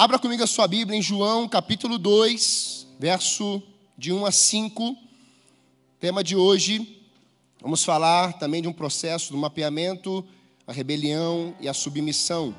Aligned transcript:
Abra 0.00 0.16
comigo 0.16 0.44
a 0.44 0.46
sua 0.46 0.68
Bíblia 0.68 0.96
em 0.96 1.02
João, 1.02 1.48
capítulo 1.48 1.98
2, 1.98 2.86
verso 3.00 3.60
de 3.96 4.12
1 4.12 4.26
a 4.26 4.30
5. 4.30 4.96
Tema 5.98 6.22
de 6.22 6.36
hoje, 6.36 7.04
vamos 7.60 7.82
falar 7.82 8.34
também 8.34 8.62
de 8.62 8.68
um 8.68 8.72
processo 8.72 9.32
do 9.32 9.36
mapeamento, 9.36 10.24
a 10.68 10.72
rebelião 10.72 11.52
e 11.60 11.68
a 11.68 11.74
submissão. 11.74 12.54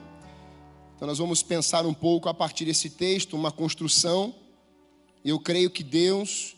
Então 0.97 1.07
nós 1.07 1.17
vamos 1.17 1.41
pensar 1.41 1.85
um 1.85 1.93
pouco 1.93 2.27
a 2.27 2.33
partir 2.33 2.65
desse 2.65 2.89
texto, 2.89 3.37
uma 3.37 3.53
construção. 3.53 4.35
Eu 5.23 5.39
creio 5.39 5.69
que 5.69 5.81
Deus 5.81 6.57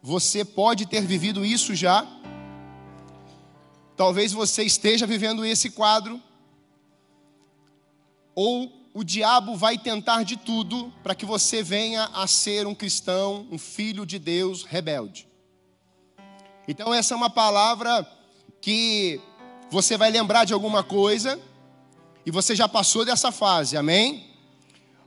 você 0.00 0.44
pode 0.44 0.86
ter 0.86 1.00
vivido 1.00 1.44
isso 1.44 1.74
já. 1.74 2.06
Talvez 3.96 4.30
você 4.30 4.62
esteja 4.62 5.04
vivendo 5.04 5.44
esse 5.44 5.68
quadro 5.68 6.22
ou 8.36 8.77
o 8.98 9.04
diabo 9.04 9.54
vai 9.54 9.78
tentar 9.78 10.24
de 10.24 10.36
tudo 10.36 10.92
para 11.04 11.14
que 11.14 11.24
você 11.24 11.62
venha 11.62 12.10
a 12.12 12.26
ser 12.26 12.66
um 12.66 12.74
cristão, 12.74 13.46
um 13.48 13.56
filho 13.56 14.04
de 14.04 14.18
Deus 14.18 14.64
rebelde. 14.64 15.28
Então, 16.66 16.92
essa 16.92 17.14
é 17.14 17.16
uma 17.16 17.30
palavra 17.30 18.04
que 18.60 19.20
você 19.70 19.96
vai 19.96 20.10
lembrar 20.10 20.44
de 20.44 20.52
alguma 20.52 20.82
coisa 20.82 21.38
e 22.26 22.32
você 22.32 22.56
já 22.56 22.68
passou 22.68 23.04
dessa 23.04 23.30
fase, 23.30 23.76
amém? 23.76 24.34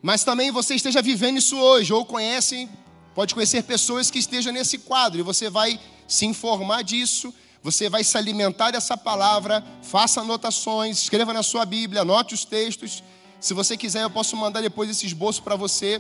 Mas 0.02 0.24
também 0.24 0.52
você 0.52 0.76
esteja 0.76 1.02
vivendo 1.02 1.40
isso 1.40 1.58
hoje, 1.58 1.92
ou 1.92 2.06
conhece, 2.06 2.70
pode 3.14 3.34
conhecer 3.34 3.62
pessoas 3.64 4.10
que 4.10 4.20
estejam 4.20 4.54
nesse 4.54 4.78
quadro, 4.78 5.20
e 5.20 5.22
você 5.22 5.50
vai 5.50 5.78
se 6.08 6.26
informar 6.26 6.82
disso, 6.82 7.34
você 7.62 7.90
vai 7.90 8.06
se 8.06 8.18
alimentar 8.18 8.72
dessa 8.72 8.96
palavra, 8.96 9.62
faça 9.84 10.22
anotações, 10.22 11.02
escreva 11.02 11.34
na 11.34 11.44
sua 11.44 11.66
Bíblia, 11.66 12.04
anote 12.04 12.34
os 12.34 12.46
textos, 12.46 13.04
se 13.42 13.56
você 13.56 13.76
quiser, 13.76 14.04
eu 14.04 14.10
posso 14.10 14.38
mandar 14.38 14.62
depois 14.62 14.90
esse 14.90 15.06
esboço 15.08 15.42
para 15.42 15.56
você. 15.56 16.00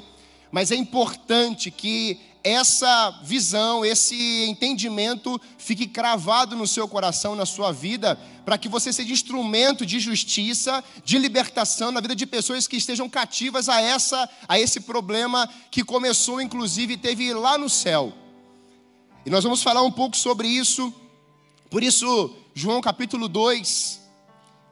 Mas 0.51 0.71
é 0.71 0.75
importante 0.75 1.71
que 1.71 2.19
essa 2.43 3.19
visão, 3.23 3.83
esse 3.83 4.45
entendimento 4.45 5.39
fique 5.57 5.87
cravado 5.87 6.55
no 6.55 6.67
seu 6.67 6.87
coração, 6.87 7.35
na 7.35 7.45
sua 7.45 7.71
vida, 7.71 8.15
para 8.45 8.57
que 8.57 8.69
você 8.69 8.93
seja 8.93 9.11
instrumento 9.11 9.85
de 9.85 9.99
justiça, 9.99 10.83
de 11.03 11.17
libertação 11.17 11.91
na 11.91 11.99
vida 11.99 12.15
de 12.15 12.25
pessoas 12.25 12.67
que 12.67 12.77
estejam 12.77 13.09
cativas 13.09 13.69
a 13.69 13.81
essa 13.81 14.29
a 14.47 14.59
esse 14.59 14.81
problema 14.81 15.47
que 15.69 15.83
começou 15.83 16.41
inclusive 16.41 16.97
teve 16.97 17.33
lá 17.33 17.57
no 17.57 17.69
céu. 17.69 18.13
E 19.25 19.29
nós 19.29 19.43
vamos 19.43 19.61
falar 19.61 19.83
um 19.83 19.91
pouco 19.91 20.17
sobre 20.17 20.47
isso. 20.47 20.93
Por 21.69 21.83
isso, 21.83 22.35
João 22.55 22.81
capítulo 22.81 23.27
2, 23.27 24.01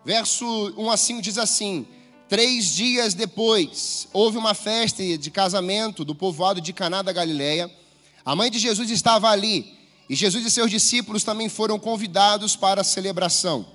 verso 0.04 0.74
1 0.76 0.90
a 0.90 0.98
5 0.98 1.22
diz 1.22 1.38
assim: 1.38 1.88
Três 2.30 2.76
dias 2.76 3.16
depois, 3.16 4.08
houve 4.14 4.38
uma 4.38 4.54
festa 4.54 5.02
de 5.18 5.32
casamento 5.32 6.06
do 6.06 6.14
povoado 6.14 6.62
de 6.62 6.72
Caná 6.72 7.02
da 7.02 7.12
Galileia. 7.12 7.72
A 8.24 8.36
mãe 8.36 8.52
de 8.52 8.60
Jesus 8.60 8.92
estava 8.92 9.32
ali, 9.32 9.74
e 10.08 10.14
Jesus 10.16 10.46
e 10.46 10.52
seus 10.52 10.70
discípulos 10.70 11.24
também 11.24 11.50
foram 11.50 11.80
convidados 11.80 12.56
para 12.56 12.82
a 12.82 12.84
celebração. 12.84 13.66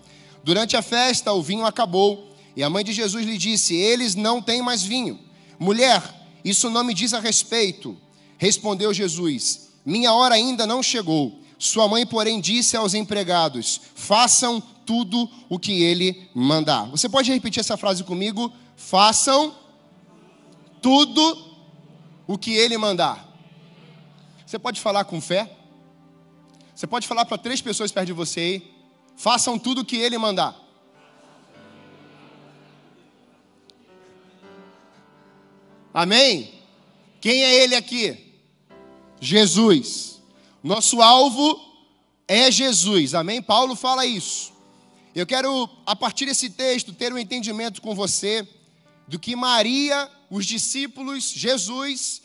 Durante 0.45 0.77
a 0.77 0.83
festa, 0.83 1.33
o 1.33 1.43
vinho 1.43 1.67
acabou, 1.67 2.33
e 2.55 2.63
a 2.63 2.71
mãe 2.71 2.85
de 2.85 2.93
Jesus 2.93 3.27
lhe 3.27 3.37
disse: 3.37 3.75
Eles 3.75 4.15
não 4.15 4.41
têm 4.41 4.63
mais 4.63 4.85
vinho. 4.85 5.19
Mulher, 5.59 6.01
isso 6.45 6.71
não 6.71 6.85
me 6.85 6.95
diz 6.95 7.13
a 7.13 7.19
respeito. 7.19 7.99
Respondeu 8.39 8.95
Jesus: 8.95 9.71
Minha 9.85 10.13
hora 10.13 10.37
ainda 10.37 10.65
não 10.65 10.81
chegou. 10.81 11.41
Sua 11.59 11.89
mãe, 11.89 12.07
porém, 12.07 12.41
disse 12.41 12.77
aos 12.77 12.95
empregados: 12.95 13.81
Façam 13.97 14.63
tudo 14.85 15.29
o 15.49 15.59
que 15.59 15.83
ele 15.83 16.29
mandar. 16.35 16.85
Você 16.87 17.09
pode 17.09 17.33
repetir 17.33 17.61
essa 17.61 17.77
frase 17.77 18.05
comigo? 18.05 18.53
Façam 18.77 19.55
tudo 20.81 21.55
o 22.27 22.39
que 22.39 22.55
ele 22.55 22.77
mandar. 22.79 23.29
Você 24.47 24.59
pode 24.59 24.81
falar 24.81 25.05
com 25.05 25.21
fé? 25.21 25.51
Você 26.75 26.87
pode 26.87 27.07
falar 27.07 27.25
para 27.25 27.39
três 27.39 27.61
pessoas 27.61 27.93
perto 27.93 28.07
de 28.07 28.13
você 28.13 28.41
aí? 28.41 28.75
Façam 29.17 29.59
tudo 29.59 29.81
o 29.81 29.85
que 29.85 29.97
ele 29.97 30.19
mandar. 30.19 30.55
Amém? 35.93 36.53
Quem 37.21 37.43
é 37.43 37.63
ele 37.63 37.77
aqui? 37.77 38.43
Jesus. 39.21 40.21
Nosso 40.63 41.01
alvo 41.01 41.61
é 42.27 42.51
Jesus. 42.51 43.15
Amém? 43.15 43.41
Paulo 43.41 43.77
fala 43.77 44.05
isso. 44.07 44.54
Eu 45.15 45.25
quero, 45.25 45.71
a 45.87 45.95
partir 45.95 46.27
desse 46.27 46.51
texto, 46.51 46.93
ter 46.93 47.13
um 47.13 47.19
entendimento 47.19 47.81
com 47.81 47.95
você 47.95 48.47
do 49.07 49.17
que 49.17 49.37
Maria, 49.37 50.11
os 50.29 50.45
discípulos, 50.45 51.31
Jesus 51.31 52.21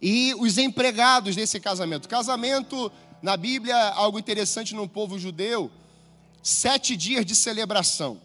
e 0.00 0.32
os 0.38 0.56
empregados 0.56 1.34
desse 1.34 1.58
casamento. 1.58 2.08
Casamento, 2.08 2.92
na 3.20 3.36
Bíblia, 3.36 3.76
algo 3.88 4.20
interessante 4.20 4.72
no 4.72 4.88
povo 4.88 5.18
judeu, 5.18 5.68
sete 6.40 6.96
dias 6.96 7.26
de 7.26 7.34
celebração. 7.34 8.20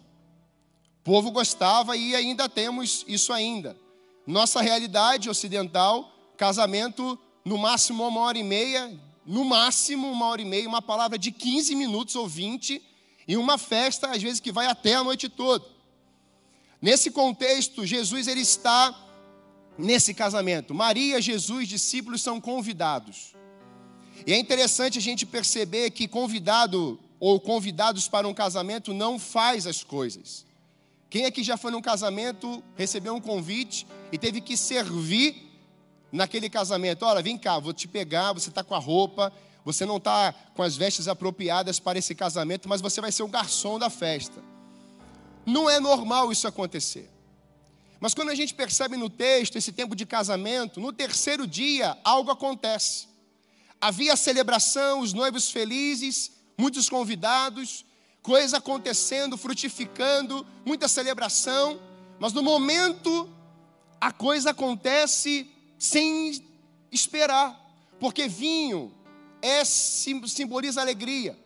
O 1.00 1.02
povo 1.02 1.32
gostava 1.32 1.96
e 1.96 2.14
ainda 2.14 2.48
temos 2.48 3.04
isso 3.08 3.32
ainda. 3.32 3.76
Nossa 4.24 4.62
realidade 4.62 5.28
ocidental, 5.28 6.08
casamento 6.36 7.18
no 7.44 7.58
máximo 7.58 8.06
uma 8.06 8.20
hora 8.20 8.38
e 8.38 8.44
meia, 8.44 8.96
no 9.26 9.44
máximo 9.44 10.08
uma 10.08 10.26
hora 10.26 10.40
e 10.40 10.44
meia, 10.44 10.68
uma 10.68 10.80
palavra 10.80 11.18
de 11.18 11.32
15 11.32 11.74
minutos 11.74 12.14
ou 12.14 12.28
20 12.28 12.93
e 13.26 13.36
uma 13.36 13.58
festa, 13.58 14.10
às 14.10 14.22
vezes, 14.22 14.40
que 14.40 14.52
vai 14.52 14.66
até 14.66 14.94
a 14.94 15.04
noite 15.04 15.28
toda. 15.28 15.64
Nesse 16.80 17.10
contexto, 17.10 17.86
Jesus 17.86 18.26
ele 18.28 18.40
está 18.40 18.94
nesse 19.78 20.12
casamento. 20.12 20.74
Maria, 20.74 21.20
Jesus, 21.20 21.68
discípulos 21.68 22.22
são 22.22 22.40
convidados. 22.40 23.34
E 24.26 24.32
é 24.32 24.38
interessante 24.38 24.98
a 24.98 25.02
gente 25.02 25.26
perceber 25.26 25.90
que 25.90 26.06
convidado 26.06 26.98
ou 27.18 27.40
convidados 27.40 28.06
para 28.06 28.28
um 28.28 28.34
casamento 28.34 28.92
não 28.92 29.18
faz 29.18 29.66
as 29.66 29.82
coisas. 29.82 30.44
Quem 31.08 31.24
aqui 31.24 31.42
já 31.42 31.56
foi 31.56 31.70
num 31.70 31.80
casamento, 31.80 32.62
recebeu 32.76 33.14
um 33.14 33.20
convite 33.20 33.86
e 34.12 34.18
teve 34.18 34.40
que 34.40 34.56
servir 34.56 35.50
naquele 36.10 36.48
casamento? 36.48 37.04
Olha, 37.04 37.22
vem 37.22 37.38
cá, 37.38 37.58
vou 37.58 37.72
te 37.72 37.88
pegar, 37.88 38.32
você 38.32 38.48
está 38.48 38.62
com 38.62 38.74
a 38.74 38.78
roupa, 38.78 39.32
você 39.64 39.86
não 39.86 39.96
está 39.96 40.34
com 40.54 40.62
as 40.62 40.76
vestes 40.76 41.08
apropriadas 41.08 41.80
para 41.80 41.98
esse 41.98 42.14
casamento, 42.14 42.68
mas 42.68 42.80
você 42.80 43.00
vai 43.00 43.10
ser 43.10 43.22
o 43.22 43.28
garçom 43.28 43.78
da 43.78 43.88
festa. 43.88 44.42
Não 45.46 45.68
é 45.68 45.80
normal 45.80 46.30
isso 46.30 46.46
acontecer. 46.46 47.10
Mas 47.98 48.12
quando 48.12 48.28
a 48.28 48.34
gente 48.34 48.52
percebe 48.52 48.96
no 48.96 49.08
texto 49.08 49.56
esse 49.56 49.72
tempo 49.72 49.96
de 49.96 50.04
casamento, 50.04 50.80
no 50.80 50.92
terceiro 50.92 51.46
dia 51.46 51.96
algo 52.04 52.30
acontece. 52.30 53.08
Havia 53.80 54.16
celebração, 54.16 55.00
os 55.00 55.12
noivos 55.12 55.50
felizes, 55.50 56.30
muitos 56.58 56.88
convidados, 56.88 57.84
coisas 58.22 58.54
acontecendo, 58.54 59.36
frutificando, 59.36 60.46
muita 60.64 60.88
celebração, 60.88 61.80
mas 62.18 62.32
no 62.32 62.42
momento 62.42 63.28
a 64.00 64.12
coisa 64.12 64.50
acontece 64.50 65.50
sem 65.78 66.44
esperar, 66.90 67.58
porque 67.98 68.28
vinho, 68.28 68.92
é, 69.44 69.62
simboliza 69.64 70.80
alegria. 70.80 71.38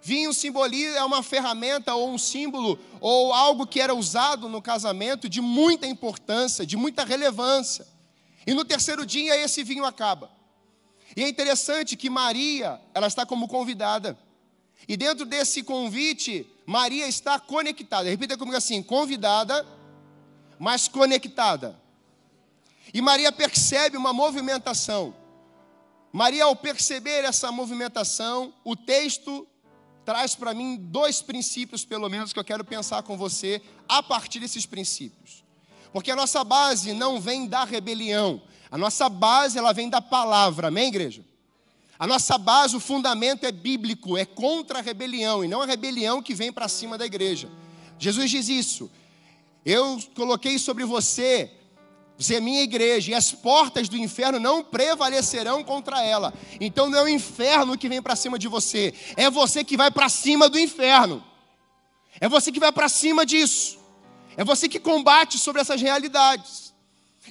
Vinho 0.00 0.32
simboliza 0.32 0.98
é 0.98 1.04
uma 1.04 1.20
ferramenta 1.22 1.94
ou 1.94 2.10
um 2.10 2.16
símbolo 2.16 2.78
ou 3.00 3.34
algo 3.34 3.66
que 3.66 3.80
era 3.80 3.92
usado 3.92 4.48
no 4.48 4.62
casamento 4.62 5.28
de 5.28 5.40
muita 5.40 5.86
importância, 5.86 6.64
de 6.64 6.76
muita 6.76 7.04
relevância. 7.04 7.86
E 8.46 8.54
no 8.54 8.64
terceiro 8.64 9.04
dia 9.04 9.36
esse 9.36 9.64
vinho 9.64 9.84
acaba. 9.84 10.30
E 11.16 11.24
é 11.24 11.28
interessante 11.28 11.96
que 11.96 12.08
Maria, 12.08 12.80
ela 12.94 13.08
está 13.08 13.26
como 13.26 13.48
convidada. 13.48 14.16
E 14.88 14.96
dentro 14.96 15.26
desse 15.26 15.64
convite, 15.64 16.46
Maria 16.64 17.08
está 17.08 17.38
conectada. 17.40 18.08
Repita 18.08 18.38
comigo 18.38 18.56
assim: 18.56 18.80
convidada, 18.80 19.66
mas 20.56 20.86
conectada. 20.86 21.78
E 22.94 23.02
Maria 23.02 23.32
percebe 23.32 23.96
uma 23.96 24.12
movimentação. 24.12 25.19
Maria, 26.12 26.44
ao 26.44 26.56
perceber 26.56 27.24
essa 27.24 27.52
movimentação, 27.52 28.52
o 28.64 28.74
texto 28.74 29.46
traz 30.04 30.34
para 30.34 30.52
mim 30.52 30.76
dois 30.76 31.22
princípios, 31.22 31.84
pelo 31.84 32.08
menos, 32.08 32.32
que 32.32 32.38
eu 32.38 32.44
quero 32.44 32.64
pensar 32.64 33.02
com 33.02 33.16
você 33.16 33.62
a 33.88 34.02
partir 34.02 34.40
desses 34.40 34.66
princípios. 34.66 35.44
Porque 35.92 36.10
a 36.10 36.16
nossa 36.16 36.42
base 36.42 36.92
não 36.92 37.20
vem 37.20 37.46
da 37.46 37.64
rebelião, 37.64 38.42
a 38.70 38.78
nossa 38.78 39.08
base 39.08 39.58
ela 39.58 39.72
vem 39.72 39.88
da 39.88 40.00
palavra, 40.00 40.68
amém, 40.68 40.88
igreja? 40.88 41.24
A 41.98 42.06
nossa 42.06 42.38
base, 42.38 42.74
o 42.74 42.80
fundamento 42.80 43.44
é 43.44 43.52
bíblico, 43.52 44.16
é 44.16 44.24
contra 44.24 44.78
a 44.78 44.82
rebelião, 44.82 45.44
e 45.44 45.48
não 45.48 45.60
a 45.60 45.66
rebelião 45.66 46.22
que 46.22 46.34
vem 46.34 46.52
para 46.52 46.66
cima 46.66 46.96
da 46.96 47.04
igreja. 47.04 47.48
Jesus 47.98 48.30
diz 48.30 48.48
isso. 48.48 48.90
Eu 49.64 49.98
coloquei 50.14 50.58
sobre 50.58 50.84
você 50.84 51.52
você 52.20 52.34
é 52.34 52.40
minha 52.40 52.62
igreja 52.62 53.12
e 53.12 53.14
as 53.14 53.32
portas 53.32 53.88
do 53.88 53.96
inferno 53.96 54.38
não 54.38 54.62
prevalecerão 54.62 55.64
contra 55.64 56.04
ela. 56.04 56.34
Então 56.60 56.90
não 56.90 56.98
é 56.98 57.02
o 57.04 57.08
inferno 57.08 57.78
que 57.78 57.88
vem 57.88 58.02
para 58.02 58.14
cima 58.14 58.38
de 58.38 58.46
você, 58.46 58.92
é 59.16 59.30
você 59.30 59.64
que 59.64 59.74
vai 59.74 59.90
para 59.90 60.06
cima 60.10 60.46
do 60.46 60.58
inferno. 60.58 61.24
É 62.20 62.28
você 62.28 62.52
que 62.52 62.60
vai 62.60 62.70
para 62.70 62.90
cima 62.90 63.24
disso. 63.24 63.78
É 64.36 64.44
você 64.44 64.68
que 64.68 64.78
combate 64.78 65.38
sobre 65.38 65.62
essas 65.62 65.80
realidades. 65.80 66.74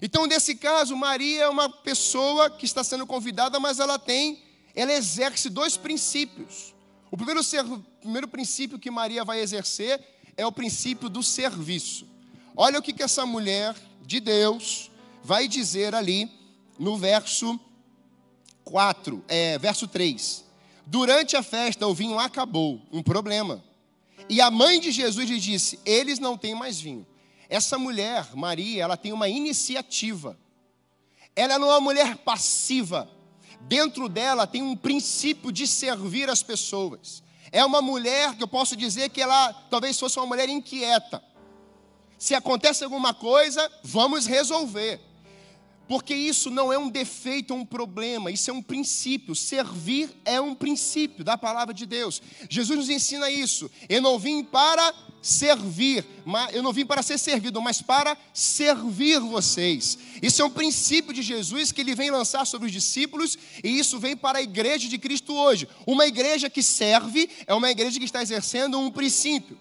Então, 0.02 0.26
nesse 0.26 0.56
caso, 0.56 0.96
Maria 0.96 1.44
é 1.44 1.50
uma 1.50 1.70
pessoa 1.70 2.50
que 2.50 2.66
está 2.66 2.84
sendo 2.84 3.06
convidada, 3.06 3.60
mas 3.60 3.80
ela 3.80 4.00
tem, 4.00 4.42
ela 4.74 4.92
exerce 4.92 5.52
dois 5.52 5.78
princípios. 5.78 6.74
O 7.12 7.18
primeiro, 7.18 7.42
o 7.42 7.80
primeiro 8.02 8.28
princípio 8.28 8.80
que 8.80 8.90
Maria 8.90 9.24
vai 9.24 9.40
exercer 9.40 10.04
é 10.36 10.46
o 10.48 10.52
princípio 10.52 11.10
do 11.10 11.22
serviço. 11.22 12.09
Olha 12.62 12.78
o 12.78 12.82
que, 12.82 12.92
que 12.92 13.02
essa 13.02 13.26
mulher 13.26 13.74
de 14.06 14.20
Deus 14.20 14.92
vai 15.24 15.48
dizer 15.48 15.96
ali 15.96 16.30
no 16.78 16.98
verso 16.98 17.58
4, 18.66 19.24
é, 19.30 19.58
verso 19.58 19.88
3. 19.88 20.44
Durante 20.86 21.38
a 21.38 21.42
festa 21.42 21.88
o 21.88 21.94
vinho 21.94 22.20
acabou, 22.20 22.82
um 22.92 23.02
problema. 23.02 23.64
E 24.28 24.42
a 24.42 24.52
mãe 24.52 24.78
de 24.78 24.92
Jesus 24.92 25.30
lhe 25.30 25.40
disse: 25.40 25.80
Eles 25.86 26.20
não 26.20 26.38
têm 26.38 26.54
mais 26.54 26.82
vinho. 26.82 27.08
Essa 27.48 27.80
mulher, 27.80 28.36
Maria, 28.36 28.84
ela 28.84 28.98
tem 28.98 29.14
uma 29.14 29.30
iniciativa. 29.30 30.38
Ela 31.34 31.58
não 31.58 31.70
é 31.70 31.76
uma 31.76 31.80
mulher 31.80 32.18
passiva. 32.18 33.10
Dentro 33.62 34.10
dela 34.10 34.46
tem 34.46 34.62
um 34.62 34.76
princípio 34.76 35.50
de 35.50 35.66
servir 35.66 36.30
as 36.30 36.44
pessoas. 36.44 37.24
É 37.54 37.64
uma 37.64 37.82
mulher 37.82 38.36
que 38.36 38.44
eu 38.44 38.50
posso 38.50 38.76
dizer 38.76 39.12
que 39.12 39.22
ela 39.22 39.54
talvez 39.70 39.98
fosse 39.98 40.20
uma 40.20 40.26
mulher 40.26 40.50
inquieta. 40.50 41.24
Se 42.20 42.36
acontece 42.36 42.84
alguma 42.84 43.14
coisa, 43.14 43.72
vamos 43.82 44.28
resolver. 44.28 45.00
Porque 45.88 46.14
isso 46.14 46.52
não 46.52 46.72
é 46.72 46.78
um 46.78 46.88
defeito 46.88 47.52
ou 47.52 47.62
um 47.62 47.66
problema, 47.66 48.30
isso 48.30 48.52
é 48.52 48.54
um 48.54 48.62
princípio. 48.62 49.34
Servir 49.34 50.12
é 50.24 50.40
um 50.40 50.54
princípio 50.54 51.24
da 51.24 51.36
palavra 51.36 51.74
de 51.74 51.88
Deus. 51.88 52.22
Jesus 52.48 52.78
nos 52.78 52.90
ensina 52.90 53.32
isso. 53.32 53.72
Eu 53.90 54.00
não 54.00 54.20
vim 54.20 54.44
para 54.44 54.94
servir, 55.22 56.06
eu 56.54 56.62
não 56.62 56.72
vim 56.72 56.86
para 56.86 57.02
ser 57.02 57.18
servido, 57.18 57.60
mas 57.62 57.82
para 57.82 58.16
servir 58.34 59.20
vocês. 59.20 59.98
Isso 60.22 60.42
é 60.42 60.46
um 60.46 60.52
princípio 60.52 61.12
de 61.14 61.24
Jesus 61.24 61.72
que 61.72 61.82
ele 61.82 61.96
vem 61.96 62.12
lançar 62.12 62.46
sobre 62.46 62.68
os 62.68 62.72
discípulos, 62.72 63.36
e 63.64 63.80
isso 63.80 63.98
vem 63.98 64.16
para 64.16 64.40
a 64.40 64.44
igreja 64.44 64.88
de 64.88 64.98
Cristo 64.98 65.34
hoje. 65.34 65.68
Uma 65.88 66.06
igreja 66.06 66.50
que 66.50 66.62
serve 66.62 67.30
é 67.48 67.54
uma 67.54 67.72
igreja 67.72 67.98
que 67.98 68.06
está 68.06 68.22
exercendo 68.22 68.78
um 68.78 68.92
princípio. 68.92 69.58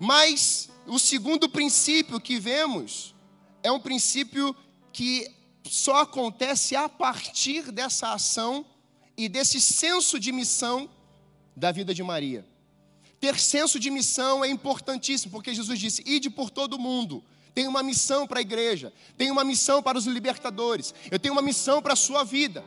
Mas 0.00 0.71
o 0.86 0.98
segundo 0.98 1.48
princípio 1.48 2.20
que 2.20 2.38
vemos 2.38 3.14
é 3.62 3.70
um 3.70 3.80
princípio 3.80 4.54
que 4.92 5.30
só 5.64 6.02
acontece 6.02 6.74
a 6.74 6.88
partir 6.88 7.70
dessa 7.70 8.12
ação 8.12 8.66
e 9.16 9.28
desse 9.28 9.60
senso 9.60 10.18
de 10.18 10.32
missão 10.32 10.90
da 11.56 11.70
vida 11.70 11.94
de 11.94 12.02
Maria. 12.02 12.44
Ter 13.20 13.38
senso 13.38 13.78
de 13.78 13.90
missão 13.90 14.44
é 14.44 14.48
importantíssimo, 14.48 15.30
porque 15.30 15.54
Jesus 15.54 15.78
disse: 15.78 16.02
ide 16.04 16.28
por 16.28 16.50
todo 16.50 16.74
o 16.74 16.78
mundo. 16.78 17.22
Tem 17.54 17.68
uma 17.68 17.82
missão 17.82 18.26
para 18.26 18.38
a 18.38 18.42
igreja, 18.42 18.92
tem 19.16 19.30
uma 19.30 19.44
missão 19.44 19.82
para 19.82 19.98
os 19.98 20.06
libertadores, 20.06 20.94
eu 21.10 21.18
tenho 21.18 21.34
uma 21.34 21.42
missão 21.42 21.82
para 21.82 21.92
a 21.92 21.96
sua 21.96 22.24
vida. 22.24 22.64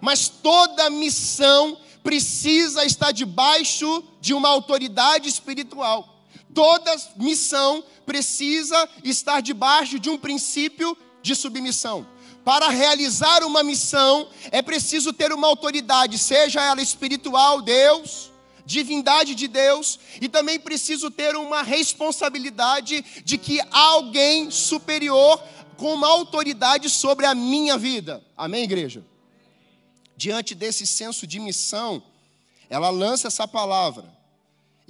Mas 0.00 0.28
toda 0.28 0.90
missão 0.90 1.78
precisa 2.02 2.84
estar 2.84 3.12
debaixo 3.12 4.04
de 4.20 4.34
uma 4.34 4.48
autoridade 4.48 5.28
espiritual. 5.28 6.19
Toda 6.54 6.96
missão 7.16 7.84
precisa 8.04 8.88
estar 9.04 9.40
debaixo 9.40 9.98
de 9.98 10.10
um 10.10 10.18
princípio 10.18 10.96
de 11.22 11.34
submissão. 11.34 12.06
Para 12.44 12.68
realizar 12.68 13.44
uma 13.44 13.62
missão, 13.62 14.28
é 14.50 14.62
preciso 14.62 15.12
ter 15.12 15.32
uma 15.32 15.46
autoridade, 15.46 16.18
seja 16.18 16.62
ela 16.62 16.80
espiritual, 16.80 17.60
Deus, 17.60 18.30
divindade 18.64 19.34
de 19.34 19.46
Deus, 19.46 19.98
e 20.20 20.28
também 20.28 20.58
preciso 20.58 21.10
ter 21.10 21.36
uma 21.36 21.62
responsabilidade 21.62 23.04
de 23.24 23.36
que 23.36 23.60
há 23.60 23.78
alguém 23.78 24.50
superior 24.50 25.42
com 25.76 25.94
uma 25.94 26.08
autoridade 26.08 26.88
sobre 26.88 27.26
a 27.26 27.34
minha 27.34 27.76
vida. 27.76 28.22
Amém, 28.36 28.64
igreja? 28.64 29.04
Diante 30.16 30.54
desse 30.54 30.86
senso 30.86 31.26
de 31.26 31.38
missão, 31.40 32.02
ela 32.68 32.90
lança 32.90 33.28
essa 33.28 33.48
palavra. 33.48 34.19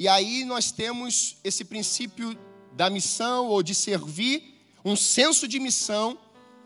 E 0.00 0.08
aí 0.08 0.46
nós 0.46 0.72
temos 0.72 1.36
esse 1.44 1.62
princípio 1.62 2.34
da 2.72 2.88
missão 2.88 3.48
ou 3.48 3.62
de 3.62 3.74
servir, 3.74 4.58
um 4.82 4.96
senso 4.96 5.46
de 5.46 5.60
missão 5.60 6.18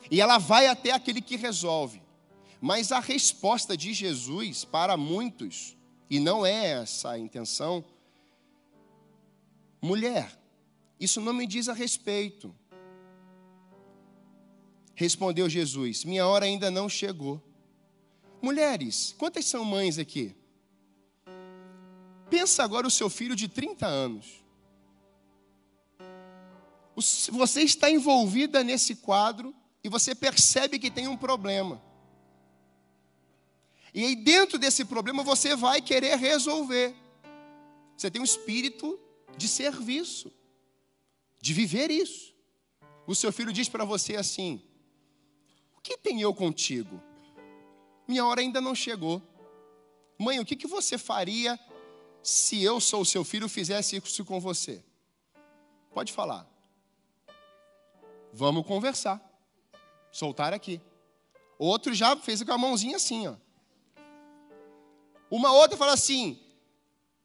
e 0.09 0.21
ela 0.21 0.39
vai 0.39 0.69
até 0.69 0.93
aquele 0.93 1.21
que 1.21 1.35
resolve. 1.35 2.01
Mas 2.61 2.93
a 2.93 3.01
resposta 3.01 3.77
de 3.77 3.93
Jesus 3.93 4.65
para 4.65 4.97
muitos, 4.97 5.77
e 6.09 6.21
não 6.21 6.47
é 6.47 6.81
essa 6.81 7.11
a 7.11 7.19
intenção, 7.19 7.85
mulher, 9.83 10.41
isso 11.01 11.21
não 11.21 11.33
me 11.33 11.45
diz 11.45 11.69
a 11.69 11.73
respeito. 11.73 12.55
Respondeu 14.95 15.51
Jesus: 15.51 16.05
Minha 16.05 16.25
hora 16.29 16.45
ainda 16.45 16.71
não 16.71 16.89
chegou. 16.89 17.43
Mulheres, 18.41 19.13
quantas 19.19 19.45
são 19.45 19.65
mães 19.65 19.99
aqui? 19.99 20.37
Pensa 22.31 22.63
agora 22.63 22.87
o 22.87 22.91
seu 22.91 23.11
filho 23.11 23.37
de 23.37 23.49
30 23.49 23.87
anos. 23.87 24.45
Você 26.97 27.63
está 27.63 27.91
envolvida 27.91 28.63
nesse 28.63 28.97
quadro 28.97 29.55
e 29.83 29.89
você 29.89 30.15
percebe 30.15 30.79
que 30.79 30.91
tem 30.91 31.09
um 31.09 31.17
problema. 31.17 31.83
E 33.93 34.05
aí, 34.05 34.17
dentro 34.17 34.59
desse 34.59 34.85
problema, 34.85 35.23
você 35.23 35.55
vai 35.55 35.81
querer 35.81 36.17
resolver. 36.17 36.95
Você 37.97 38.11
tem 38.11 38.21
um 38.21 38.25
espírito 38.25 38.99
de 39.37 39.49
serviço, 39.49 40.33
de 41.41 41.53
viver 41.53 41.91
isso. 41.91 42.35
O 43.07 43.15
seu 43.15 43.33
filho 43.33 43.53
diz 43.53 43.69
para 43.69 43.85
você 43.85 44.17
assim: 44.17 44.63
O 45.77 45.81
que 45.81 45.97
tem 45.99 46.21
eu 46.21 46.35
contigo? 46.35 47.01
Minha 48.07 48.25
hora 48.27 48.41
ainda 48.41 48.61
não 48.61 48.75
chegou. 48.75 49.23
Mãe, 50.19 50.39
o 50.41 50.45
que, 50.45 50.57
que 50.57 50.67
você 50.67 50.97
faria 50.97 51.59
se 52.25 52.61
eu 52.61 52.81
sou 52.81 53.05
seu 53.05 53.23
filho 53.23 53.49
fizesse 53.49 53.97
isso 53.97 54.25
com 54.25 54.41
você? 54.41 54.85
Pode 55.93 56.13
falar. 56.13 56.45
Vamos 58.33 58.67
conversar 58.67 59.23
soltar 60.15 60.55
aqui. 60.55 60.81
Outro 61.59 61.93
já 61.93 62.17
fez 62.17 62.43
com 62.43 62.53
a 62.53 62.59
mãozinha 62.59 62.97
assim, 62.97 63.27
ó. 63.27 63.35
Uma 65.31 65.53
outra 65.53 65.77
fala 65.77 65.93
assim: 65.93 66.39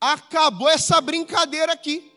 acabou 0.01 0.67
essa 0.67 0.99
brincadeira 0.99 1.73
aqui. 1.73 2.11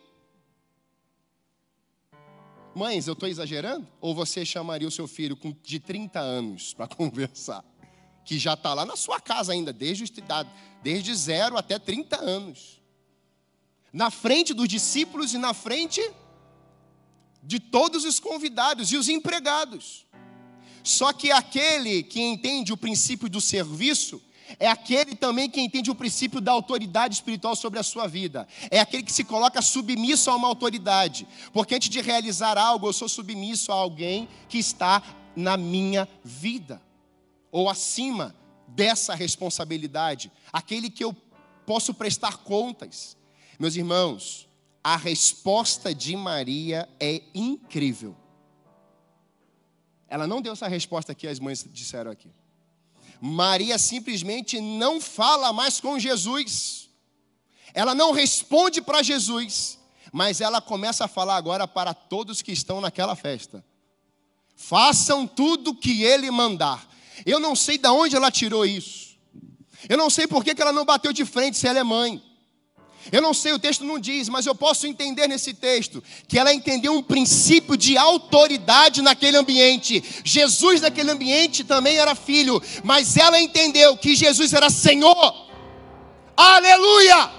Mães, 2.75 3.07
eu 3.07 3.13
estou 3.13 3.29
exagerando? 3.29 3.87
Ou 4.01 4.15
você 4.15 4.47
chamaria 4.47 4.89
o 4.89 4.91
seu 4.91 5.07
filho 5.07 5.39
de 5.63 5.79
30 5.79 6.19
anos 6.19 6.73
para 6.73 6.89
conversar? 6.97 7.63
Que 8.25 8.39
já 8.39 8.55
está 8.55 8.73
lá 8.73 8.87
na 8.87 8.97
sua 8.97 9.21
casa 9.21 9.53
ainda, 9.53 9.73
desde, 9.73 10.05
desde 10.83 11.15
zero 11.15 11.59
até 11.59 11.79
30 11.79 12.17
anos. 12.17 12.81
Na 13.93 14.11
frente 14.11 14.55
dos 14.55 14.69
discípulos 14.69 15.35
e 15.35 15.39
na 15.39 15.53
frente 15.53 16.01
de 17.43 17.59
todos 17.59 18.05
os 18.05 18.19
convidados 18.21 18.91
e 18.93 18.97
os 18.97 19.09
empregados. 19.09 20.07
Só 20.83 21.13
que 21.13 21.31
aquele 21.31 22.03
que 22.03 22.21
entende 22.21 22.73
o 22.73 22.77
princípio 22.77 23.29
do 23.29 23.41
serviço, 23.41 24.23
é 24.59 24.69
aquele 24.69 25.15
também 25.15 25.49
que 25.49 25.61
entende 25.61 25.91
o 25.91 25.95
princípio 25.95 26.41
da 26.41 26.53
autoridade 26.53 27.15
espiritual 27.15 27.57
sobre 27.57 27.79
a 27.79 27.83
sua 27.83 28.07
vida. 28.07 28.47
É 28.71 28.81
aquele 28.81 29.03
que 29.03 29.13
se 29.13 29.25
coloca 29.25 29.63
submisso 29.63 30.31
a 30.31 30.37
uma 30.37 30.49
autoridade. 30.49 31.27
Porque 31.53 31.75
antes 31.75 31.89
de 31.89 32.01
realizar 32.01 32.59
algo, 32.59 32.89
eu 32.89 32.93
sou 32.93 33.09
submisso 33.09 33.73
a 33.73 33.77
alguém 33.77 34.29
que 34.49 34.59
está 34.59 35.03
na 35.35 35.57
minha 35.57 36.07
vida, 36.23 36.83
ou 37.51 37.71
acima 37.71 38.35
dessa 38.69 39.15
responsabilidade, 39.15 40.31
aquele 40.53 40.91
que 40.91 41.03
eu 41.03 41.17
posso 41.67 41.95
prestar 41.95 42.39
contas. 42.39 43.17
Meus 43.63 43.77
irmãos, 43.77 44.49
a 44.83 44.97
resposta 44.97 45.95
de 45.95 46.17
Maria 46.17 46.89
é 46.99 47.23
incrível. 47.33 48.17
Ela 50.09 50.27
não 50.27 50.43
deu 50.43 50.53
essa 50.53 50.67
resposta 50.67 51.15
que 51.15 51.29
as 51.29 51.39
mães 51.39 51.65
disseram 51.73 52.11
aqui. 52.11 52.29
Maria 53.21 53.79
simplesmente 53.79 54.61
não 54.61 55.01
fala 55.01 55.53
mais 55.53 55.81
com 55.81 55.97
Jesus. 55.97 56.91
Ela 57.73 57.95
não 57.95 58.11
responde 58.11 58.83
para 58.83 59.01
Jesus, 59.01 59.79
mas 60.13 60.41
ela 60.41 60.61
começa 60.61 61.05
a 61.05 61.09
falar 61.09 61.37
agora 61.37 61.69
para 61.69 61.95
todos 61.95 62.43
que 62.43 62.51
estão 62.51 62.81
naquela 62.81 63.15
festa. 63.15 63.65
Façam 64.57 65.25
tudo 65.25 65.71
o 65.71 65.77
que 65.77 66.03
ele 66.03 66.33
mandar. 66.33 66.85
Eu 67.25 67.39
não 67.39 67.55
sei 67.55 67.79
de 67.79 67.89
onde 67.89 68.17
ela 68.17 68.33
tirou 68.33 68.67
isso. 68.67 69.17
Eu 69.89 69.97
não 69.97 70.11
sei 70.11 70.27
por 70.27 70.43
que 70.43 70.61
ela 70.61 70.73
não 70.73 70.85
bateu 70.85 71.13
de 71.13 71.25
frente 71.25 71.57
se 71.57 71.69
ela 71.69 71.79
é 71.79 71.85
mãe. 71.85 72.32
Eu 73.11 73.21
não 73.21 73.35
sei, 73.35 73.53
o 73.53 73.59
texto 73.59 73.85
não 73.85 73.99
diz, 73.99 74.29
mas 74.29 74.47
eu 74.47 74.55
posso 74.55 74.87
entender 74.87 75.27
nesse 75.27 75.53
texto 75.55 76.03
que 76.29 76.39
ela 76.39 76.53
entendeu 76.53 76.93
um 76.95 77.03
princípio 77.03 77.77
de 77.77 77.97
autoridade 77.97 79.03
naquele 79.03 79.37
ambiente. 79.37 80.03
Jesus 80.25 80.81
naquele 80.81 81.11
ambiente 81.11 81.65
também 81.65 81.97
era 81.97 82.15
filho, 82.15 82.63
mas 82.85 83.17
ela 83.17 83.41
entendeu 83.41 83.97
que 83.97 84.15
Jesus 84.15 84.53
era 84.53 84.71
Senhor. 84.71 85.51
Aleluia! 86.37 87.31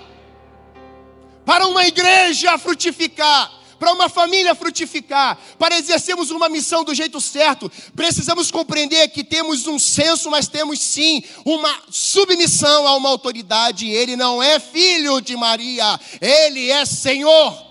Para 1.46 1.67
uma 1.67 1.86
igreja 1.86 2.58
frutificar, 2.58 3.51
para 3.84 3.92
uma 3.92 4.08
família 4.08 4.56
frutificar, 4.56 5.38
para 5.60 5.78
exercermos 5.78 6.32
uma 6.32 6.48
missão 6.48 6.86
do 6.86 6.96
jeito 6.96 7.20
certo, 7.20 7.70
precisamos 7.94 8.50
compreender 8.50 9.10
que 9.10 9.25
temos 9.25 9.68
um 9.68 9.78
senso, 9.78 10.32
mas 10.32 10.48
temos 10.48 10.80
sim 10.80 11.22
uma 11.44 11.82
submissão 11.90 12.88
a 12.88 12.96
uma 12.96 13.10
autoridade. 13.10 13.90
Ele 13.90 14.16
não 14.16 14.42
é 14.42 14.58
filho 14.58 15.20
de 15.20 15.36
Maria, 15.36 16.00
ele 16.22 16.72
é 16.72 16.86
Senhor. 16.86 17.62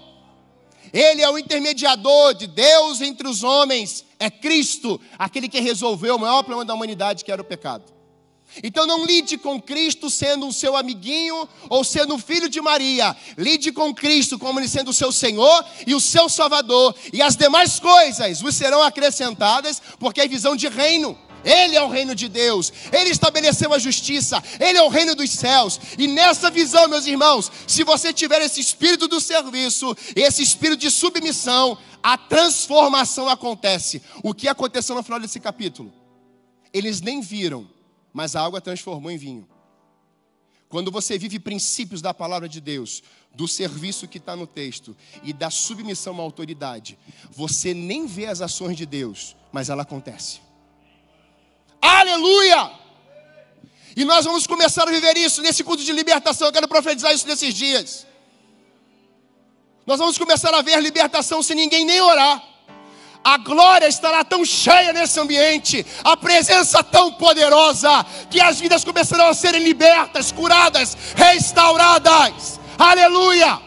Ele 0.92 1.22
é 1.22 1.30
o 1.30 1.38
intermediador 1.38 2.34
de 2.34 2.46
Deus 2.46 3.00
entre 3.00 3.26
os 3.26 3.42
homens, 3.42 4.04
é 4.18 4.28
Cristo, 4.28 5.00
aquele 5.18 5.48
que 5.48 5.60
resolveu 5.60 6.16
o 6.16 6.20
maior 6.20 6.42
problema 6.42 6.66
da 6.66 6.74
humanidade, 6.74 7.24
que 7.24 7.32
era 7.32 7.40
o 7.40 7.44
pecado. 7.46 7.84
Então 8.62 8.86
não 8.86 9.04
lide 9.04 9.38
com 9.38 9.60
Cristo 9.60 10.10
sendo 10.10 10.48
o 10.48 10.52
seu 10.52 10.76
amiguinho 10.76 11.48
ou 11.68 11.84
sendo 11.84 12.18
filho 12.18 12.48
de 12.48 12.60
Maria. 12.60 13.16
Lide 13.36 13.72
com 13.72 13.94
Cristo 13.94 14.38
como 14.38 14.58
ele 14.58 14.68
sendo 14.68 14.90
o 14.90 14.94
seu 14.94 15.12
Senhor 15.12 15.64
e 15.86 15.94
o 15.94 16.00
seu 16.00 16.28
Salvador. 16.28 16.94
E 17.12 17.22
as 17.22 17.36
demais 17.36 17.78
coisas 17.78 18.40
vos 18.40 18.54
serão 18.54 18.82
acrescentadas, 18.82 19.80
porque 19.98 20.20
é 20.20 20.28
visão 20.28 20.56
de 20.56 20.68
reino. 20.68 21.16
Ele 21.44 21.76
é 21.76 21.82
o 21.82 21.88
reino 21.88 22.14
de 22.14 22.28
Deus, 22.28 22.72
Ele 22.92 23.10
estabeleceu 23.10 23.72
a 23.72 23.78
justiça, 23.78 24.42
Ele 24.60 24.78
é 24.78 24.82
o 24.82 24.88
reino 24.88 25.14
dos 25.14 25.30
céus. 25.30 25.80
E 25.98 26.06
nessa 26.06 26.50
visão, 26.50 26.88
meus 26.88 27.06
irmãos, 27.06 27.50
se 27.66 27.82
você 27.82 28.12
tiver 28.12 28.40
esse 28.42 28.60
espírito 28.60 29.08
do 29.08 29.20
serviço, 29.20 29.96
esse 30.14 30.42
espírito 30.42 30.80
de 30.80 30.90
submissão, 30.90 31.76
a 32.02 32.16
transformação 32.16 33.28
acontece. 33.28 34.02
O 34.22 34.34
que 34.34 34.48
aconteceu 34.48 34.94
no 34.94 35.02
final 35.02 35.20
desse 35.20 35.40
capítulo? 35.40 35.92
Eles 36.72 37.00
nem 37.00 37.20
viram 37.20 37.68
mas 38.12 38.36
a 38.36 38.44
água 38.44 38.60
transformou 38.60 39.10
em 39.10 39.16
vinho. 39.16 39.48
Quando 40.68 40.90
você 40.90 41.18
vive 41.18 41.38
princípios 41.38 42.00
da 42.00 42.14
palavra 42.14 42.48
de 42.48 42.60
Deus, 42.60 43.02
do 43.34 43.46
serviço 43.46 44.08
que 44.08 44.18
está 44.18 44.34
no 44.34 44.46
texto 44.46 44.96
e 45.22 45.32
da 45.32 45.50
submissão 45.50 46.18
à 46.18 46.22
autoridade, 46.22 46.98
você 47.30 47.74
nem 47.74 48.06
vê 48.06 48.26
as 48.26 48.40
ações 48.40 48.76
de 48.76 48.86
Deus, 48.86 49.36
mas 49.52 49.68
ela 49.68 49.82
acontece. 49.82 50.40
Aleluia! 51.80 52.72
E 53.94 54.04
nós 54.04 54.24
vamos 54.24 54.46
começar 54.46 54.88
a 54.88 54.90
viver 54.90 55.16
isso 55.16 55.42
nesse 55.42 55.62
culto 55.62 55.84
de 55.84 55.92
libertação. 55.92 56.48
Eu 56.48 56.52
quero 56.52 56.68
profetizar 56.68 57.12
isso 57.12 57.26
nesses 57.26 57.54
dias. 57.54 58.06
Nós 59.86 59.98
vamos 59.98 60.16
começar 60.16 60.54
a 60.54 60.62
ver 60.62 60.80
libertação 60.80 61.42
sem 61.42 61.56
ninguém 61.56 61.84
nem 61.84 62.00
orar 62.00 62.51
a 63.24 63.38
glória 63.38 63.86
estará 63.86 64.24
tão 64.24 64.44
cheia 64.44 64.92
nesse 64.92 65.18
ambiente, 65.20 65.86
a 66.02 66.16
presença 66.16 66.82
tão 66.82 67.12
poderosa, 67.12 68.04
que 68.30 68.40
as 68.40 68.58
vidas 68.58 68.84
começarão 68.84 69.28
a 69.28 69.34
serem 69.34 69.62
libertas, 69.62 70.32
curadas, 70.32 70.96
restauradas. 71.14 72.58
Aleluia! 72.78 73.60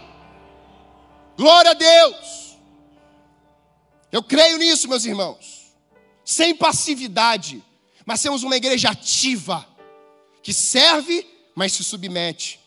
Glória 1.38 1.72
a 1.72 1.74
Deus! 1.74 2.58
Eu 4.12 4.22
creio 4.22 4.58
nisso, 4.58 4.88
meus 4.88 5.06
irmãos. 5.06 5.74
Sem 6.24 6.56
passividade, 6.56 7.64
mas 8.06 8.22
temos 8.22 8.44
uma 8.44 8.56
igreja 8.56 8.90
ativa, 8.90 9.66
que 10.42 10.54
serve, 10.54 11.26
mas 11.56 11.72
se 11.74 11.84
submete. 11.84 12.60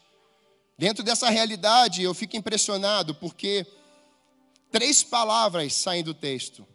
Dentro 0.78 1.02
dessa 1.02 1.28
realidade, 1.28 2.02
eu 2.02 2.14
fico 2.14 2.36
impressionado, 2.36 3.14
porque 3.14 3.66
três 4.70 5.02
palavras 5.02 5.74
saem 5.74 6.04
do 6.04 6.14
texto 6.14 6.66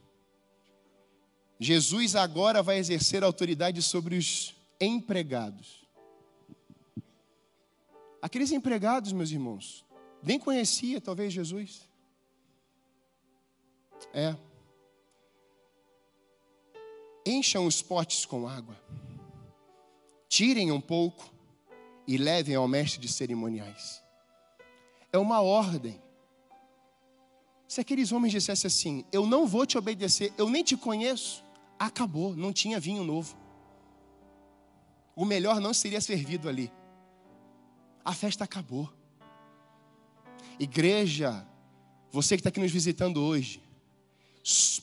Jesus 1.59 2.15
agora 2.15 2.61
vai 2.61 2.77
exercer 2.77 3.23
autoridade 3.23 3.81
sobre 3.81 4.15
os 4.15 4.55
empregados. 4.79 5.83
Aqueles 8.21 8.51
empregados, 8.51 9.11
meus 9.11 9.31
irmãos, 9.31 9.85
nem 10.21 10.39
conhecia 10.39 11.01
talvez 11.01 11.33
Jesus. 11.33 11.81
É. 14.13 14.35
Encham 17.25 17.65
os 17.65 17.81
potes 17.81 18.25
com 18.25 18.47
água, 18.47 18.77
tirem 20.27 20.71
um 20.71 20.81
pouco 20.81 21.31
e 22.07 22.17
levem 22.17 22.55
ao 22.55 22.67
mestre 22.67 22.99
de 22.99 23.07
cerimoniais. 23.07 24.01
É 25.11 25.17
uma 25.17 25.41
ordem. 25.41 26.01
Se 27.67 27.81
aqueles 27.81 28.11
homens 28.11 28.31
dissessem 28.31 28.67
assim: 28.67 29.05
Eu 29.11 29.25
não 29.25 29.45
vou 29.47 29.65
te 29.65 29.77
obedecer, 29.77 30.33
eu 30.37 30.49
nem 30.49 30.63
te 30.63 30.75
conheço, 30.75 31.42
acabou, 31.85 32.35
não 32.35 32.53
tinha 32.53 32.79
vinho 32.79 33.03
novo. 33.03 33.35
O 35.15 35.25
melhor 35.25 35.59
não 35.59 35.73
seria 35.73 36.01
servido 36.01 36.49
ali. 36.49 36.71
A 38.03 38.13
festa 38.13 38.43
acabou. 38.43 38.91
Igreja, 40.59 41.45
você 42.11 42.35
que 42.35 42.41
está 42.41 42.49
aqui 42.49 42.59
nos 42.59 42.71
visitando 42.71 43.21
hoje, 43.23 43.61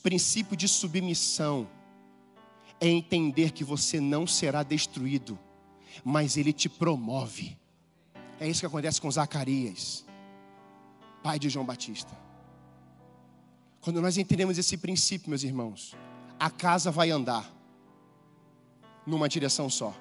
princípio 0.02 0.56
de 0.56 0.66
submissão 0.66 1.68
é 2.80 2.88
entender 2.88 3.52
que 3.52 3.62
você 3.62 4.00
não 4.00 4.26
será 4.26 4.62
destruído, 4.62 5.38
mas 6.02 6.36
ele 6.36 6.52
te 6.52 6.68
promove. 6.68 7.58
É 8.38 8.48
isso 8.48 8.60
que 8.60 8.66
acontece 8.66 9.00
com 9.00 9.10
Zacarias, 9.10 10.04
pai 11.22 11.38
de 11.38 11.50
João 11.50 11.66
Batista. 11.66 12.16
Quando 13.80 14.00
nós 14.00 14.16
entendemos 14.16 14.56
esse 14.56 14.76
princípio, 14.76 15.28
meus 15.28 15.42
irmãos, 15.42 15.94
a 16.40 16.48
casa 16.48 16.90
vai 16.90 17.10
andar 17.10 17.54
numa 19.06 19.28
direção 19.28 19.68
só. 19.68 19.94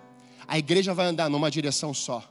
A 0.47 0.57
igreja 0.57 0.93
vai 0.93 1.05
andar 1.05 1.29
numa 1.29 1.51
direção 1.51 1.93
só. 1.93 2.23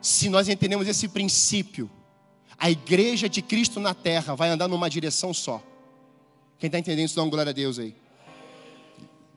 Se 0.00 0.28
nós 0.28 0.48
entendemos 0.48 0.88
esse 0.88 1.06
princípio, 1.06 1.88
a 2.58 2.68
igreja 2.68 3.28
de 3.28 3.40
Cristo 3.40 3.78
na 3.78 3.94
terra 3.94 4.34
vai 4.34 4.48
andar 4.48 4.66
numa 4.66 4.90
direção 4.90 5.32
só. 5.32 5.62
Quem 6.58 6.66
está 6.66 6.80
entendendo 6.80 7.06
isso, 7.06 7.14
dá 7.14 7.22
uma 7.22 7.30
glória 7.30 7.50
a 7.50 7.52
Deus 7.52 7.78
aí. 7.78 7.94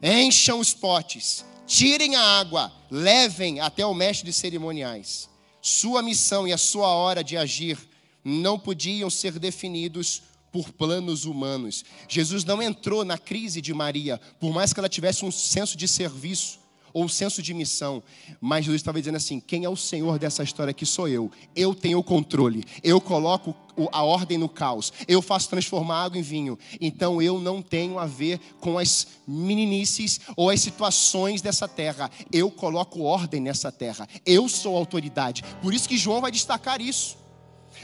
Encham 0.02 0.60
os 0.60 0.74
potes, 0.74 1.46
tirem 1.68 2.16
a 2.16 2.22
água, 2.22 2.72
levem 2.90 3.60
até 3.60 3.86
o 3.86 3.94
mestre 3.94 4.26
de 4.26 4.34
cerimoniais. 4.34 5.30
Sua 5.62 6.02
missão 6.02 6.48
e 6.48 6.54
a 6.54 6.58
sua 6.58 6.88
hora 6.88 7.24
de 7.24 7.38
agir 7.38 7.78
não 8.24 8.58
podiam 8.58 9.10
ser 9.12 9.38
definidos 9.38 10.24
por 10.56 10.72
planos 10.72 11.26
humanos. 11.26 11.84
Jesus 12.08 12.46
não 12.46 12.62
entrou 12.62 13.04
na 13.04 13.18
crise 13.18 13.60
de 13.60 13.74
Maria, 13.74 14.22
por 14.40 14.54
mais 14.54 14.72
que 14.72 14.80
ela 14.80 14.88
tivesse 14.88 15.26
um 15.26 15.30
senso 15.30 15.76
de 15.76 15.86
serviço 15.86 16.60
ou 16.94 17.04
um 17.04 17.10
senso 17.10 17.42
de 17.42 17.54
missão, 17.54 18.02
mas 18.40 18.64
Jesus 18.64 18.80
estava 18.80 18.98
dizendo 18.98 19.18
assim: 19.18 19.38
quem 19.38 19.66
é 19.66 19.70
o 19.70 19.76
Senhor 19.76 20.18
dessa 20.18 20.44
história 20.44 20.72
aqui 20.72 20.86
sou 20.86 21.10
eu. 21.10 21.30
Eu 21.54 21.76
tenho 21.76 22.00
o 22.00 22.04
controle, 22.04 22.64
eu 22.82 23.02
coloco 23.02 23.54
a 23.92 24.02
ordem 24.02 24.38
no 24.38 24.48
caos, 24.48 24.94
eu 25.10 25.22
faço 25.22 25.50
transformar 25.50 26.06
água 26.06 26.18
em 26.18 26.22
vinho. 26.22 26.58
Então 26.80 27.22
eu 27.22 27.38
não 27.38 27.62
tenho 27.62 28.00
a 28.00 28.06
ver 28.06 28.40
com 28.62 28.78
as 28.78 29.08
meninices 29.28 30.22
ou 30.38 30.50
as 30.50 30.62
situações 30.62 31.42
dessa 31.42 31.68
terra. 31.68 32.10
Eu 32.32 32.50
coloco 32.50 33.02
ordem 33.02 33.42
nessa 33.42 33.74
terra. 33.74 34.08
Eu 34.26 34.48
sou 34.48 34.78
autoridade. 34.78 35.44
Por 35.62 35.74
isso 35.74 35.90
que 35.90 35.98
João 35.98 36.22
vai 36.22 36.32
destacar 36.32 36.80
isso. 36.80 37.18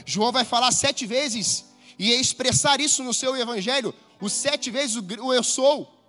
João 0.06 0.32
vai 0.32 0.46
falar 0.46 0.72
sete 0.72 1.04
vezes 1.04 1.70
e 1.98 2.12
expressar 2.12 2.80
isso 2.80 3.02
no 3.02 3.14
seu 3.14 3.36
evangelho, 3.36 3.94
os 4.20 4.32
sete 4.32 4.70
vezes 4.70 4.96
o 4.96 5.32
eu 5.32 5.42
sou. 5.42 6.02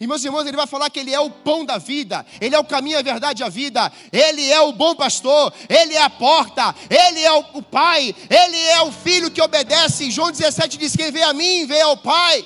E 0.00 0.06
meus 0.06 0.24
irmãos, 0.24 0.44
ele 0.44 0.56
vai 0.56 0.66
falar 0.66 0.90
que 0.90 0.98
ele 0.98 1.14
é 1.14 1.20
o 1.20 1.30
pão 1.30 1.64
da 1.64 1.78
vida, 1.78 2.26
ele 2.40 2.54
é 2.54 2.58
o 2.58 2.64
caminho, 2.64 2.98
a 2.98 3.02
verdade 3.02 3.42
e 3.42 3.44
a 3.44 3.48
vida, 3.48 3.92
ele 4.12 4.50
é 4.50 4.60
o 4.60 4.72
bom 4.72 4.94
pastor, 4.94 5.52
ele 5.68 5.94
é 5.94 6.02
a 6.02 6.10
porta, 6.10 6.74
ele 6.90 7.20
é 7.20 7.32
o 7.32 7.62
pai, 7.62 8.14
ele 8.28 8.58
é 8.58 8.82
o 8.82 8.90
filho 8.90 9.30
que 9.30 9.40
obedece. 9.40 10.10
João 10.10 10.32
17 10.32 10.78
diz: 10.78 10.96
Quem 10.96 11.12
vê 11.12 11.22
a 11.22 11.32
mim, 11.32 11.64
vê 11.66 11.80
ao 11.80 11.96
pai. 11.96 12.44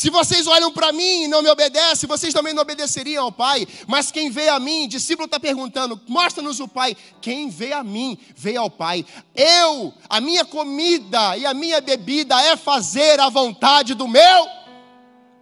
Se 0.00 0.08
vocês 0.08 0.46
olham 0.46 0.72
para 0.72 0.94
mim 0.94 1.24
e 1.24 1.28
não 1.28 1.42
me 1.42 1.50
obedecem, 1.50 2.08
vocês 2.08 2.32
também 2.32 2.54
não 2.54 2.62
obedeceriam 2.62 3.24
ao 3.24 3.30
Pai. 3.30 3.68
Mas 3.86 4.10
quem 4.10 4.30
vê 4.30 4.48
a 4.48 4.58
mim, 4.58 4.88
discípulo 4.88 5.26
está 5.26 5.38
perguntando, 5.38 6.00
mostra-nos 6.08 6.58
o 6.58 6.66
Pai. 6.66 6.96
Quem 7.20 7.50
vê 7.50 7.74
a 7.74 7.84
mim, 7.84 8.16
vê 8.34 8.56
ao 8.56 8.70
Pai. 8.70 9.04
Eu, 9.34 9.92
a 10.08 10.18
minha 10.18 10.42
comida 10.42 11.36
e 11.36 11.44
a 11.44 11.52
minha 11.52 11.82
bebida 11.82 12.40
é 12.40 12.56
fazer 12.56 13.20
a 13.20 13.28
vontade 13.28 13.92
do 13.92 14.08
meu 14.08 14.48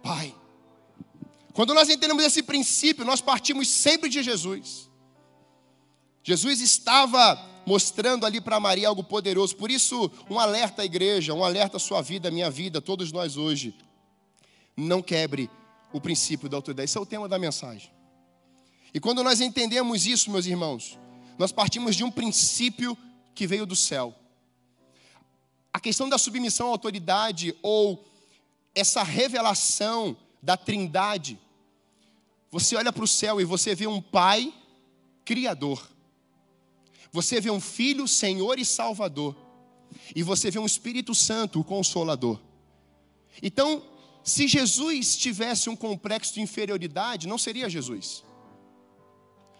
Pai. 0.03 0.35
Quando 1.53 1.73
nós 1.73 1.87
entendemos 1.87 2.25
esse 2.25 2.43
princípio, 2.43 3.05
nós 3.05 3.21
partimos 3.21 3.65
sempre 3.69 4.09
de 4.09 4.21
Jesus. 4.21 4.89
Jesus 6.21 6.59
estava 6.59 7.41
mostrando 7.65 8.25
ali 8.25 8.41
para 8.41 8.59
Maria 8.59 8.89
algo 8.89 9.05
poderoso. 9.05 9.55
Por 9.55 9.71
isso, 9.71 10.11
um 10.29 10.37
alerta 10.37 10.81
à 10.81 10.85
igreja, 10.85 11.33
um 11.33 11.45
alerta 11.45 11.77
à 11.77 11.79
sua 11.79 12.01
vida, 12.01 12.27
à 12.27 12.31
minha 12.31 12.51
vida, 12.51 12.81
todos 12.81 13.13
nós 13.13 13.37
hoje 13.37 13.73
não 14.79 15.01
quebre 15.01 15.49
o 15.91 15.99
princípio 15.99 16.49
da 16.49 16.57
autoridade. 16.57 16.85
Esse 16.85 16.97
é 16.97 17.01
o 17.01 17.05
tema 17.05 17.27
da 17.27 17.37
mensagem. 17.37 17.91
E 18.93 18.99
quando 18.99 19.23
nós 19.23 19.41
entendemos 19.41 20.05
isso, 20.05 20.31
meus 20.31 20.45
irmãos, 20.45 20.97
nós 21.37 21.51
partimos 21.51 21.95
de 21.95 22.03
um 22.03 22.11
princípio 22.11 22.97
que 23.35 23.45
veio 23.45 23.65
do 23.65 23.75
céu. 23.75 24.15
A 25.71 25.79
questão 25.79 26.09
da 26.09 26.17
submissão 26.17 26.67
à 26.67 26.69
autoridade 26.71 27.55
ou 27.61 28.03
essa 28.73 29.03
revelação 29.03 30.17
da 30.41 30.57
trindade. 30.57 31.39
Você 32.51 32.75
olha 32.75 32.91
para 32.91 33.03
o 33.03 33.07
céu 33.07 33.39
e 33.39 33.45
você 33.45 33.75
vê 33.75 33.85
um 33.85 34.01
pai 34.01 34.53
criador. 35.23 35.87
Você 37.11 37.39
vê 37.39 37.51
um 37.51 37.59
filho, 37.59 38.07
senhor 38.07 38.57
e 38.59 38.65
salvador. 38.65 39.35
e 40.15 40.21
você 40.21 40.51
vê 40.51 40.59
um 40.59 40.65
Espírito 40.65 41.15
Santo, 41.15 41.59
o 41.59 41.63
Consolador. 41.63 42.39
Então, 43.41 43.81
se 44.23 44.47
Jesus 44.47 45.17
tivesse 45.17 45.69
um 45.69 45.75
complexo 45.75 46.33
de 46.33 46.41
inferioridade, 46.41 47.27
não 47.27 47.37
seria 47.37 47.69
Jesus. 47.69 48.23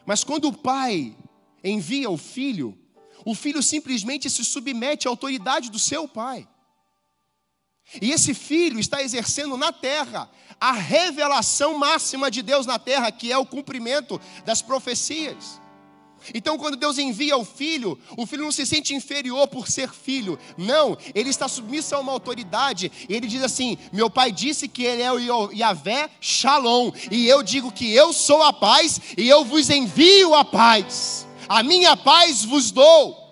Mas 0.06 0.24
quando 0.24 0.48
o 0.48 0.58
Pai 0.58 1.16
envia 1.64 2.10
o 2.10 2.18
Filho, 2.18 2.78
o 3.26 3.36
Filho 3.36 3.62
simplesmente 3.62 4.30
se 4.30 4.44
submete 4.44 5.08
à 5.08 5.12
autoridade 5.12 5.70
do 5.70 5.80
seu 5.80 6.08
Pai. 6.08 6.48
E 8.02 8.12
esse 8.12 8.34
filho 8.34 8.80
está 8.80 9.02
exercendo 9.02 9.58
na 9.58 9.72
terra 9.72 10.30
a 10.60 10.74
revelação 10.74 11.78
máxima 11.78 12.30
de 12.30 12.42
Deus 12.42 12.66
na 12.66 12.78
terra, 12.78 13.12
que 13.12 13.32
é 13.32 13.38
o 13.38 13.46
cumprimento 13.46 14.22
das 14.46 14.62
profecias. 14.62 15.60
Então, 16.34 16.58
quando 16.58 16.78
Deus 16.78 16.98
envia 16.98 17.38
o 17.38 17.46
filho, 17.46 17.98
o 18.18 18.26
filho 18.26 18.44
não 18.44 18.52
se 18.52 18.66
sente 18.66 18.94
inferior 18.94 19.48
por 19.48 19.68
ser 19.68 19.90
filho, 19.94 20.38
não, 20.58 20.98
ele 21.14 21.30
está 21.30 21.48
submisso 21.48 21.96
a 21.96 22.00
uma 22.00 22.12
autoridade, 22.12 22.92
ele 23.08 23.28
diz 23.28 23.44
assim: 23.44 23.78
Meu 23.92 24.10
pai 24.10 24.32
disse 24.32 24.68
que 24.68 24.84
ele 24.84 25.02
é 25.02 25.12
o 25.12 25.52
Yahvé 25.52 26.10
Shalom, 26.20 26.92
e 27.12 27.28
eu 27.28 27.44
digo 27.44 27.72
que 27.72 27.94
eu 27.94 28.14
sou 28.14 28.42
a 28.44 28.54
paz, 28.54 29.00
e 29.18 29.28
eu 29.28 29.44
vos 29.46 29.70
envio 29.70 30.34
a 30.34 30.44
paz, 30.44 31.28
a 31.48 31.64
minha 31.64 31.96
paz 31.96 32.44
vos 32.44 32.72
dou. 32.72 33.29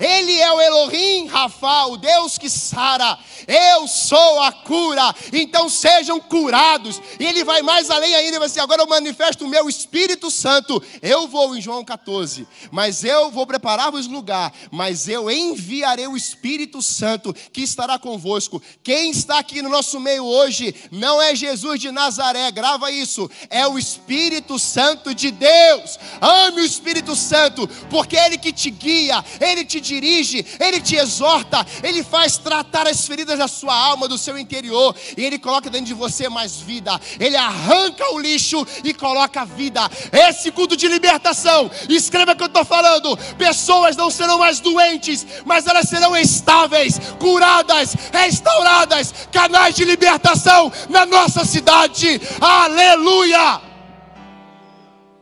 Ele 0.00 0.38
é 0.38 0.52
o 0.52 0.60
Elohim 0.60 1.26
Rafa, 1.26 1.86
o 1.86 1.96
Deus 1.96 2.38
que 2.38 2.48
sara. 2.48 3.18
Eu 3.46 3.86
sou 3.88 4.40
a 4.40 4.52
cura. 4.52 5.14
Então 5.32 5.68
sejam 5.68 6.20
curados. 6.20 7.00
E 7.18 7.24
ele 7.24 7.44
vai 7.44 7.62
mais 7.62 7.90
além 7.90 8.14
ainda, 8.14 8.38
vai 8.38 8.46
assim, 8.46 8.60
agora 8.60 8.82
eu 8.82 8.86
manifesto 8.86 9.44
o 9.44 9.48
meu 9.48 9.68
Espírito 9.68 10.30
Santo. 10.30 10.82
Eu 11.00 11.28
vou 11.28 11.56
em 11.56 11.60
João 11.60 11.84
14, 11.84 12.46
mas 12.70 13.04
eu 13.04 13.30
vou 13.30 13.46
preparar-vos 13.46 14.06
lugar, 14.06 14.52
mas 14.70 15.08
eu 15.08 15.30
enviarei 15.30 16.06
o 16.06 16.16
Espírito 16.16 16.82
Santo 16.82 17.34
que 17.52 17.62
estará 17.62 17.98
convosco. 17.98 18.62
Quem 18.82 19.10
está 19.10 19.38
aqui 19.38 19.62
no 19.62 19.68
nosso 19.68 19.98
meio 19.98 20.24
hoje 20.24 20.74
não 20.90 21.20
é 21.20 21.34
Jesus 21.34 21.80
de 21.80 21.90
Nazaré, 21.90 22.50
grava 22.50 22.90
isso. 22.90 23.30
É 23.50 23.66
o 23.66 23.78
Espírito 23.78 24.58
Santo 24.58 25.14
de 25.14 25.30
Deus. 25.30 25.98
Ame 26.20 26.60
o 26.60 26.64
Espírito 26.64 27.16
Santo, 27.16 27.68
porque 27.90 28.16
é 28.16 28.26
ele 28.26 28.38
que 28.38 28.52
te 28.52 28.70
guia, 28.70 29.24
ele 29.40 29.64
te 29.64 29.80
dirige, 29.82 30.46
Ele 30.58 30.80
te 30.80 30.96
exorta, 30.96 31.66
Ele 31.82 32.02
faz 32.02 32.38
tratar 32.38 32.88
as 32.88 33.06
feridas 33.06 33.38
da 33.38 33.48
sua 33.48 33.74
alma, 33.74 34.08
do 34.08 34.16
seu 34.16 34.38
interior, 34.38 34.94
e 35.16 35.24
Ele 35.24 35.38
coloca 35.38 35.68
dentro 35.68 35.86
de 35.86 35.94
você 35.94 36.28
mais 36.28 36.56
vida, 36.56 36.98
Ele 37.20 37.36
arranca 37.36 38.14
o 38.14 38.18
lixo 38.18 38.66
e 38.82 38.94
coloca 38.94 39.44
vida. 39.44 39.82
Esse 40.10 40.50
culto 40.50 40.76
de 40.76 40.88
libertação, 40.88 41.70
escreva 41.88 42.32
o 42.32 42.36
que 42.36 42.42
eu 42.42 42.46
estou 42.46 42.64
falando: 42.64 43.16
pessoas 43.36 43.96
não 43.96 44.10
serão 44.10 44.38
mais 44.38 44.60
doentes, 44.60 45.26
mas 45.44 45.66
elas 45.66 45.88
serão 45.88 46.16
estáveis, 46.16 46.98
curadas, 47.18 47.94
restauradas, 48.12 49.12
canais 49.32 49.74
de 49.74 49.84
libertação 49.84 50.72
na 50.88 51.04
nossa 51.04 51.44
cidade. 51.44 52.20
Aleluia! 52.40 53.60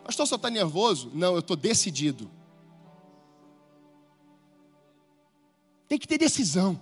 Pastor, 0.05 0.27
só 0.27 0.37
está 0.37 0.51
nervoso? 0.51 1.11
Não, 1.15 1.35
eu 1.35 1.39
estou 1.39 1.57
decidido. 1.57 2.29
Tem 5.91 5.99
que 5.99 6.07
ter 6.07 6.19
decisão. 6.19 6.81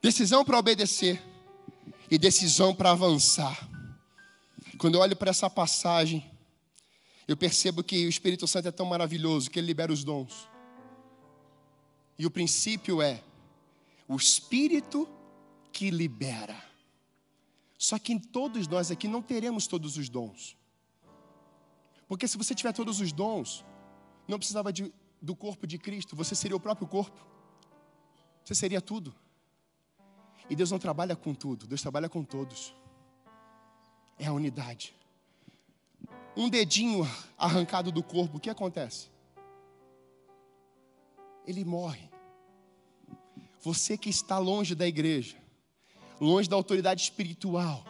Decisão 0.00 0.42
para 0.46 0.58
obedecer 0.58 1.22
e 2.10 2.16
decisão 2.16 2.74
para 2.74 2.92
avançar. 2.92 3.68
Quando 4.78 4.94
eu 4.94 5.02
olho 5.02 5.14
para 5.14 5.28
essa 5.28 5.50
passagem, 5.50 6.24
eu 7.28 7.36
percebo 7.36 7.84
que 7.84 8.06
o 8.06 8.08
Espírito 8.08 8.46
Santo 8.46 8.68
é 8.68 8.72
tão 8.72 8.86
maravilhoso 8.86 9.50
que 9.50 9.58
ele 9.58 9.66
libera 9.66 9.92
os 9.92 10.02
dons. 10.02 10.48
E 12.18 12.24
o 12.24 12.30
princípio 12.30 13.02
é 13.02 13.22
o 14.08 14.16
Espírito 14.16 15.06
que 15.70 15.90
libera. 15.90 16.56
Só 17.76 17.98
que 17.98 18.18
todos 18.18 18.66
nós 18.66 18.90
aqui 18.90 19.06
não 19.06 19.20
teremos 19.20 19.66
todos 19.66 19.98
os 19.98 20.08
dons. 20.08 20.56
Porque 22.08 22.26
se 22.26 22.38
você 22.38 22.54
tiver 22.54 22.72
todos 22.72 23.00
os 23.00 23.12
dons, 23.12 23.62
não 24.26 24.38
precisava 24.38 24.72
de 24.72 24.90
do 25.22 25.36
corpo 25.36 25.66
de 25.66 25.78
Cristo, 25.78 26.16
você 26.16 26.34
seria 26.34 26.56
o 26.56 26.60
próprio 26.60 26.88
corpo. 26.88 27.24
Você 28.44 28.56
seria 28.56 28.80
tudo. 28.80 29.14
E 30.50 30.56
Deus 30.56 30.70
não 30.70 30.78
trabalha 30.80 31.14
com 31.14 31.32
tudo, 31.32 31.66
Deus 31.66 31.80
trabalha 31.80 32.08
com 32.08 32.24
todos. 32.24 32.74
É 34.18 34.26
a 34.26 34.32
unidade. 34.32 34.94
Um 36.36 36.48
dedinho 36.48 37.08
arrancado 37.38 37.92
do 37.92 38.02
corpo, 38.02 38.38
o 38.38 38.40
que 38.40 38.50
acontece? 38.50 39.08
Ele 41.46 41.64
morre. 41.64 42.10
Você 43.60 43.96
que 43.96 44.10
está 44.10 44.38
longe 44.38 44.74
da 44.74 44.86
igreja, 44.88 45.36
longe 46.20 46.48
da 46.48 46.56
autoridade 46.56 47.00
espiritual, 47.02 47.84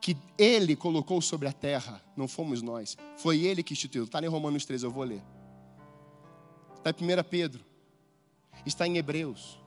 que 0.00 0.16
Ele 0.36 0.74
colocou 0.74 1.20
sobre 1.22 1.46
a 1.46 1.52
terra, 1.52 2.02
não 2.16 2.26
fomos 2.26 2.60
nós, 2.60 2.96
foi 3.16 3.40
Ele 3.44 3.62
que 3.62 3.72
instituiu. 3.72 4.04
Está 4.04 4.20
em 4.20 4.26
Romanos 4.26 4.64
3, 4.64 4.82
eu 4.82 4.90
vou 4.90 5.04
ler. 5.04 5.22
Está 6.82 6.90
em 6.90 7.20
1 7.20 7.22
Pedro. 7.24 7.64
Está 8.64 8.86
em 8.86 8.96
Hebreus. 8.96 9.58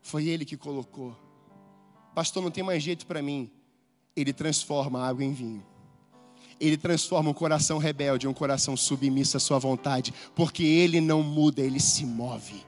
Foi 0.00 0.26
ele 0.26 0.44
que 0.44 0.56
colocou. 0.56 1.16
Pastor, 2.14 2.42
não 2.42 2.50
tem 2.50 2.64
mais 2.64 2.82
jeito 2.82 3.06
para 3.06 3.22
mim. 3.22 3.50
Ele 4.16 4.32
transforma 4.32 5.00
a 5.00 5.08
água 5.08 5.22
em 5.22 5.32
vinho. 5.32 5.64
Ele 6.58 6.76
transforma 6.76 7.30
um 7.30 7.34
coração 7.34 7.78
rebelde 7.78 8.28
um 8.28 8.32
coração 8.32 8.76
submisso 8.76 9.36
à 9.36 9.40
sua 9.40 9.58
vontade, 9.58 10.14
porque 10.34 10.62
ele 10.62 11.00
não 11.00 11.22
muda, 11.22 11.60
ele 11.60 11.80
se 11.80 12.06
move. 12.06 12.64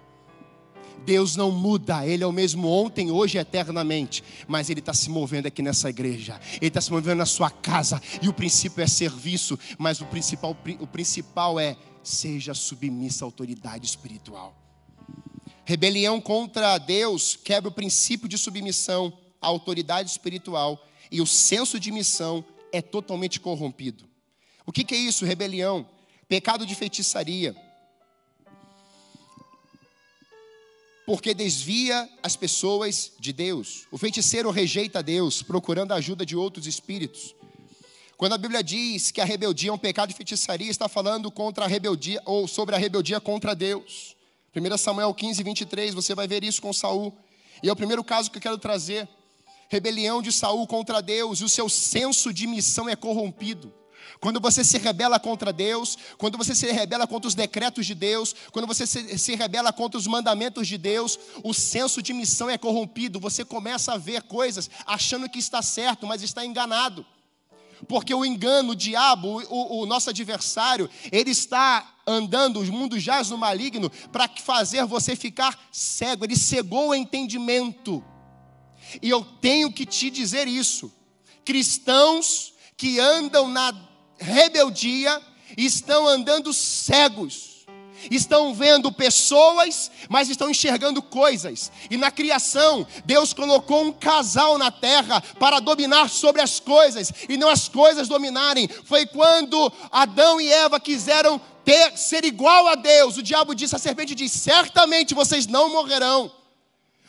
Deus 1.05 1.37
não 1.37 1.51
muda, 1.51 2.07
Ele 2.07 2.25
é 2.25 2.27
o 2.27 2.33
mesmo 2.33 2.67
ontem, 2.67 3.11
hoje 3.11 3.37
e 3.37 3.41
eternamente, 3.41 4.25
mas 4.49 4.71
Ele 4.71 4.81
está 4.81 4.95
se 4.95 5.11
movendo 5.11 5.47
aqui 5.47 5.61
nessa 5.61 5.91
igreja, 5.91 6.41
Ele 6.57 6.69
está 6.69 6.81
se 6.81 6.91
movendo 6.91 7.19
na 7.19 7.27
sua 7.27 7.51
casa, 7.51 8.01
e 8.23 8.29
o 8.29 8.33
princípio 8.33 8.83
é 8.83 8.87
serviço, 8.87 9.59
mas 9.77 10.01
o 10.01 10.07
principal, 10.07 10.57
o 10.81 10.87
principal 10.87 11.61
é 11.61 11.77
seja 12.09 12.55
submissa 12.55 13.25
à 13.25 13.27
autoridade 13.27 13.87
espiritual. 13.87 14.55
Rebelião 15.65 16.21
contra 16.21 16.77
Deus 16.79 17.37
quebra 17.37 17.71
o 17.71 17.75
princípio 17.75 18.29
de 18.29 18.37
submissão 18.37 19.13
à 19.41 19.47
autoridade 19.47 20.11
espiritual 20.11 20.87
e 21.11 21.21
o 21.21 21.27
senso 21.27 21.81
de 21.81 21.91
missão 21.91 22.45
é 22.73 22.83
totalmente 22.83 23.41
corrompido. 23.41 24.05
O 24.67 24.73
que, 24.73 24.85
que 24.85 24.95
é 24.95 24.99
isso? 24.99 25.25
Rebelião, 25.25 25.89
pecado 26.29 26.67
de 26.67 26.75
feitiçaria. 26.75 27.55
Porque 31.07 31.35
desvia 31.35 32.09
as 32.23 32.35
pessoas 32.35 33.13
de 33.21 33.33
Deus. 33.33 33.87
O 33.91 33.99
feiticeiro 33.99 34.51
rejeita 34.51 35.03
Deus, 35.03 35.43
procurando 35.43 35.93
a 35.93 35.97
ajuda 35.97 36.25
de 36.25 36.35
outros 36.35 36.67
espíritos. 36.67 37.35
Quando 38.17 38.35
a 38.35 38.39
Bíblia 38.39 38.63
diz 38.63 39.11
que 39.11 39.21
a 39.21 39.25
rebeldia 39.25 39.71
é 39.71 39.73
um 39.73 39.79
pecado 39.79 40.09
de 40.11 40.15
feitiçaria, 40.15 40.71
está 40.71 40.89
falando 40.89 41.31
contra 41.31 41.65
a 41.65 41.69
rebeldia 41.69 42.23
ou 42.25 42.47
sobre 42.47 42.75
a 42.75 42.79
rebeldia 42.79 43.21
contra 43.21 43.55
Deus. 43.55 44.17
1 44.55 44.79
Samuel 44.79 45.13
15, 45.13 45.43
23, 45.43 45.95
você 45.95 46.15
vai 46.15 46.29
ver 46.29 46.45
isso 46.45 46.63
com 46.63 46.73
Saul. 46.73 47.13
E 47.63 47.69
é 47.69 47.73
o 47.73 47.77
primeiro 47.77 48.05
caso 48.05 48.31
que 48.31 48.39
eu 48.39 48.43
quero 48.43 48.59
trazer. 48.59 49.09
Rebelião 49.69 50.23
de 50.23 50.31
Saul 50.31 50.67
contra 50.67 51.03
Deus, 51.03 51.41
e 51.41 51.45
o 51.45 51.49
seu 51.49 51.69
senso 51.69 52.33
de 52.33 52.47
missão 52.47 52.89
é 52.89 52.95
corrompido. 52.95 53.73
Quando 54.21 54.39
você 54.39 54.63
se 54.63 54.79
rebela 54.79 55.19
contra 55.19 55.53
Deus, 55.53 55.99
quando 56.17 56.39
você 56.39 56.55
se 56.55 56.71
rebela 56.71 57.07
contra 57.07 57.27
os 57.27 57.35
decretos 57.35 57.85
de 57.85 57.95
Deus, 57.95 58.35
quando 58.53 58.67
você 58.67 58.87
se, 58.87 59.19
se, 59.19 59.35
rebela 59.35 59.73
contra 59.73 59.99
os 59.99 60.07
mandamentos 60.07 60.69
de 60.69 60.79
Deus, 60.79 61.19
o 61.43 61.53
senso 61.53 62.01
de 62.01 62.13
missão 62.13 62.49
é 62.49 62.57
corrompido. 62.57 63.19
Você 63.19 63.45
começa 63.45 63.93
a 63.93 63.99
ver 63.99 64.23
coisas 64.23 64.71
achando 64.87 65.29
que 65.29 65.39
está 65.39 65.61
certo, 65.63 66.07
mas 66.07 66.23
está 66.23 66.45
enganado. 66.45 67.05
Porque 67.85 68.15
o 68.15 68.25
engano, 68.25 68.73
o 68.73 68.77
diabo, 68.77 69.43
o, 69.49 69.83
o 69.83 69.87
nosso 69.87 70.11
adversário, 70.11 70.89
ele 71.13 71.31
está 71.31 71.95
andando, 72.07 72.61
o 72.61 72.73
mundo 72.73 72.99
jaz 72.99 73.31
no 73.31 73.39
maligno, 73.39 73.91
para 74.13 74.29
fazer 74.29 74.85
você 74.87 75.15
ficar 75.17 75.59
cego. 75.71 76.25
Ele 76.25 76.37
cegou 76.37 76.89
o 76.89 76.95
entendimento. 76.95 78.05
E 79.01 79.09
eu 79.09 79.25
tenho 79.25 79.73
que 79.73 79.87
te 79.87 80.11
dizer 80.11 80.49
isso. 80.49 80.93
Cristãos 81.45 82.53
que 82.77 82.99
andam 82.99 83.49
na 83.49 83.73
rebeldia 84.19 85.21
estão 85.57 86.07
andando 86.07 86.53
cegos 86.53 87.54
estão 88.11 88.55
vendo 88.55 88.93
pessoas, 88.93 89.91
mas 90.09 90.29
estão 90.29 90.51
enxergando 90.51 91.03
coisas. 91.03 91.71
E 91.91 91.97
na 91.97 92.11
criação, 92.11 92.87
Deus 93.05 93.33
colocou 93.33 93.85
um 93.85 93.93
casal 93.93 94.59
na 94.59 94.71
terra 94.71 95.21
para 95.39 95.61
dominar 95.61 96.09
sobre 96.09 96.43
as 96.43 96.61
coisas 96.61 97.13
e 97.29 97.37
não 97.37 97.49
as 97.49 97.69
coisas 97.69 98.09
dominarem. 98.09 98.69
Foi 98.69 99.07
quando 99.07 99.73
Adão 99.91 100.41
e 100.41 100.51
Eva 100.51 100.79
quiseram 100.81 101.41
ter, 101.65 101.97
ser 101.97 102.25
igual 102.25 102.69
a 102.69 102.75
Deus. 102.75 103.17
O 103.17 103.23
diabo 103.23 103.55
disse, 103.55 103.75
a 103.75 103.79
serpente 103.79 104.15
disse: 104.15 104.39
certamente 104.39 105.15
vocês 105.15 105.47
não 105.47 105.71
morrerão. 105.71 106.31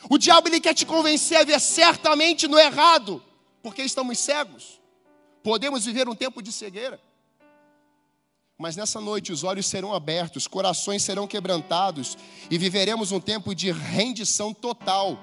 O 0.08 0.18
diabo 0.18 0.48
ele 0.48 0.60
quer 0.60 0.74
te 0.74 0.86
convencer 0.86 1.38
a 1.38 1.44
ver 1.44 1.60
certamente 1.60 2.46
no 2.46 2.58
errado, 2.58 3.22
porque 3.62 3.82
estamos 3.82 4.18
cegos. 4.18 4.80
Podemos 5.42 5.84
viver 5.84 6.08
um 6.08 6.14
tempo 6.14 6.42
de 6.42 6.52
cegueira. 6.52 7.00
Mas 8.58 8.74
nessa 8.74 9.00
noite 9.00 9.32
os 9.32 9.44
olhos 9.44 9.66
serão 9.66 9.92
abertos, 9.92 10.46
corações 10.46 11.02
serão 11.02 11.26
quebrantados 11.26 12.16
e 12.50 12.56
viveremos 12.56 13.12
um 13.12 13.20
tempo 13.20 13.54
de 13.54 13.70
rendição 13.70 14.54
total 14.54 15.18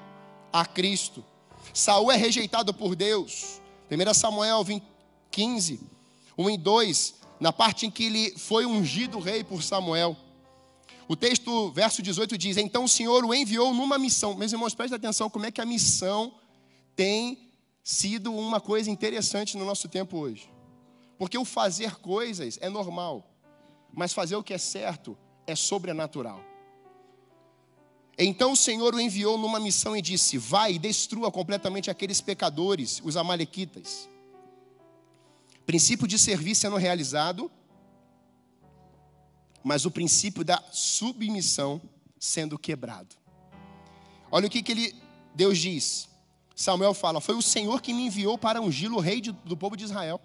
a 0.51 0.65
Cristo. 0.65 1.25
Saul 1.73 2.11
é 2.11 2.15
rejeitado 2.15 2.73
por 2.73 2.95
Deus. 2.95 3.59
1 3.89 4.13
Samuel 4.13 4.63
15, 5.31 5.79
1 6.37 6.49
e 6.49 6.57
2, 6.57 7.15
na 7.39 7.51
parte 7.51 7.87
em 7.87 7.91
que 7.91 8.05
ele 8.05 8.37
foi 8.37 8.67
ungido 8.67 9.19
rei 9.19 9.43
por 9.43 9.63
Samuel. 9.63 10.15
O 11.07 11.15
texto, 11.15 11.71
verso 11.71 12.03
18, 12.03 12.37
diz: 12.37 12.57
Então 12.57 12.83
o 12.83 12.89
Senhor 12.89 13.25
o 13.25 13.33
enviou 13.33 13.73
numa 13.73 13.97
missão. 13.97 14.35
Meus 14.35 14.51
irmãos, 14.51 14.75
prestem 14.75 14.95
atenção 14.95 15.29
como 15.29 15.47
é 15.47 15.51
que 15.51 15.59
a 15.59 15.65
missão 15.65 16.35
tem 16.95 17.49
sido 17.83 18.33
uma 18.33 18.61
coisa 18.61 18.91
interessante 18.91 19.57
no 19.57 19.65
nosso 19.65 19.89
tempo 19.89 20.17
hoje. 20.17 20.52
Porque 21.17 21.37
o 21.37 21.45
fazer 21.45 21.95
coisas 21.97 22.57
é 22.61 22.69
normal, 22.69 23.29
mas 23.93 24.13
fazer 24.13 24.35
o 24.35 24.43
que 24.43 24.53
é 24.53 24.57
certo 24.57 25.17
é 25.45 25.55
sobrenatural. 25.55 26.41
Então 28.17 28.51
o 28.51 28.55
Senhor 28.55 28.93
o 28.93 28.99
enviou 28.99 29.37
numa 29.37 29.59
missão 29.59 29.95
e 29.95 30.01
disse: 30.01 30.37
Vai 30.37 30.73
e 30.73 30.79
destrua 30.79 31.31
completamente 31.31 31.89
aqueles 31.89 32.21
pecadores, 32.21 33.01
os 33.03 33.17
Amalequitas. 33.17 34.09
Princípio 35.65 36.07
de 36.07 36.19
serviço 36.19 36.61
sendo 36.61 36.75
realizado, 36.75 37.49
mas 39.63 39.85
o 39.85 39.91
princípio 39.91 40.43
da 40.43 40.61
submissão 40.71 41.81
sendo 42.19 42.59
quebrado. 42.59 43.15
Olha 44.29 44.47
o 44.47 44.49
que, 44.49 44.61
que 44.61 44.71
ele, 44.71 44.95
Deus 45.33 45.57
diz. 45.57 46.09
Samuel 46.55 46.93
fala: 46.93 47.19
Foi 47.19 47.35
o 47.35 47.41
Senhor 47.41 47.81
que 47.81 47.93
me 47.93 48.05
enviou 48.05 48.37
para 48.37 48.61
ungir 48.61 48.91
o 48.91 48.99
rei 48.99 49.21
de, 49.21 49.31
do 49.31 49.57
povo 49.57 49.75
de 49.75 49.85
Israel. 49.85 50.21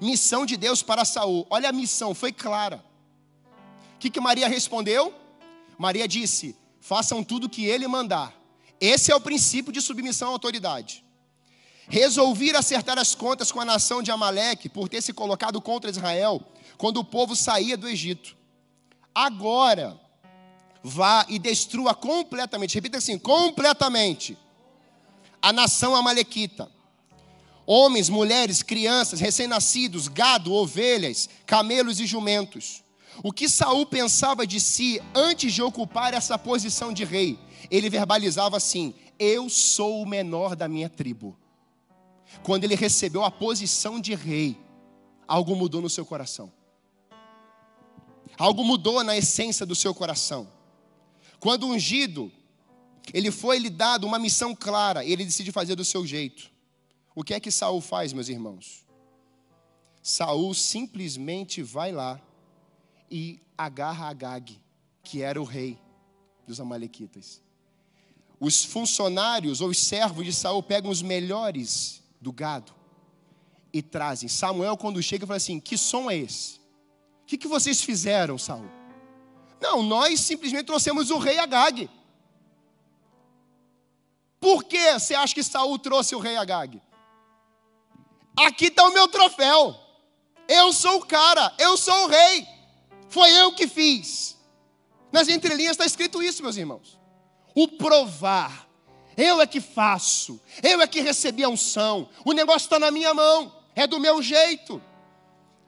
Missão 0.00 0.44
de 0.46 0.56
Deus 0.56 0.82
para 0.82 1.04
Saul. 1.04 1.46
Olha 1.50 1.68
a 1.68 1.72
missão, 1.72 2.14
foi 2.14 2.32
clara. 2.32 2.84
O 3.94 3.98
que, 3.98 4.10
que 4.10 4.20
Maria 4.20 4.48
respondeu? 4.48 5.14
Maria 5.78 6.08
disse: 6.08 6.56
Façam 6.80 7.22
tudo 7.22 7.46
o 7.46 7.50
que 7.50 7.64
ele 7.64 7.86
mandar. 7.86 8.34
Esse 8.80 9.12
é 9.12 9.14
o 9.14 9.20
princípio 9.20 9.72
de 9.72 9.80
submissão 9.80 10.28
à 10.28 10.32
autoridade. 10.32 11.04
Resolvi 11.88 12.50
acertar 12.50 12.98
as 12.98 13.14
contas 13.14 13.52
com 13.52 13.60
a 13.60 13.64
nação 13.64 14.02
de 14.02 14.10
Amaleque 14.10 14.68
por 14.68 14.88
ter 14.88 15.00
se 15.00 15.12
colocado 15.12 15.60
contra 15.60 15.90
Israel 15.90 16.42
quando 16.76 16.98
o 16.98 17.04
povo 17.04 17.36
saía 17.36 17.76
do 17.76 17.88
Egito. 17.88 18.36
Agora, 19.14 20.00
vá 20.82 21.24
e 21.28 21.38
destrua 21.38 21.94
completamente, 21.94 22.74
repita 22.74 22.98
assim: 22.98 23.18
completamente, 23.18 24.36
a 25.40 25.52
nação 25.52 25.94
Amalequita. 25.94 26.70
Homens, 27.64 28.08
mulheres, 28.08 28.62
crianças, 28.62 29.20
recém-nascidos, 29.20 30.08
gado, 30.08 30.52
ovelhas, 30.52 31.28
camelos 31.46 32.00
e 32.00 32.06
jumentos. 32.06 32.82
O 33.22 33.32
que 33.32 33.48
Saul 33.48 33.86
pensava 33.86 34.46
de 34.46 34.58
si 34.58 35.00
antes 35.14 35.52
de 35.52 35.62
ocupar 35.62 36.14
essa 36.14 36.38
posição 36.38 36.92
de 36.92 37.04
rei? 37.04 37.38
Ele 37.70 37.88
verbalizava 37.90 38.56
assim: 38.56 38.94
Eu 39.18 39.48
sou 39.48 40.02
o 40.02 40.06
menor 40.06 40.56
da 40.56 40.66
minha 40.66 40.88
tribo. 40.88 41.36
Quando 42.42 42.64
ele 42.64 42.74
recebeu 42.74 43.22
a 43.22 43.30
posição 43.30 44.00
de 44.00 44.14
rei, 44.14 44.56
algo 45.28 45.54
mudou 45.54 45.82
no 45.82 45.90
seu 45.90 46.04
coração. 46.04 46.50
Algo 48.38 48.64
mudou 48.64 49.04
na 49.04 49.16
essência 49.16 49.66
do 49.66 49.74
seu 49.74 49.94
coração. 49.94 50.48
Quando 51.38 51.66
ungido, 51.66 52.32
ele 53.12 53.30
foi 53.30 53.58
lhe 53.58 53.70
dado 53.70 54.06
uma 54.06 54.18
missão 54.18 54.54
clara, 54.54 55.04
ele 55.04 55.24
decide 55.24 55.50
fazer 55.50 55.74
do 55.74 55.84
seu 55.84 56.06
jeito. 56.06 56.51
O 57.14 57.22
que 57.22 57.34
é 57.34 57.40
que 57.40 57.50
Saul 57.50 57.80
faz, 57.80 58.12
meus 58.12 58.28
irmãos? 58.28 58.86
Saul 60.02 60.52
simplesmente 60.54 61.62
vai 61.62 61.92
lá 61.92 62.20
e 63.10 63.40
agarra 63.56 64.08
Agag, 64.08 64.60
que 65.02 65.22
era 65.22 65.40
o 65.40 65.44
rei 65.44 65.78
dos 66.46 66.58
amalequitas. 66.58 67.42
Os 68.40 68.64
funcionários 68.64 69.60
ou 69.60 69.68
os 69.68 69.78
servos 69.78 70.24
de 70.24 70.32
Saul 70.32 70.62
pegam 70.62 70.90
os 70.90 71.02
melhores 71.02 72.02
do 72.20 72.32
gado 72.32 72.72
e 73.72 73.80
trazem. 73.80 74.28
Samuel, 74.28 74.76
quando 74.76 75.02
chega, 75.02 75.26
fala 75.26 75.36
assim: 75.36 75.60
Que 75.60 75.78
som 75.78 76.10
é 76.10 76.16
esse? 76.16 76.56
O 77.22 77.26
que, 77.26 77.38
que 77.38 77.46
vocês 77.46 77.82
fizeram, 77.82 78.36
Saul? 78.36 78.68
Não, 79.60 79.82
nós 79.82 80.18
simplesmente 80.20 80.66
trouxemos 80.66 81.10
o 81.10 81.18
rei 81.18 81.38
Agag. 81.38 81.88
Por 84.40 84.64
que 84.64 84.98
você 84.98 85.14
acha 85.14 85.32
que 85.32 85.42
Saul 85.44 85.78
trouxe 85.78 86.16
o 86.16 86.18
rei 86.18 86.36
Agag? 86.36 86.82
Aqui 88.36 88.66
está 88.66 88.84
o 88.84 88.92
meu 88.92 89.08
troféu. 89.08 89.76
Eu 90.48 90.72
sou 90.72 90.96
o 90.96 91.06
cara, 91.06 91.54
eu 91.58 91.76
sou 91.76 92.04
o 92.04 92.08
rei. 92.08 92.46
Foi 93.08 93.30
eu 93.30 93.52
que 93.52 93.66
fiz. 93.66 94.36
Nas 95.10 95.28
entrelinhas 95.28 95.72
está 95.72 95.84
escrito 95.84 96.22
isso, 96.22 96.42
meus 96.42 96.56
irmãos. 96.56 96.98
O 97.54 97.68
provar. 97.68 98.68
Eu 99.16 99.40
é 99.40 99.46
que 99.46 99.60
faço. 99.60 100.40
Eu 100.62 100.80
é 100.80 100.86
que 100.86 101.00
recebi 101.00 101.44
a 101.44 101.48
unção. 101.48 102.08
O 102.24 102.32
negócio 102.32 102.66
está 102.66 102.78
na 102.78 102.90
minha 102.90 103.12
mão. 103.12 103.54
É 103.74 103.86
do 103.86 104.00
meu 104.00 104.22
jeito. 104.22 104.82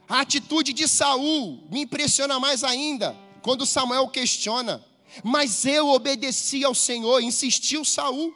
A 0.09 0.21
atitude 0.21 0.73
de 0.73 0.89
Saul 0.89 1.63
me 1.71 1.83
impressiona 1.83 2.41
mais 2.41 2.65
ainda. 2.65 3.17
Quando 3.43 3.67
Samuel 3.67 4.09
questiona. 4.09 4.85
Mas 5.23 5.65
eu 5.67 5.89
obedeci 5.91 6.65
ao 6.65 6.75
Senhor, 6.75 7.21
insistiu 7.21 7.85
Saul. 7.85 8.35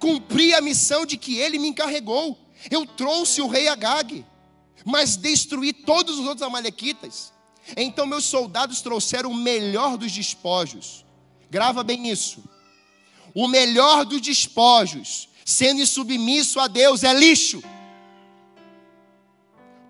Cumpri 0.00 0.52
a 0.54 0.60
missão 0.60 1.06
de 1.06 1.16
que 1.16 1.38
ele 1.38 1.58
me 1.58 1.68
encarregou. 1.68 2.36
Eu 2.70 2.84
trouxe 2.86 3.40
o 3.40 3.48
rei 3.48 3.68
Agag, 3.68 4.24
mas 4.84 5.16
destruí 5.16 5.72
todos 5.72 6.18
os 6.18 6.26
outros 6.26 6.42
amalequitas. 6.42 7.32
Então 7.76 8.06
meus 8.06 8.24
soldados 8.24 8.80
trouxeram 8.80 9.30
o 9.30 9.34
melhor 9.34 9.96
dos 9.96 10.12
despojos. 10.12 11.04
Grava 11.50 11.82
bem 11.82 12.08
isso. 12.08 12.42
O 13.34 13.46
melhor 13.46 14.04
dos 14.04 14.20
despojos, 14.20 15.28
sendo 15.44 15.84
submisso 15.86 16.58
a 16.58 16.66
Deus, 16.66 17.04
é 17.04 17.12
lixo. 17.12 17.62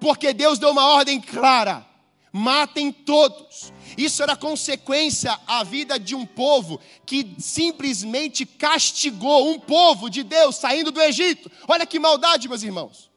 Porque 0.01 0.33
Deus 0.33 0.59
deu 0.59 0.71
uma 0.71 0.87
ordem 0.87 1.21
clara: 1.21 1.87
matem 2.33 2.93
todos. 2.93 3.73
Isso 3.97 4.23
era 4.23 4.37
consequência 4.37 5.39
à 5.47 5.65
vida 5.65 5.99
de 5.99 6.15
um 6.15 6.27
povo 6.27 6.81
que 7.07 7.35
simplesmente 7.39 8.45
castigou 8.45 9.51
um 9.51 9.59
povo 9.59 10.09
de 10.09 10.23
Deus 10.23 10.57
saindo 10.57 10.91
do 10.91 11.01
Egito. 11.01 11.51
Olha 11.67 11.87
que 11.87 11.99
maldade, 11.99 12.49
meus 12.49 12.63
irmãos. 12.63 13.11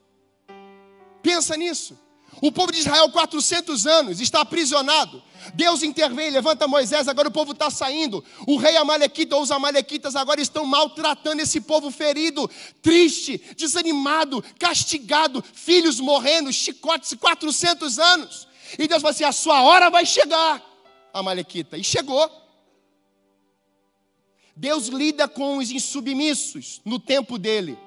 Pensa 1.21 1.55
nisso. 1.55 1.97
O 2.41 2.51
povo 2.51 2.71
de 2.71 2.79
Israel, 2.79 3.09
400 3.09 3.85
anos, 3.85 4.19
está 4.19 4.41
aprisionado. 4.41 5.21
Deus 5.53 5.83
intervém, 5.83 6.29
levanta 6.29 6.67
Moisés, 6.67 7.07
agora 7.07 7.27
o 7.27 7.31
povo 7.31 7.51
está 7.51 7.69
saindo. 7.69 8.23
O 8.47 8.57
rei 8.57 8.77
Amalequita 8.77 9.35
ou 9.35 9.41
os 9.41 9.51
Amalequitas 9.51 10.15
agora 10.15 10.41
estão 10.41 10.65
maltratando 10.65 11.41
esse 11.41 11.59
povo 11.61 11.91
ferido, 11.91 12.49
triste, 12.81 13.41
desanimado, 13.57 14.43
castigado, 14.57 15.43
filhos 15.53 15.99
morrendo, 15.99 16.53
chicotes, 16.53 17.13
400 17.19 17.99
anos. 17.99 18.47
E 18.77 18.87
Deus 18.87 19.01
fala 19.01 19.11
assim: 19.13 19.23
a 19.23 19.31
sua 19.31 19.61
hora 19.63 19.89
vai 19.89 20.05
chegar. 20.05 20.61
Amalequita. 21.13 21.77
E 21.77 21.83
chegou. 21.83 22.29
Deus 24.55 24.87
lida 24.87 25.27
com 25.27 25.57
os 25.57 25.71
insubmissos 25.71 26.81
no 26.85 26.99
tempo 26.99 27.37
dele. 27.37 27.77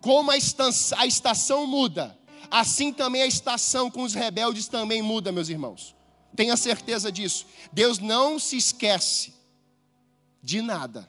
Como 0.00 0.30
a 0.30 0.34
a 0.34 1.06
estação 1.06 1.66
muda, 1.66 2.18
assim 2.50 2.92
também 2.92 3.22
a 3.22 3.26
estação 3.26 3.90
com 3.90 4.02
os 4.02 4.12
rebeldes 4.12 4.68
também 4.68 5.00
muda, 5.00 5.32
meus 5.32 5.48
irmãos. 5.48 5.94
Tenha 6.36 6.56
certeza 6.56 7.10
disso. 7.10 7.46
Deus 7.72 7.98
não 7.98 8.38
se 8.38 8.56
esquece 8.56 9.32
de 10.42 10.60
nada. 10.60 11.08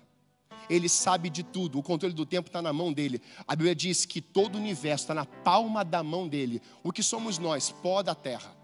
Ele 0.69 0.87
sabe 0.87 1.29
de 1.29 1.43
tudo. 1.43 1.77
O 1.77 1.83
controle 1.83 2.13
do 2.13 2.25
tempo 2.25 2.47
está 2.47 2.61
na 2.61 2.71
mão 2.71 2.93
dele. 2.93 3.21
A 3.47 3.55
Bíblia 3.55 3.75
diz 3.75 4.05
que 4.05 4.21
todo 4.21 4.55
o 4.55 4.57
universo 4.57 5.03
está 5.03 5.13
na 5.13 5.25
palma 5.25 5.83
da 5.83 6.01
mão 6.01 6.27
dele. 6.27 6.61
O 6.83 6.91
que 6.91 7.03
somos 7.03 7.37
nós? 7.37 7.71
Pó 7.71 8.01
da 8.01 8.15
terra. 8.15 8.54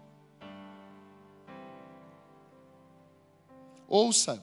Ouça, 3.92 4.42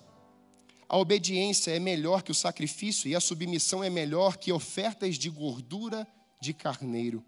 a 0.87 0.95
obediência 0.95 1.71
é 1.71 1.79
melhor 1.79 2.21
que 2.21 2.29
o 2.29 2.35
sacrifício 2.35 3.09
e 3.09 3.15
a 3.15 3.19
submissão 3.19 3.83
é 3.83 3.89
melhor 3.89 4.37
que 4.37 4.51
ofertas 4.51 5.17
de 5.17 5.27
gordura 5.27 6.07
de 6.39 6.53
carneiro. 6.53 7.25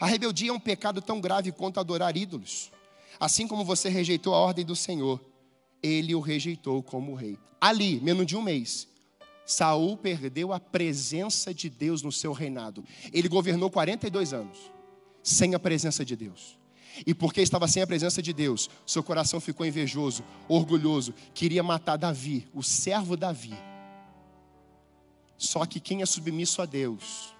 A 0.00 0.06
rebeldia 0.06 0.48
é 0.48 0.54
um 0.54 0.58
pecado 0.58 1.02
tão 1.02 1.20
grave 1.20 1.52
quanto 1.52 1.78
adorar 1.78 2.16
ídolos. 2.16 2.72
Assim 3.20 3.46
como 3.46 3.62
você 3.62 3.90
rejeitou 3.90 4.34
a 4.34 4.38
ordem 4.38 4.64
do 4.64 4.74
Senhor, 4.74 5.22
ele 5.82 6.14
o 6.14 6.20
rejeitou 6.20 6.82
como 6.82 7.14
rei. 7.14 7.38
Ali, 7.60 8.00
menos 8.00 8.24
de 8.24 8.38
um 8.38 8.42
mês, 8.42 8.88
Saul 9.44 9.98
perdeu 9.98 10.54
a 10.54 10.58
presença 10.58 11.52
de 11.52 11.68
Deus 11.68 12.00
no 12.00 12.10
seu 12.10 12.32
reinado. 12.32 12.82
Ele 13.12 13.28
governou 13.28 13.70
42 13.70 14.32
anos 14.32 14.58
sem 15.22 15.54
a 15.54 15.58
presença 15.58 16.06
de 16.06 16.16
Deus. 16.16 16.58
E 17.06 17.14
porque 17.14 17.40
estava 17.40 17.68
sem 17.68 17.82
a 17.82 17.86
presença 17.86 18.20
de 18.20 18.32
Deus, 18.32 18.68
seu 18.86 19.02
coração 19.02 19.40
ficou 19.40 19.64
invejoso, 19.64 20.24
orgulhoso, 20.48 21.14
queria 21.32 21.62
matar 21.62 21.96
Davi, 21.96 22.48
o 22.52 22.62
servo 22.62 23.16
Davi. 23.16 23.54
Só 25.36 25.64
que 25.64 25.80
quem 25.80 26.02
é 26.02 26.06
submisso 26.06 26.60
a 26.60 26.66
Deus, 26.66 27.34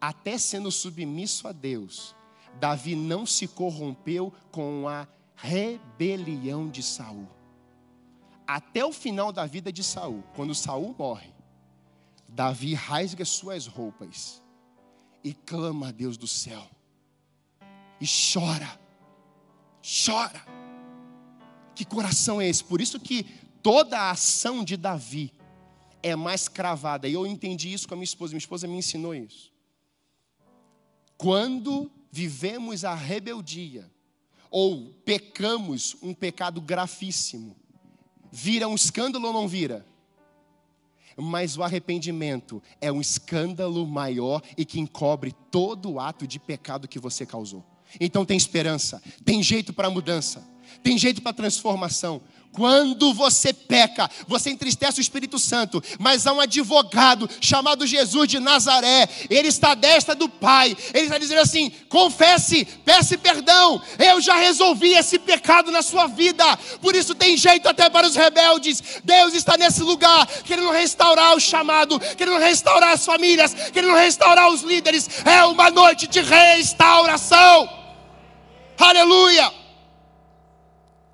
até 0.00 0.38
sendo 0.38 0.70
submisso 0.70 1.46
a 1.46 1.52
Deus, 1.52 2.16
Davi 2.58 2.96
não 2.96 3.24
se 3.24 3.46
corrompeu 3.46 4.32
com 4.50 4.88
a 4.88 5.06
rebelião 5.36 6.68
de 6.68 6.82
Saul. 6.82 7.28
Até 8.46 8.84
o 8.84 8.92
final 8.92 9.30
da 9.32 9.46
vida 9.46 9.72
de 9.72 9.84
Saul, 9.84 10.24
quando 10.34 10.54
Saul 10.54 10.94
morre, 10.98 11.30
Davi 12.28 12.74
rasga 12.74 13.24
suas 13.24 13.66
roupas 13.66 14.42
e 15.22 15.32
clama 15.32 15.88
a 15.88 15.92
Deus 15.92 16.16
do 16.16 16.26
céu. 16.26 16.68
E 18.00 18.06
chora. 18.06 18.78
Chora. 19.82 20.44
Que 21.74 21.84
coração 21.84 22.40
é 22.40 22.48
esse? 22.48 22.64
Por 22.64 22.80
isso 22.80 22.98
que 22.98 23.24
toda 23.62 23.98
a 23.98 24.10
ação 24.10 24.64
de 24.64 24.76
Davi 24.76 25.32
é 26.02 26.16
mais 26.16 26.48
cravada. 26.48 27.08
E 27.08 27.12
eu 27.12 27.26
entendi 27.26 27.72
isso 27.72 27.86
com 27.86 27.94
a 27.94 27.96
minha 27.96 28.04
esposa. 28.04 28.32
Minha 28.32 28.38
esposa 28.38 28.66
me 28.66 28.76
ensinou 28.76 29.14
isso. 29.14 29.52
Quando 31.16 31.90
vivemos 32.10 32.84
a 32.84 32.94
rebeldia, 32.94 33.90
ou 34.50 34.92
pecamos 35.04 35.96
um 36.02 36.12
pecado 36.12 36.60
grafíssimo, 36.60 37.56
vira 38.32 38.66
um 38.66 38.74
escândalo 38.74 39.28
ou 39.28 39.32
não 39.32 39.46
vira? 39.46 39.86
Mas 41.16 41.56
o 41.56 41.62
arrependimento 41.62 42.62
é 42.80 42.90
um 42.90 43.00
escândalo 43.00 43.86
maior 43.86 44.42
e 44.56 44.64
que 44.64 44.80
encobre 44.80 45.32
todo 45.50 45.92
o 45.92 46.00
ato 46.00 46.26
de 46.26 46.38
pecado 46.38 46.88
que 46.88 46.98
você 46.98 47.26
causou. 47.26 47.64
Então 47.98 48.24
tem 48.24 48.36
esperança, 48.36 49.02
tem 49.24 49.42
jeito 49.42 49.72
para 49.72 49.90
mudança, 49.90 50.46
tem 50.82 50.98
jeito 50.98 51.22
para 51.22 51.32
transformação. 51.32 52.22
Quando 52.52 53.14
você 53.14 53.52
peca, 53.52 54.10
você 54.26 54.50
entristece 54.50 54.98
o 54.98 55.00
Espírito 55.00 55.38
Santo, 55.38 55.80
mas 56.00 56.26
há 56.26 56.32
um 56.32 56.40
advogado 56.40 57.30
chamado 57.40 57.86
Jesus 57.86 58.28
de 58.28 58.40
Nazaré, 58.40 59.08
ele 59.28 59.46
está 59.46 59.70
à 59.70 59.74
destra 59.76 60.16
do 60.16 60.28
Pai, 60.28 60.76
ele 60.92 61.04
está 61.04 61.16
dizendo 61.16 61.40
assim: 61.40 61.70
confesse, 61.88 62.64
peça 62.84 63.16
perdão, 63.16 63.80
eu 63.98 64.20
já 64.20 64.34
resolvi 64.34 64.94
esse 64.94 65.18
pecado 65.18 65.70
na 65.70 65.80
sua 65.80 66.08
vida, 66.08 66.44
por 66.80 66.96
isso 66.96 67.14
tem 67.14 67.36
jeito 67.36 67.68
até 67.68 67.88
para 67.88 68.06
os 68.06 68.16
rebeldes. 68.16 68.82
Deus 69.04 69.32
está 69.32 69.56
nesse 69.56 69.82
lugar, 69.82 70.26
querendo 70.44 70.70
restaurar 70.72 71.36
o 71.36 71.40
chamado, 71.40 72.00
querendo 72.16 72.38
restaurar 72.38 72.94
as 72.94 73.04
famílias, 73.04 73.54
querendo 73.72 73.94
restaurar 73.94 74.50
os 74.50 74.62
líderes. 74.62 75.08
É 75.24 75.44
uma 75.44 75.70
noite 75.70 76.08
de 76.08 76.20
restauração, 76.20 77.79
aleluia. 78.88 79.52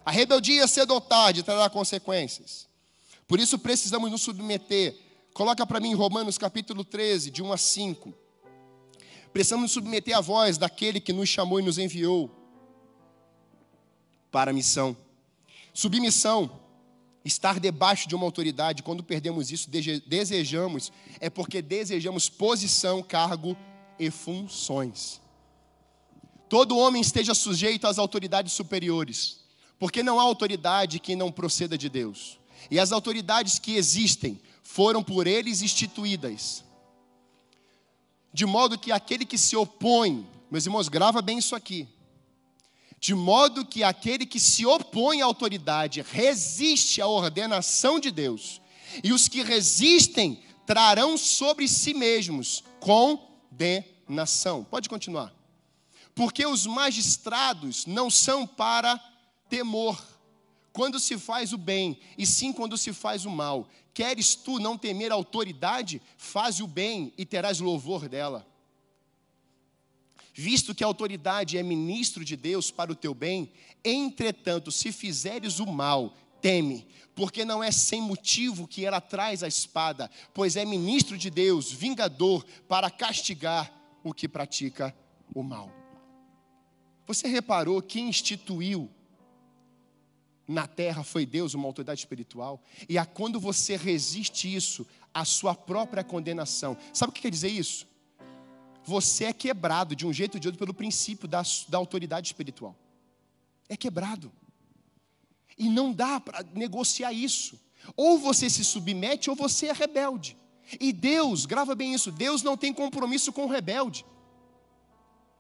A 0.05 0.11
rebeldia 0.11 0.66
cedo 0.68 0.94
ou 0.94 1.00
tarde 1.00 1.42
trará 1.42 1.68
consequências. 1.68 2.68
Por 3.26 3.40
isso 3.40 3.59
precisamos 3.59 4.11
nos 4.11 4.22
submeter. 4.22 4.96
Coloca 5.35 5.66
para 5.66 5.81
mim 5.81 5.94
Romanos 5.94 6.38
capítulo 6.38 6.85
13, 6.85 7.31
de 7.31 7.42
1 7.42 7.52
a 7.52 7.57
5. 7.57 8.14
Precisamos 9.33 9.64
nos 9.64 9.72
submeter 9.72 10.16
à 10.16 10.20
voz 10.20 10.57
daquele 10.57 11.00
que 11.00 11.12
nos 11.12 11.29
chamou 11.29 11.61
e 11.61 11.62
nos 11.62 11.76
enviou 11.76 12.31
para 14.31 14.50
a 14.50 14.55
missão. 14.55 14.96
Submissão, 15.74 16.50
estar 17.24 17.61
debaixo 17.61 18.09
de 18.09 18.14
uma 18.14 18.24
autoridade, 18.24 18.83
quando 18.83 19.02
perdemos 19.02 19.50
isso, 19.50 19.68
desejamos, 20.07 20.92
é 21.20 21.29
porque 21.29 21.61
desejamos 21.61 22.29
posição, 22.31 23.02
cargo 23.02 23.57
e 23.98 24.11
funções. 24.11 25.20
Todo 26.49 26.77
homem 26.77 27.03
esteja 27.03 27.35
sujeito 27.35 27.87
às 27.87 27.99
autoridades 27.99 28.53
superiores 28.53 29.47
porque 29.79 30.03
não 30.03 30.19
há 30.19 30.23
autoridade 30.23 30.99
que 30.99 31.15
não 31.15 31.31
proceda 31.31 31.77
de 31.77 31.89
Deus. 31.89 32.39
E 32.71 32.79
as 32.81 32.93
autoridades 32.93 33.59
que 33.59 33.77
existem 33.77 34.41
foram 34.63 35.03
por 35.03 35.27
eles 35.27 35.63
instituídas. 35.63 36.65
De 38.33 38.45
modo 38.45 38.79
que 38.79 38.91
aquele 38.91 39.25
que 39.25 39.39
se 39.39 39.57
opõe, 39.57 40.27
meus 40.51 40.67
irmãos, 40.67 40.89
grava 40.89 41.23
bem 41.23 41.39
isso 41.39 41.55
aqui. 41.55 41.89
De 42.99 43.15
modo 43.15 43.65
que 43.65 43.85
aquele 43.85 44.25
que 44.25 44.41
se 44.41 44.65
opõe 44.65 45.21
à 45.21 45.27
autoridade 45.27 46.03
resiste 46.03 47.01
à 47.01 47.07
ordenação 47.07 48.01
de 48.01 48.11
Deus. 48.11 48.61
E 49.05 49.13
os 49.13 49.29
que 49.29 49.43
resistem 49.43 50.43
trarão 50.67 51.17
sobre 51.17 51.69
si 51.69 51.93
mesmos 51.93 52.65
condenação. 52.81 54.65
Pode 54.65 54.89
continuar. 54.89 55.36
Porque 56.16 56.46
os 56.46 56.66
magistrados 56.66 57.85
não 57.85 58.11
são 58.11 58.46
para 58.46 58.98
temor 59.50 60.02
quando 60.72 60.98
se 60.98 61.18
faz 61.18 61.52
o 61.52 61.59
bem, 61.59 61.98
e 62.16 62.26
sim 62.26 62.55
quando 62.55 62.76
se 62.79 62.90
faz 62.92 63.26
o 63.26 63.31
mal. 63.31 63.68
Queres 63.92 64.35
tu 64.35 64.59
não 64.59 64.79
temer 64.79 65.12
a 65.12 65.14
autoridade? 65.14 66.00
Faz 66.16 66.59
o 66.59 66.66
bem 66.66 67.12
e 67.18 67.26
terás 67.26 67.61
louvor 67.61 68.09
dela. 68.09 68.46
Visto 70.33 70.74
que 70.74 70.83
a 70.83 70.87
autoridade 70.87 71.59
é 71.59 71.62
ministro 71.62 72.24
de 72.24 72.35
Deus 72.35 72.70
para 72.70 72.90
o 72.90 72.96
teu 72.96 73.14
bem, 73.14 73.52
entretanto, 73.85 74.72
se 74.72 74.92
fizeres 74.92 75.61
o 75.61 75.66
mal, 75.66 76.14
teme, 76.40 76.87
porque 77.14 77.44
não 77.44 77.62
é 77.62 77.70
sem 77.70 78.00
motivo 78.00 78.66
que 78.66 78.87
ela 78.87 79.02
traz 79.02 79.42
a 79.42 79.48
espada, 79.48 80.11
pois 80.33 80.57
é 80.57 80.64
ministro 80.64 81.18
de 81.18 81.29
Deus, 81.29 81.70
vingador, 81.70 82.42
para 82.66 82.90
castigar 82.90 83.70
o 84.02 84.14
que 84.14 84.26
pratica 84.26 84.96
o 85.35 85.42
mal. 85.42 85.76
Você 87.07 87.29
reparou 87.29 87.81
que 87.81 88.01
instituiu 88.01 88.90
na 90.47 90.66
terra 90.66 91.03
foi 91.03 91.27
Deus, 91.27 91.55
uma 91.55 91.66
autoridade 91.66 92.01
espiritual. 92.01 92.62
E 92.88 92.97
a 92.97 93.05
quando 93.05 93.40
você 93.40 93.77
resiste 93.77 94.55
isso, 94.55 94.87
a 95.12 95.25
sua 95.25 95.55
própria 95.55 96.05
condenação. 96.05 96.77
Sabe 96.92 97.11
o 97.11 97.12
que 97.12 97.23
quer 97.23 97.31
dizer 97.31 97.49
isso? 97.49 97.87
Você 98.85 99.25
é 99.25 99.33
quebrado 99.33 99.97
de 99.97 100.07
um 100.07 100.12
jeito 100.12 100.35
ou 100.35 100.40
de 100.40 100.47
outro 100.47 100.59
pelo 100.59 100.73
princípio 100.73 101.27
da, 101.27 101.42
da 101.69 101.79
autoridade 101.79 102.29
espiritual. 102.29 102.77
É 103.69 103.77
quebrado. 103.77 104.31
E 105.59 105.69
não 105.69 105.92
dá 105.92 106.21
para 106.21 106.45
negociar 106.55 107.12
isso. 107.12 107.59
Ou 107.97 108.19
você 108.19 108.49
se 108.49 108.64
submete 108.64 109.29
ou 109.29 109.35
você 109.35 109.66
é 109.66 109.73
rebelde. 109.73 110.37
E 110.81 110.92
Deus, 110.92 111.47
grava 111.47 111.75
bem 111.75 111.95
isso, 111.95 112.12
Deus 112.12 112.42
não 112.42 112.57
tem 112.57 112.73
compromisso 112.73 113.33
com 113.33 113.45
o 113.45 113.49
rebelde. 113.49 114.05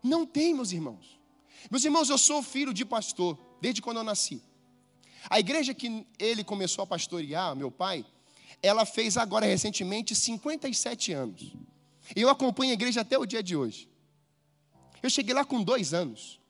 Não 0.02 0.24
tem, 0.26 0.54
meus 0.54 0.72
irmãos. 0.72 1.16
Meus 1.70 1.84
irmãos, 1.84 2.08
eu 2.08 2.18
sou 2.18 2.42
filho 2.42 2.72
de 2.72 2.84
pastor, 2.84 3.38
desde 3.60 3.82
quando 3.82 3.98
eu 3.98 4.04
nasci. 4.04 4.42
A 5.28 5.40
igreja 5.40 5.74
que 5.74 6.06
ele 6.18 6.44
começou 6.44 6.84
a 6.84 6.86
pastorear, 6.86 7.54
meu 7.56 7.70
pai, 7.70 8.04
ela 8.62 8.86
fez 8.86 9.16
agora 9.16 9.46
recentemente 9.46 10.14
57 10.14 11.12
anos. 11.12 11.52
Eu 12.14 12.28
acompanho 12.28 12.70
a 12.70 12.74
igreja 12.74 13.00
até 13.00 13.18
o 13.18 13.26
dia 13.26 13.42
de 13.42 13.56
hoje. 13.56 13.88
Eu 15.02 15.10
cheguei 15.10 15.34
lá 15.34 15.44
com 15.44 15.62
dois 15.62 15.92
anos. 15.92 16.40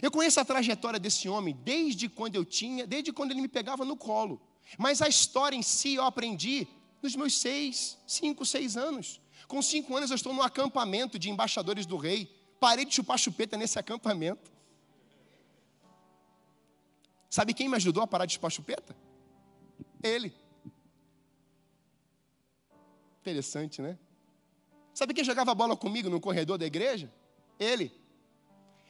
Eu 0.00 0.10
conheço 0.10 0.40
a 0.40 0.44
trajetória 0.44 0.98
desse 0.98 1.28
homem 1.28 1.56
desde 1.64 2.08
quando 2.08 2.36
eu 2.36 2.44
tinha, 2.44 2.86
desde 2.86 3.12
quando 3.12 3.32
ele 3.32 3.42
me 3.42 3.48
pegava 3.48 3.84
no 3.84 3.96
colo. 3.96 4.40
Mas 4.78 5.02
a 5.02 5.08
história 5.08 5.56
em 5.56 5.62
si 5.62 5.94
eu 5.94 6.04
aprendi 6.04 6.66
nos 7.02 7.14
meus 7.16 7.38
seis, 7.38 7.98
cinco, 8.06 8.46
seis 8.46 8.76
anos. 8.76 9.20
Com 9.48 9.60
cinco 9.60 9.96
anos 9.96 10.10
eu 10.10 10.16
estou 10.16 10.32
num 10.32 10.42
acampamento 10.42 11.18
de 11.18 11.28
embaixadores 11.28 11.84
do 11.84 11.96
rei. 11.96 12.30
Parei 12.62 12.84
de 12.84 12.94
chupar 12.94 13.18
chupeta 13.18 13.56
nesse 13.56 13.76
acampamento. 13.76 14.48
Sabe 17.28 17.52
quem 17.52 17.68
me 17.68 17.74
ajudou 17.74 18.04
a 18.04 18.06
parar 18.06 18.24
de 18.24 18.34
chupar 18.34 18.52
chupeta? 18.52 18.94
Ele. 20.00 20.32
Interessante, 23.20 23.82
né? 23.82 23.98
Sabe 24.94 25.12
quem 25.12 25.24
jogava 25.24 25.52
bola 25.56 25.76
comigo 25.76 26.08
no 26.08 26.20
corredor 26.20 26.56
da 26.56 26.64
igreja? 26.64 27.12
Ele. 27.58 27.90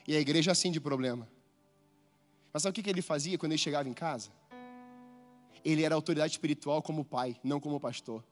E 0.07 0.15
a 0.15 0.21
igreja 0.21 0.53
assim 0.53 0.71
de 0.71 0.79
problema. 0.79 1.27
Mas 2.53 2.65
sabe 2.65 2.79
o 2.79 2.83
que 2.83 2.91
ele 2.91 3.01
fazia 3.01 3.39
quando 3.39 3.53
ele 3.53 3.59
chegava 3.59 3.89
em 3.89 3.95
casa? 3.95 4.31
Ele 5.65 5.83
era 5.83 5.95
autoridade 5.95 6.33
espiritual 6.35 6.83
como 6.83 7.07
pai, 7.07 7.41
não 7.43 7.59
como 7.59 7.81
pastor. 7.81 8.23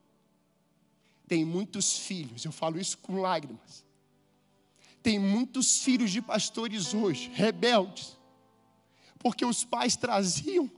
Tem 1.26 1.46
muitos 1.46 1.96
filhos, 1.96 2.44
eu 2.44 2.52
falo 2.52 2.78
isso 2.78 2.98
com 2.98 3.22
lágrimas. 3.22 3.88
Tem 5.02 5.18
muitos 5.18 5.82
filhos 5.82 6.10
de 6.10 6.20
pastores 6.20 6.92
hoje, 6.92 7.30
rebeldes, 7.32 8.18
porque 9.18 9.44
os 9.44 9.64
pais 9.64 9.96
traziam 9.96 10.70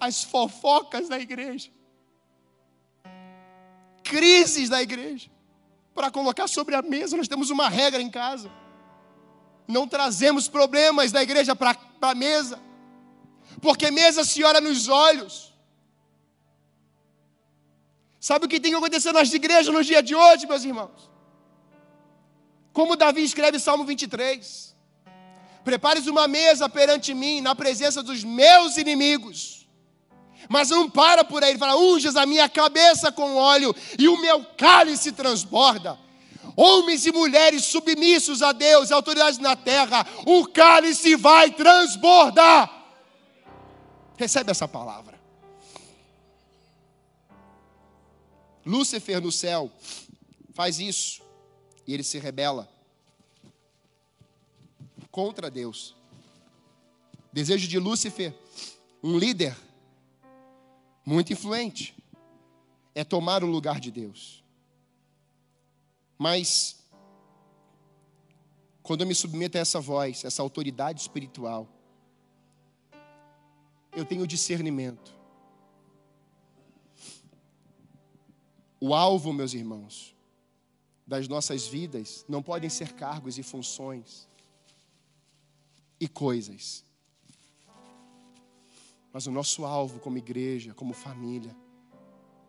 as 0.00 0.24
fofocas 0.24 1.08
da 1.08 1.18
igreja, 1.18 1.70
crises 4.02 4.68
da 4.68 4.82
igreja, 4.82 5.30
para 5.94 6.10
colocar 6.10 6.48
sobre 6.48 6.74
a 6.74 6.82
mesa. 6.82 7.16
Nós 7.16 7.28
temos 7.28 7.50
uma 7.50 7.68
regra 7.68 8.00
em 8.00 8.10
casa: 8.10 8.50
não 9.68 9.86
trazemos 9.86 10.48
problemas 10.48 11.12
da 11.12 11.22
igreja 11.22 11.54
para 11.54 11.76
a 12.00 12.14
mesa, 12.14 12.58
porque 13.60 13.90
mesa 13.90 14.24
se 14.24 14.42
olha 14.42 14.60
nos 14.60 14.88
olhos. 14.88 15.52
Sabe 18.18 18.46
o 18.46 18.48
que 18.48 18.60
tem 18.60 18.70
que 18.70 18.78
acontecer 18.78 19.12
nas 19.12 19.32
igrejas 19.32 19.74
nos 19.74 19.86
dias 19.86 20.04
de 20.04 20.14
hoje, 20.14 20.46
meus 20.46 20.64
irmãos? 20.64 21.11
Como 22.72 22.96
Davi 22.96 23.22
escreve 23.22 23.58
Salmo 23.58 23.84
23. 23.84 24.74
Prepares 25.64 26.06
uma 26.06 26.26
mesa 26.26 26.68
perante 26.68 27.14
mim, 27.14 27.40
na 27.40 27.54
presença 27.54 28.02
dos 28.02 28.24
meus 28.24 28.76
inimigos. 28.76 29.68
Mas 30.48 30.70
não 30.70 30.90
para 30.90 31.22
por 31.22 31.42
aí, 31.42 31.50
ele 31.50 31.58
fala: 31.58 31.76
unges 31.76 32.16
a 32.16 32.26
minha 32.26 32.48
cabeça 32.48 33.12
com 33.12 33.36
óleo 33.36 33.74
e 33.98 34.08
o 34.08 34.20
meu 34.20 34.44
cálice 34.56 35.12
transborda. 35.12 35.98
homens 36.56 37.06
e 37.06 37.12
mulheres 37.12 37.64
submissos 37.64 38.42
a 38.42 38.52
Deus 38.52 38.90
e 38.90 38.92
autoridades 38.92 39.38
na 39.38 39.54
terra, 39.54 40.06
o 40.26 40.46
cálice 40.46 41.14
vai 41.14 41.50
transbordar. 41.50 42.70
Recebe 44.16 44.50
essa 44.50 44.66
palavra. 44.66 45.20
Lúcifer 48.64 49.20
no 49.20 49.32
céu 49.32 49.70
faz 50.54 50.78
isso 50.78 51.21
e 51.86 51.94
ele 51.94 52.02
se 52.02 52.18
rebela 52.18 52.68
contra 55.10 55.50
Deus. 55.50 55.94
Desejo 57.32 57.68
de 57.68 57.78
Lúcifer, 57.78 58.34
um 59.02 59.18
líder 59.18 59.56
muito 61.04 61.32
influente, 61.32 61.96
é 62.94 63.04
tomar 63.04 63.42
o 63.42 63.46
lugar 63.46 63.80
de 63.80 63.90
Deus. 63.90 64.42
Mas, 66.18 66.84
quando 68.82 69.00
eu 69.00 69.06
me 69.06 69.14
submeto 69.14 69.58
a 69.58 69.60
essa 69.60 69.80
voz, 69.80 70.24
essa 70.24 70.42
autoridade 70.42 71.00
espiritual, 71.00 71.68
eu 73.94 74.04
tenho 74.04 74.26
discernimento. 74.26 75.14
O 78.80 78.94
alvo, 78.94 79.32
meus 79.32 79.54
irmãos, 79.54 80.11
das 81.06 81.28
nossas 81.28 81.66
vidas 81.66 82.24
não 82.28 82.42
podem 82.42 82.70
ser 82.70 82.92
cargos 82.92 83.38
e 83.38 83.42
funções 83.42 84.28
e 86.00 86.08
coisas. 86.08 86.84
Mas 89.12 89.26
o 89.26 89.30
nosso 89.30 89.64
alvo 89.64 90.00
como 90.00 90.18
igreja, 90.18 90.74
como 90.74 90.94
família, 90.94 91.54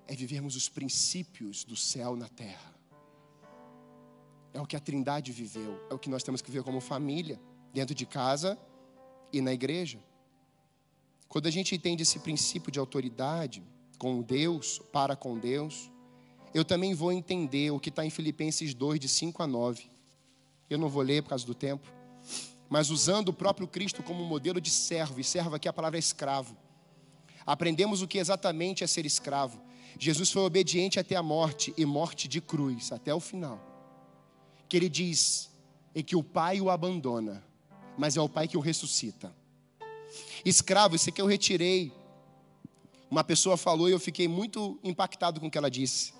é 0.08 0.16
vivermos 0.16 0.56
os 0.56 0.70
princípios 0.70 1.64
do 1.64 1.76
céu 1.76 2.16
na 2.16 2.30
terra. 2.30 2.74
É 4.54 4.62
o 4.62 4.66
que 4.66 4.76
a 4.76 4.80
Trindade 4.80 5.32
viveu, 5.32 5.80
é 5.90 5.94
o 5.94 6.00
que 6.00 6.10
nós 6.10 6.24
temos 6.24 6.42
que 6.42 6.50
viver 6.52 6.64
como 6.64 6.80
família, 6.80 7.40
dentro 7.74 7.96
de 7.96 8.06
casa 8.06 8.58
e 9.32 9.42
na 9.42 9.52
igreja. 9.52 10.00
Quando 11.28 11.48
a 11.48 11.52
gente 11.52 11.74
entende 11.74 12.04
esse 12.04 12.20
princípio 12.20 12.72
de 12.72 12.78
autoridade 12.78 13.64
com 13.98 14.22
Deus, 14.22 14.80
para 14.92 15.16
com 15.16 15.38
Deus, 15.38 15.92
eu 16.54 16.64
também 16.64 16.94
vou 16.94 17.12
entender 17.12 17.72
o 17.72 17.80
que 17.80 17.90
está 17.90 18.06
em 18.06 18.10
Filipenses 18.10 18.74
2, 18.74 19.00
de 19.00 19.10
5 19.10 19.42
a 19.42 19.48
9. 19.48 19.90
Eu 20.70 20.78
não 20.78 20.88
vou 20.88 21.02
ler 21.02 21.24
por 21.24 21.30
causa 21.30 21.46
do 21.46 21.56
tempo, 21.56 21.92
mas 22.70 22.90
usando 22.90 23.30
o 23.30 23.34
próprio 23.34 23.68
Cristo 23.68 24.04
como 24.04 24.24
modelo 24.24 24.62
de 24.62 24.70
servo, 24.70 25.20
e 25.20 25.24
servo 25.24 25.56
aqui 25.56 25.68
a 25.68 25.74
palavra 25.74 25.98
é 25.98 26.00
escravo. 26.00 26.56
Aprendemos 27.46 28.02
o 28.02 28.08
que 28.08 28.18
exatamente 28.18 28.84
é 28.84 28.88
ser 28.88 29.06
escravo. 29.06 29.62
Jesus 30.00 30.32
foi 30.32 30.44
obediente 30.44 31.00
até 31.00 31.16
a 31.16 31.24
morte 31.24 31.74
e 31.78 31.86
morte 31.86 32.28
de 32.28 32.40
cruz, 32.40 32.92
até 32.92 33.14
o 33.14 33.20
final. 33.20 33.60
Que 34.70 34.78
ele 34.78 34.90
diz 34.90 35.52
é 35.94 36.02
que 36.02 36.16
o 36.16 36.24
Pai 36.24 36.62
o 36.62 36.70
abandona, 36.70 37.44
mas 37.98 38.16
é 38.16 38.22
o 38.22 38.30
Pai 38.30 38.48
que 38.48 38.58
o 38.58 38.62
ressuscita. 38.62 39.34
Escravo, 40.46 40.96
isso 40.96 41.10
aqui 41.10 41.22
eu 41.22 41.26
retirei. 41.26 41.92
Uma 43.10 43.24
pessoa 43.24 43.58
falou 43.58 43.90
e 43.90 43.92
eu 43.92 44.00
fiquei 44.00 44.28
muito 44.28 44.80
impactado 44.84 45.40
com 45.40 45.48
o 45.48 45.52
que 45.52 45.58
ela 45.58 45.70
disse. 45.70 46.14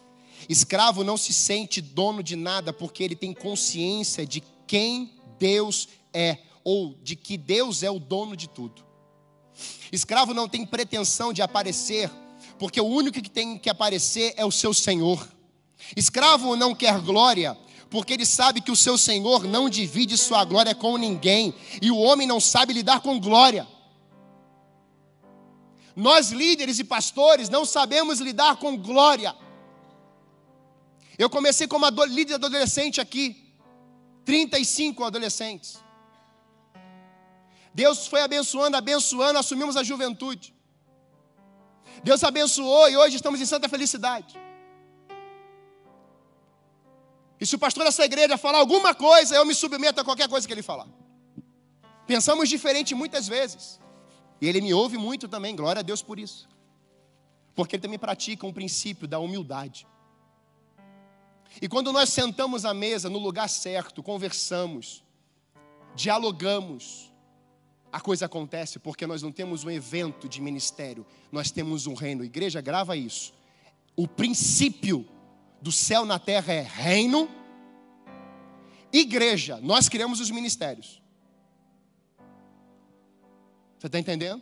Escravo 0.50 1.04
não 1.04 1.18
se 1.18 1.34
sente 1.34 1.82
dono 1.82 2.22
de 2.22 2.36
nada 2.36 2.74
porque 2.74 3.04
ele 3.04 3.16
tem 3.16 3.34
consciência 3.34 4.26
de 4.26 4.44
quem 4.68 5.12
Deus 5.40 5.88
é, 6.14 6.40
ou 6.64 6.96
de 7.04 7.16
que 7.16 7.38
Deus 7.38 7.84
é 7.84 7.92
o 7.92 8.00
dono 8.00 8.36
de 8.36 8.48
tudo. 8.48 8.84
Escravo 9.92 10.34
não 10.34 10.48
tem 10.48 10.66
pretensão 10.66 11.32
de 11.32 11.42
aparecer, 11.42 12.10
porque 12.58 12.82
o 12.82 12.86
único 12.86 13.22
que 13.22 13.30
tem 13.30 13.58
que 13.58 13.70
aparecer 13.70 14.34
é 14.38 14.46
o 14.46 14.52
seu 14.52 14.74
Senhor. 14.74 15.28
Escravo 15.96 16.56
não 16.56 16.74
quer 16.74 17.00
glória, 17.00 17.58
porque 17.90 18.14
ele 18.14 18.26
sabe 18.26 18.62
que 18.62 18.72
o 18.72 18.76
seu 18.76 18.98
Senhor 18.98 19.44
não 19.44 19.70
divide 19.70 20.18
sua 20.18 20.44
glória 20.44 20.74
com 20.74 20.98
ninguém, 20.98 21.54
e 21.82 21.92
o 21.92 21.98
homem 21.98 22.28
não 22.28 22.40
sabe 22.40 22.74
lidar 22.74 23.02
com 23.02 23.20
glória. 23.20 23.68
Nós, 25.96 26.32
líderes 26.32 26.80
e 26.80 26.84
pastores, 26.84 27.50
não 27.50 27.66
sabemos 27.66 28.20
lidar 28.20 28.56
com 28.56 28.76
glória. 28.76 29.36
Eu 31.18 31.30
comecei 31.30 31.68
como 31.68 31.88
líder 32.06 32.36
adolescente 32.36 33.00
aqui, 33.00 33.54
35 34.26 35.04
adolescentes. 35.04 35.84
Deus 37.74 38.08
foi 38.08 38.22
abençoando, 38.22 38.78
abençoando, 38.78 39.40
assumimos 39.40 39.76
a 39.76 39.84
juventude. 39.84 40.54
Deus 42.04 42.24
abençoou 42.24 42.90
e 42.90 42.98
hoje 42.98 43.16
estamos 43.16 43.42
em 43.42 43.46
santa 43.46 43.68
felicidade. 43.70 44.40
E 47.40 47.46
se 47.46 47.56
o 47.56 47.60
pastor 47.60 47.84
dessa 47.84 48.06
igreja 48.06 48.38
falar 48.38 48.60
alguma 48.60 48.94
coisa, 48.96 49.36
eu 49.36 49.46
me 49.46 49.54
submeto 49.54 50.00
a 50.00 50.04
qualquer 50.04 50.30
coisa 50.30 50.48
que 50.48 50.54
ele 50.54 50.62
falar. 50.62 50.88
Pensamos 52.08 52.48
diferente 52.48 52.94
muitas 52.96 53.28
vezes. 53.28 53.80
E 54.40 54.48
ele 54.48 54.62
me 54.62 54.74
ouve 54.74 54.98
muito 54.98 55.28
também, 55.28 55.56
glória 55.56 55.80
a 55.80 55.84
Deus 55.84 56.02
por 56.02 56.20
isso. 56.20 56.48
Porque 57.56 57.76
ele 57.76 57.82
também 57.82 58.00
pratica 58.00 58.46
um 58.46 58.54
princípio 58.54 59.08
da 59.08 59.20
humildade. 59.20 59.88
E 61.62 61.68
quando 61.68 61.92
nós 61.92 62.10
sentamos 62.10 62.66
à 62.66 62.74
mesa 62.74 63.10
no 63.10 63.20
lugar 63.20 63.48
certo, 63.48 64.02
conversamos, 64.02 65.04
dialogamos, 65.96 67.12
a 67.92 68.00
coisa 68.00 68.26
acontece 68.26 68.80
porque 68.80 69.06
nós 69.06 69.22
não 69.22 69.32
temos 69.32 69.64
um 69.64 69.70
evento 69.70 70.28
de 70.28 70.42
ministério, 70.42 71.06
nós 71.32 71.52
temos 71.52 71.86
um 71.86 71.94
reino. 71.94 72.24
Igreja, 72.24 72.60
grava 72.60 72.98
isso. 72.98 73.34
O 73.96 74.08
princípio 74.08 75.08
do 75.62 75.72
céu 75.72 76.04
na 76.06 76.18
terra 76.18 76.52
é 76.52 76.62
reino, 76.62 77.30
igreja. 78.92 79.60
Nós 79.62 79.88
criamos 79.88 80.20
os 80.20 80.32
ministérios. 80.32 81.02
Você 83.78 83.88
está 83.88 84.00
entendendo? 84.00 84.42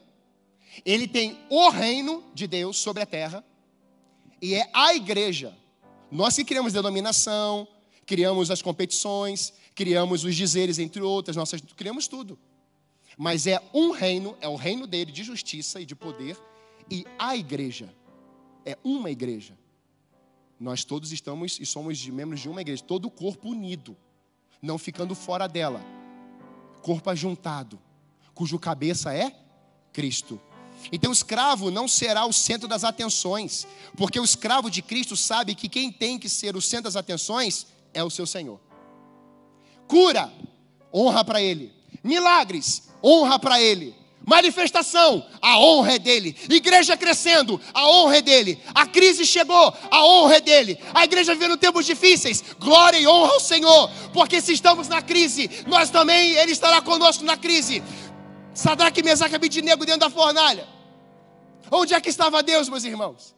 Ele 0.85 1.07
tem 1.07 1.37
o 1.49 1.69
reino 1.69 2.23
de 2.33 2.47
Deus 2.47 2.77
sobre 2.77 3.03
a 3.03 3.05
terra 3.05 3.43
e 4.41 4.53
é 4.53 4.69
a 4.73 4.95
igreja 4.95 5.57
nós 6.11 6.35
que 6.35 6.43
criamos 6.43 6.73
denominação, 6.73 7.67
criamos 8.05 8.51
as 8.51 8.61
competições, 8.61 9.53
criamos 9.73 10.25
os 10.25 10.35
dizeres, 10.35 10.77
entre 10.77 11.01
outras, 11.01 11.35
nós 11.35 11.51
criamos 11.75 12.07
tudo. 12.07 12.37
Mas 13.17 13.47
é 13.47 13.61
um 13.73 13.91
reino, 13.91 14.35
é 14.41 14.47
o 14.47 14.55
reino 14.55 14.85
dele 14.85 15.11
de 15.11 15.23
justiça 15.23 15.79
e 15.79 15.85
de 15.85 15.95
poder, 15.95 16.37
e 16.89 17.05
a 17.17 17.35
igreja 17.35 17.93
é 18.65 18.77
uma 18.83 19.09
igreja. 19.09 19.57
Nós 20.59 20.83
todos 20.83 21.11
estamos 21.11 21.59
e 21.59 21.65
somos 21.65 22.05
membros 22.07 22.41
de 22.41 22.49
uma 22.49 22.61
igreja, 22.61 22.83
todo 22.83 23.05
o 23.05 23.11
corpo 23.11 23.49
unido, 23.49 23.95
não 24.61 24.77
ficando 24.77 25.15
fora 25.15 25.47
dela. 25.47 25.81
Corpo 26.81 27.09
ajuntado, 27.09 27.79
cujo 28.33 28.59
cabeça 28.59 29.13
é 29.13 29.35
Cristo. 29.93 30.39
Então 30.91 31.11
o 31.11 31.13
escravo 31.13 31.69
não 31.69 31.87
será 31.87 32.25
o 32.25 32.33
centro 32.33 32.67
das 32.67 32.83
atenções, 32.83 33.67
porque 33.97 34.19
o 34.19 34.23
escravo 34.23 34.69
de 34.69 34.81
Cristo 34.81 35.17
sabe 35.17 35.55
que 35.55 35.67
quem 35.67 35.91
tem 35.91 36.17
que 36.17 36.29
ser 36.29 36.55
o 36.55 36.61
centro 36.61 36.85
das 36.85 36.95
atenções 36.95 37.67
é 37.93 38.03
o 38.03 38.09
seu 38.09 38.25
Senhor. 38.25 38.59
Cura, 39.87 40.31
honra 40.93 41.23
para 41.23 41.41
Ele. 41.41 41.73
Milagres, 42.03 42.83
honra 43.03 43.37
para 43.37 43.61
Ele. 43.61 43.95
Manifestação, 44.25 45.25
a 45.41 45.57
honra 45.57 45.93
é 45.93 45.99
dele. 45.99 46.35
Igreja 46.47 46.95
crescendo, 46.95 47.59
a 47.73 47.89
honra 47.89 48.17
é 48.17 48.21
dele. 48.21 48.59
A 48.73 48.85
crise 48.85 49.25
chegou, 49.25 49.73
a 49.89 50.05
honra 50.05 50.35
é 50.35 50.39
dele. 50.41 50.77
A 50.93 51.03
igreja 51.03 51.33
vivendo 51.33 51.57
tempos 51.57 51.85
difíceis, 51.85 52.43
glória 52.59 52.99
e 52.99 53.07
honra 53.07 53.33
ao 53.33 53.39
Senhor. 53.39 53.89
Porque 54.13 54.39
se 54.39 54.53
estamos 54.53 54.87
na 54.87 55.01
crise, 55.01 55.49
nós 55.65 55.89
também, 55.89 56.33
Ele 56.33 56.51
estará 56.51 56.81
conosco 56.81 57.23
na 57.23 57.35
crise. 57.35 57.81
Sadraque, 58.53 59.03
Mesaque 59.03 59.33
e 59.33 59.37
Abidinego 59.37 59.85
dentro 59.85 60.01
da 60.01 60.09
fornalha. 60.09 60.67
Onde 61.71 61.93
é 61.93 62.01
que 62.01 62.09
estava 62.09 62.43
Deus, 62.43 62.67
meus 62.67 62.83
irmãos? 62.83 63.35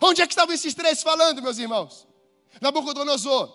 Onde 0.00 0.22
é 0.22 0.26
que 0.26 0.32
estavam 0.32 0.54
esses 0.54 0.74
três 0.74 1.02
falando, 1.02 1.42
meus 1.42 1.58
irmãos? 1.58 2.06
Nabucodonosor, 2.60 3.52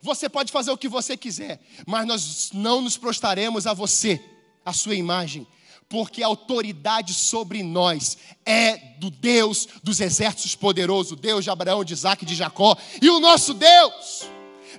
você 0.00 0.28
pode 0.28 0.52
fazer 0.52 0.70
o 0.70 0.78
que 0.78 0.88
você 0.88 1.16
quiser, 1.16 1.60
mas 1.86 2.06
nós 2.06 2.50
não 2.52 2.80
nos 2.80 2.96
prostraremos 2.96 3.66
a 3.66 3.74
você, 3.74 4.22
a 4.64 4.72
sua 4.72 4.94
imagem, 4.94 5.46
porque 5.88 6.22
a 6.22 6.26
autoridade 6.26 7.14
sobre 7.14 7.62
nós 7.62 8.16
é 8.44 8.76
do 8.98 9.10
Deus 9.10 9.68
dos 9.82 10.00
exércitos 10.00 10.54
poderoso, 10.54 11.16
Deus 11.16 11.44
de 11.44 11.50
Abraão, 11.50 11.84
de 11.84 11.92
Isaac 11.92 12.24
e 12.24 12.26
de 12.26 12.34
Jacó, 12.34 12.76
e 13.00 13.08
o 13.08 13.20
nosso 13.20 13.54
Deus. 13.54 14.28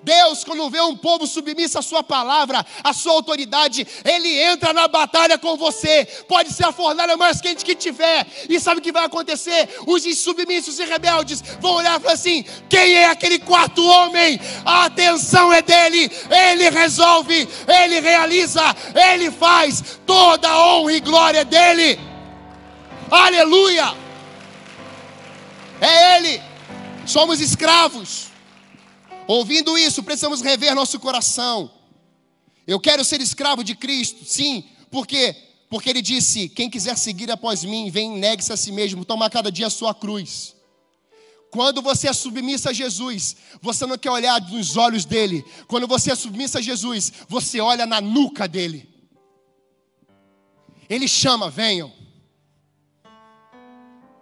Deus, 0.04 0.44
quando 0.44 0.70
vê 0.70 0.82
um 0.82 0.96
povo 0.96 1.26
submisso 1.26 1.78
à 1.78 1.82
sua 1.82 2.04
palavra, 2.04 2.66
à 2.84 2.94
sua 2.94 3.14
autoridade, 3.14 3.86
ele 4.04 4.40
entra 4.40 4.74
na 4.74 4.88
batalha 4.88 5.38
com 5.38 5.58
você. 5.58 6.06
Pode 6.28 6.52
ser 6.54 6.66
a 6.66 6.72
fornalha 6.72 7.18
mais 7.18 7.42
quente 7.42 7.66
que 7.66 7.76
tiver. 7.76 8.26
E 8.50 8.60
sabe 8.60 8.80
o 8.80 8.84
que 8.84 8.92
vai 8.92 9.06
acontecer? 9.06 9.70
Os 9.86 10.06
insubmissos 10.06 10.80
e 10.80 10.86
rebeldes 10.86 11.44
vão 11.60 11.74
olhar 11.74 12.00
e 12.00 12.04
falar 12.04 12.14
assim: 12.14 12.46
quem 12.70 12.94
é 12.94 13.06
aquele 13.06 13.40
quarto 13.40 13.84
homem? 13.86 14.40
A 14.66 14.86
atenção 14.86 15.52
é 15.52 15.62
dele, 15.62 16.12
ele 16.30 16.70
resolve, 16.70 17.48
ele 17.68 18.00
realiza, 18.00 18.76
ele 19.12 19.32
faz, 19.32 20.00
toda 20.06 20.50
a 20.50 20.68
honra 20.68 20.94
e 20.94 21.00
glória 21.00 21.40
é 21.40 21.46
dele. 21.46 22.00
Aleluia! 23.10 23.94
É 25.80 26.18
ele. 26.18 26.42
Somos 27.06 27.40
escravos 27.40 28.28
Ouvindo 29.28 29.78
isso, 29.78 30.02
precisamos 30.02 30.42
rever 30.42 30.74
nosso 30.74 31.00
coração. 31.00 31.70
Eu 32.66 32.80
quero 32.80 33.04
ser 33.04 33.22
escravo 33.22 33.64
de 33.64 33.76
Cristo, 33.76 34.24
sim, 34.26 34.64
porque 34.90 35.36
porque 35.70 35.90
ele 35.90 36.02
disse: 36.02 36.48
Quem 36.50 36.70
quiser 36.70 36.98
seguir 36.98 37.30
após 37.30 37.64
mim, 37.64 37.90
vem, 37.90 38.18
negue-se 38.18 38.52
a 38.54 38.58
si 38.58 38.72
mesmo, 38.72 39.04
toma 39.04 39.30
cada 39.30 39.52
dia 39.52 39.68
a 39.68 39.70
sua 39.70 39.94
cruz. 39.94 40.56
Quando 41.50 41.82
você 41.82 42.10
é 42.10 42.14
submissa 42.14 42.70
a 42.70 42.74
Jesus, 42.74 43.36
você 43.62 43.86
não 43.86 43.98
quer 43.98 44.12
olhar 44.12 44.40
nos 44.50 44.76
olhos 44.76 45.06
dele. 45.06 45.46
Quando 45.68 45.88
você 45.88 46.12
é 46.12 46.16
submissa 46.16 46.60
a 46.60 46.62
Jesus, 46.62 47.12
você 47.28 47.60
olha 47.60 47.86
na 47.86 48.02
nuca 48.02 48.48
dele. 48.48 48.88
Ele 50.90 51.08
chama, 51.08 51.50
venham. 51.50 51.92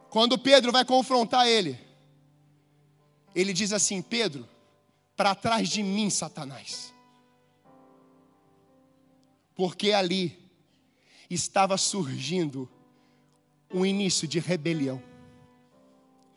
Quando 0.10 0.38
Pedro 0.38 0.72
vai 0.72 0.86
confrontar 0.86 1.48
ele, 1.48 1.78
ele 3.36 3.54
diz 3.54 3.74
assim: 3.74 4.02
Pedro, 4.02 4.48
para 5.16 5.34
trás 5.34 5.70
de 5.70 5.82
mim, 5.82 6.10
Satanás. 6.10 6.94
Porque 9.56 9.92
ali 9.92 10.38
estava 11.30 11.78
surgindo 11.78 12.70
um 13.74 13.86
início 13.86 14.28
de 14.28 14.40
rebelião. 14.40 15.02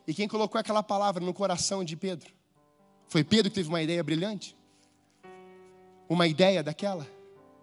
E 0.07 0.13
quem 0.13 0.27
colocou 0.27 0.59
aquela 0.59 0.81
palavra 0.81 1.23
no 1.23 1.33
coração 1.33 1.83
de 1.83 1.95
Pedro? 1.95 2.33
Foi 3.07 3.23
Pedro 3.23 3.51
que 3.51 3.55
teve 3.55 3.69
uma 3.69 3.81
ideia 3.81 4.03
brilhante? 4.03 4.55
Uma 6.07 6.27
ideia 6.27 6.63
daquela? 6.63 7.07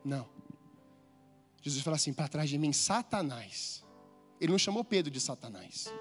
Não. 0.04 0.28
Jesus 1.62 1.82
fala 1.82 1.96
assim: 1.96 2.12
para 2.12 2.28
trás 2.28 2.48
de 2.48 2.58
mim, 2.58 2.72
Satanás. 2.72 3.84
Ele 4.40 4.52
não 4.52 4.58
chamou 4.58 4.84
Pedro 4.84 5.10
de 5.10 5.20
Satanás. 5.20 5.92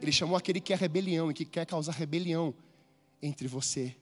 Ele 0.00 0.10
chamou 0.10 0.36
aquele 0.36 0.60
que 0.60 0.72
é 0.72 0.76
rebelião 0.76 1.30
e 1.30 1.34
que 1.34 1.44
quer 1.44 1.66
causar 1.66 1.92
rebelião 1.92 2.54
entre 3.22 3.46
você 3.46 3.96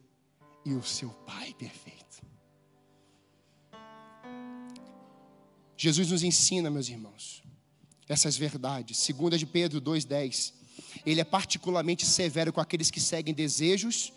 e 0.65 0.73
o 0.73 0.83
seu 0.83 1.11
Pai 1.11 1.55
perfeito. 1.55 2.01
Jesus 5.77 6.11
nos 6.11 6.23
ensina, 6.23 6.71
meus 6.71 6.89
irmãos, 6.89 7.43
essas 8.09 8.37
verdades. 8.37 8.99
Segunda 8.99 9.39
de 9.39 9.47
Pedro 9.47 9.81
2:10. 9.81 10.55
Ele 11.07 11.21
é 11.21 11.25
particularmente 11.25 12.05
severo 12.05 12.53
com 12.53 12.61
aqueles 12.61 12.91
que 12.91 13.01
seguem 13.01 13.33
desejos 13.33 14.13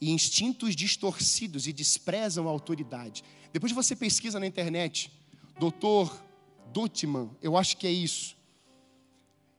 e 0.00 0.10
instintos 0.10 0.74
distorcidos 0.74 1.66
e 1.66 1.72
desprezam 1.72 2.48
a 2.48 2.50
autoridade. 2.50 3.22
Depois 3.52 3.72
você 3.72 3.94
pesquisa 3.94 4.40
na 4.40 4.46
internet, 4.46 5.12
doutor 5.58 6.24
Dutman, 6.72 7.30
eu 7.42 7.56
acho 7.56 7.76
que 7.76 7.86
é 7.86 7.90
isso. 7.90 8.36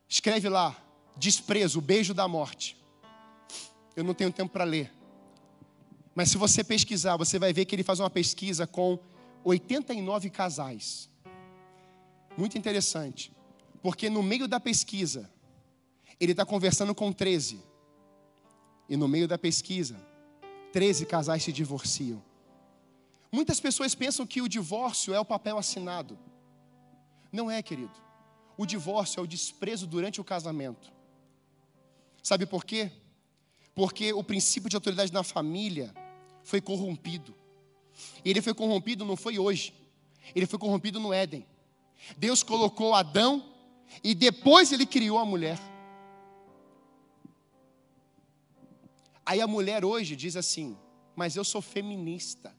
Escreve 0.08 0.48
lá, 0.48 0.76
desprezo, 1.16 1.78
o 1.78 1.82
beijo 1.82 2.12
da 2.12 2.26
morte. 2.26 2.76
Eu 3.96 4.04
não 4.04 4.14
tenho 4.14 4.32
tempo 4.32 4.52
para 4.52 4.64
ler. 4.64 4.92
Mas 6.14 6.30
se 6.30 6.36
você 6.36 6.62
pesquisar, 6.62 7.16
você 7.16 7.38
vai 7.38 7.52
ver 7.52 7.64
que 7.64 7.74
ele 7.74 7.82
faz 7.82 8.00
uma 8.00 8.10
pesquisa 8.10 8.66
com 8.66 8.98
89 9.42 10.30
casais. 10.30 11.08
Muito 12.36 12.56
interessante. 12.56 13.32
Porque 13.82 14.08
no 14.08 14.22
meio 14.22 14.48
da 14.48 14.58
pesquisa, 14.58 15.30
ele 16.18 16.32
está 16.32 16.44
conversando 16.44 16.94
com 16.94 17.12
13. 17.12 17.60
E 18.88 18.96
no 18.96 19.08
meio 19.08 19.26
da 19.26 19.36
pesquisa, 19.36 19.96
13 20.72 21.06
casais 21.06 21.42
se 21.42 21.52
divorciam. 21.52 22.22
Muitas 23.30 23.58
pessoas 23.60 23.94
pensam 23.94 24.26
que 24.26 24.40
o 24.40 24.48
divórcio 24.48 25.12
é 25.12 25.18
o 25.18 25.24
papel 25.24 25.58
assinado. 25.58 26.18
Não 27.32 27.50
é, 27.50 27.62
querido. 27.62 27.92
O 28.56 28.64
divórcio 28.64 29.18
é 29.18 29.22
o 29.22 29.26
desprezo 29.26 29.86
durante 29.86 30.20
o 30.20 30.24
casamento. 30.24 30.92
Sabe 32.22 32.46
por 32.46 32.64
quê? 32.64 32.92
Porque 33.74 34.12
o 34.12 34.22
princípio 34.22 34.70
de 34.70 34.76
autoridade 34.76 35.12
na 35.12 35.22
família 35.22 35.94
foi 36.42 36.60
corrompido. 36.60 37.34
E 38.24 38.30
ele 38.30 38.42
foi 38.42 38.54
corrompido 38.54 39.04
não 39.04 39.16
foi 39.16 39.38
hoje. 39.38 39.74
Ele 40.34 40.46
foi 40.46 40.58
corrompido 40.58 41.00
no 41.00 41.12
Éden. 41.12 41.46
Deus 42.16 42.42
colocou 42.42 42.94
Adão 42.94 43.44
e 44.02 44.14
depois 44.14 44.72
ele 44.72 44.86
criou 44.86 45.18
a 45.18 45.24
mulher. 45.24 45.58
Aí 49.26 49.40
a 49.40 49.46
mulher 49.46 49.84
hoje 49.84 50.14
diz 50.14 50.36
assim: 50.36 50.76
Mas 51.16 51.36
eu 51.36 51.44
sou 51.44 51.62
feminista. 51.62 52.54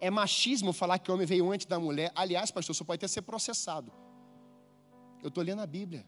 É 0.00 0.10
machismo 0.10 0.72
falar 0.72 0.98
que 0.98 1.10
o 1.10 1.14
homem 1.14 1.26
veio 1.26 1.50
antes 1.50 1.66
da 1.66 1.78
mulher. 1.78 2.12
Aliás, 2.14 2.50
pastor, 2.50 2.74
você 2.74 2.84
pode 2.84 2.98
até 2.98 3.08
ser 3.08 3.22
processado. 3.22 3.92
Eu 5.20 5.28
estou 5.28 5.42
lendo 5.42 5.60
a 5.60 5.66
Bíblia. 5.66 6.06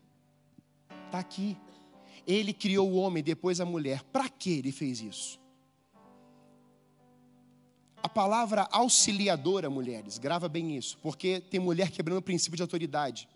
Está 1.07 1.19
aqui. 1.19 1.57
Ele 2.27 2.53
criou 2.53 2.91
o 2.91 2.97
homem, 2.97 3.23
depois 3.23 3.61
a 3.61 3.65
mulher. 3.65 4.03
Para 4.05 4.29
que 4.29 4.51
ele 4.59 4.73
fez 4.73 5.01
isso? 5.01 5.41
A 8.03 8.09
palavra 8.09 8.67
auxiliadora, 8.71 9.69
mulheres, 9.69 10.17
grava 10.17 10.49
bem 10.49 10.77
isso, 10.77 10.99
porque 11.03 11.41
tem 11.41 11.61
mulher 11.61 11.91
quebrando 11.91 12.19
o 12.19 12.23
princípio 12.23 12.57
de 12.57 12.63
autoridade. 12.63 13.29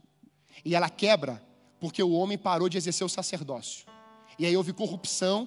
E 0.64 0.74
ela 0.74 0.88
quebra 0.88 1.42
porque 1.78 2.02
o 2.02 2.12
homem 2.12 2.38
parou 2.38 2.68
de 2.68 2.78
exercer 2.78 3.04
o 3.04 3.10
sacerdócio. 3.10 3.86
E 4.38 4.46
aí 4.46 4.56
houve 4.56 4.72
corrupção, 4.72 5.46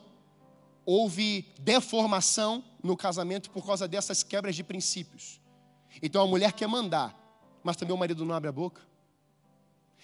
houve 0.85 1.45
deformação 1.59 2.63
no 2.83 2.95
casamento 2.95 3.49
por 3.49 3.65
causa 3.65 3.87
dessas 3.87 4.21
quebras 4.21 4.55
de 4.55 4.63
princípios. 4.63 5.41
Então 6.01 6.21
a 6.21 6.27
mulher 6.27 6.53
quer 6.53 6.67
mandar, 6.67 7.15
mas 7.63 7.75
também 7.75 7.95
o 7.95 7.97
marido 7.97 8.23
não 8.23 8.35
abre 8.35 8.49
a 8.49 8.51
boca. 8.51 8.81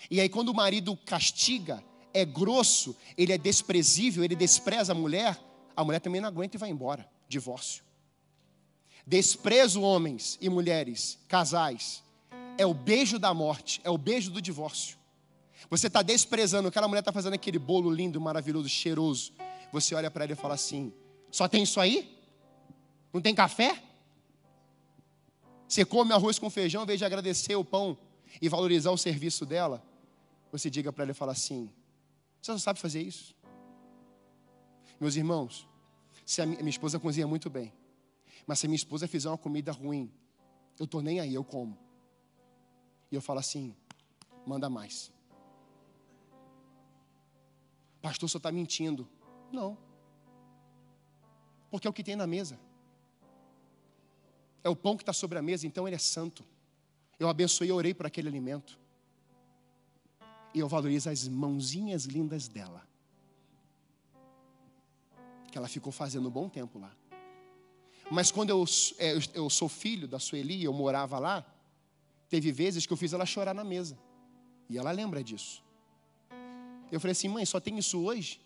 E 0.10 0.20
aí 0.20 0.28
quando 0.28 0.50
o 0.50 0.56
marido 0.56 0.98
castiga, 1.06 1.84
é 2.14 2.24
grosso, 2.24 2.96
ele 3.18 3.34
é 3.34 3.38
desprezível, 3.38 4.24
ele 4.24 4.36
despreza 4.36 4.92
a 4.92 4.96
mulher, 4.96 5.40
a 5.76 5.84
mulher 5.84 6.00
também 6.00 6.22
não 6.22 6.30
aguenta 6.30 6.56
e 6.56 6.60
vai 6.60 6.70
embora. 6.70 7.10
Divórcio. 7.28 7.84
Desprezo, 9.06 9.82
homens 9.82 10.38
e 10.40 10.50
mulheres, 10.50 11.18
casais, 11.28 12.04
é 12.58 12.66
o 12.66 12.74
beijo 12.74 13.18
da 13.18 13.34
morte, 13.34 13.82
é 13.84 13.90
o 13.90 13.98
beijo 13.98 14.32
do 14.32 14.42
divórcio. 14.42 14.98
Você 15.70 15.88
está 15.88 16.02
desprezando, 16.02 16.68
aquela 16.68 16.88
mulher 16.88 17.00
está 17.00 17.12
fazendo 17.12 17.34
aquele 17.34 17.58
bolo 17.58 17.90
lindo, 17.90 18.22
maravilhoso, 18.22 18.70
cheiroso. 18.70 19.34
Você 19.72 19.96
olha 19.96 20.12
para 20.12 20.26
ela 20.26 20.34
e 20.34 20.36
fala 20.36 20.54
assim: 20.54 20.94
só 21.32 21.48
tem 21.48 21.64
isso 21.64 21.80
aí? 21.80 22.16
Não 23.12 23.22
tem 23.22 23.34
café? 23.34 23.82
Você 25.68 25.84
come 25.84 26.14
arroz 26.14 26.38
com 26.38 26.50
feijão, 26.50 26.84
em 26.84 26.86
vez 26.86 27.00
de 27.00 27.06
agradecer 27.06 27.56
o 27.56 27.66
pão 27.66 27.98
e 28.42 28.48
valorizar 28.48 28.92
o 28.92 28.98
serviço 28.98 29.46
dela, 29.46 29.84
você 30.52 30.70
diga 30.70 30.94
para 30.94 31.04
ela 31.04 31.12
e 31.12 31.16
fala 31.16 31.32
assim: 31.32 31.70
você 32.44 32.52
não 32.52 32.60
sabe 32.60 32.78
fazer 32.78 33.02
isso? 33.02 33.34
Meus 35.00 35.16
irmãos, 35.16 35.66
se 36.26 36.42
a 36.42 36.46
minha 36.46 36.70
esposa 36.70 37.00
cozinha 37.00 37.26
muito 37.26 37.50
bem, 37.50 37.72
mas 38.46 38.60
se 38.60 38.68
minha 38.68 38.76
esposa 38.76 39.08
fizer 39.08 39.30
uma 39.30 39.38
comida 39.38 39.72
ruim, 39.72 40.12
eu 40.78 40.84
estou 40.84 41.02
nem 41.02 41.22
aí, 41.22 41.34
eu 41.34 41.44
como. 41.46 41.78
E 43.10 43.16
eu 43.16 43.22
falo 43.22 43.40
assim: 43.40 43.74
manda 44.46 44.70
mais. 44.70 45.10
Pastor, 48.02 48.28
você 48.28 48.36
está 48.36 48.52
mentindo. 48.52 49.08
Não. 49.50 49.78
Porque 51.72 51.88
é 51.88 51.90
o 51.90 51.94
que 51.94 52.04
tem 52.04 52.18
na 52.18 52.28
mesa. 52.28 52.60
É 54.62 54.68
o 54.68 54.76
pão 54.76 54.98
que 54.98 55.04
está 55.04 55.14
sobre 55.14 55.40
a 55.40 55.42
mesa, 55.42 55.66
então 55.66 55.88
ele 55.88 55.96
é 55.96 56.00
santo. 56.00 56.44
Eu 57.18 57.30
abençoei 57.30 57.70
e 57.70 57.72
orei 57.72 57.94
por 57.94 58.06
aquele 58.06 58.28
alimento. 58.28 58.83
Eu 60.54 60.68
valorizo 60.68 61.10
as 61.10 61.28
mãozinhas 61.28 62.06
lindas 62.06 62.48
dela. 62.48 62.86
Que 65.52 65.58
ela 65.58 65.68
ficou 65.68 65.92
fazendo 65.92 66.28
um 66.28 66.32
bom 66.32 66.50
tempo 66.50 66.80
lá. 66.80 66.92
Mas 68.12 68.32
quando 68.32 68.50
eu, 68.50 68.64
é, 68.98 69.14
eu 69.34 69.50
sou 69.50 69.70
filho 69.70 70.08
da 70.08 70.20
Sueli, 70.20 70.64
eu 70.64 70.74
morava 70.74 71.18
lá, 71.20 71.46
teve 72.30 72.52
vezes 72.52 72.86
que 72.86 72.94
eu 72.94 72.98
fiz 72.98 73.14
ela 73.14 73.26
chorar 73.26 73.54
na 73.54 73.64
mesa. 73.64 73.98
E 74.70 74.78
ela 74.78 74.92
lembra 74.92 75.24
disso. 75.24 75.64
Eu 76.92 77.00
falei 77.00 77.14
assim, 77.14 77.28
mãe, 77.28 77.46
só 77.46 77.60
tem 77.60 77.78
isso 77.78 78.00
hoje? 78.00 78.40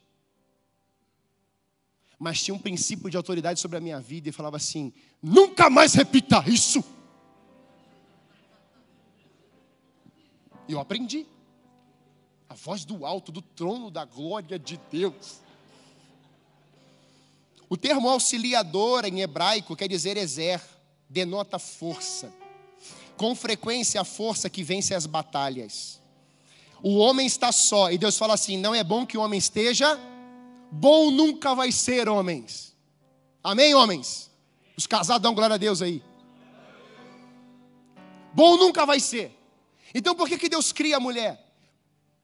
Mas 2.20 2.42
tinha 2.42 2.56
um 2.56 2.60
princípio 2.60 3.10
de 3.10 3.18
autoridade 3.18 3.60
sobre 3.60 3.78
a 3.78 3.82
minha 3.82 4.00
vida 4.00 4.30
e 4.30 4.32
falava 4.32 4.58
assim: 4.58 4.92
nunca 5.22 5.70
mais 5.70 5.94
repita 5.94 6.44
isso. 6.48 6.84
E 10.68 10.74
eu 10.74 10.80
aprendi. 10.80 11.28
A 12.50 12.54
voz 12.54 12.86
do 12.86 13.06
alto, 13.06 13.32
do 13.32 13.42
trono 13.42 13.92
da 13.92 14.06
glória 14.06 14.58
de 14.58 14.80
Deus. 14.92 15.42
O 17.70 17.76
termo 17.76 18.10
auxiliador 18.10 19.06
em 19.06 19.22
hebraico 19.22 19.76
quer 19.76 19.90
dizer 19.90 20.16
exer, 20.16 20.62
denota 21.10 21.60
força. 21.60 22.34
Com 23.18 23.36
frequência, 23.36 24.00
a 24.00 24.06
força 24.06 24.50
que 24.50 24.64
vence 24.64 24.94
as 24.94 25.06
batalhas. 25.06 26.00
O 26.82 26.98
homem 26.98 27.26
está 27.26 27.52
só, 27.52 27.92
e 27.92 27.98
Deus 27.98 28.18
fala 28.18 28.36
assim: 28.36 28.58
não 28.58 28.74
é 28.74 28.84
bom 28.84 29.06
que 29.06 29.18
o 29.18 29.22
homem 29.22 29.38
esteja, 29.38 30.00
bom 30.72 31.12
nunca 31.12 31.56
vai 31.56 31.72
ser, 31.72 32.08
homens. 32.08 32.76
Amém, 33.44 33.74
homens? 33.74 34.30
Os 34.78 34.86
casados 34.86 35.24
dão 35.24 35.34
glória 35.34 35.56
a 35.56 35.58
Deus 35.58 35.82
aí. 35.82 36.04
Bom 38.34 38.56
nunca 38.58 38.86
vai 38.86 39.00
ser. 39.00 39.36
Então 39.94 40.14
por 40.14 40.30
que, 40.30 40.38
que 40.38 40.48
Deus 40.48 40.72
cria 40.72 40.98
a 40.98 41.00
mulher? 41.00 41.47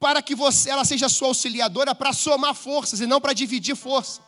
Para 0.04 0.20
que 0.20 0.34
você, 0.34 0.68
ela 0.68 0.84
seja 0.84 1.08
sua 1.08 1.28
auxiliadora 1.28 1.94
para 1.94 2.12
somar 2.12 2.54
forças 2.54 3.00
e 3.00 3.06
não 3.06 3.22
para 3.22 3.32
dividir 3.32 3.74
força. 3.74 4.20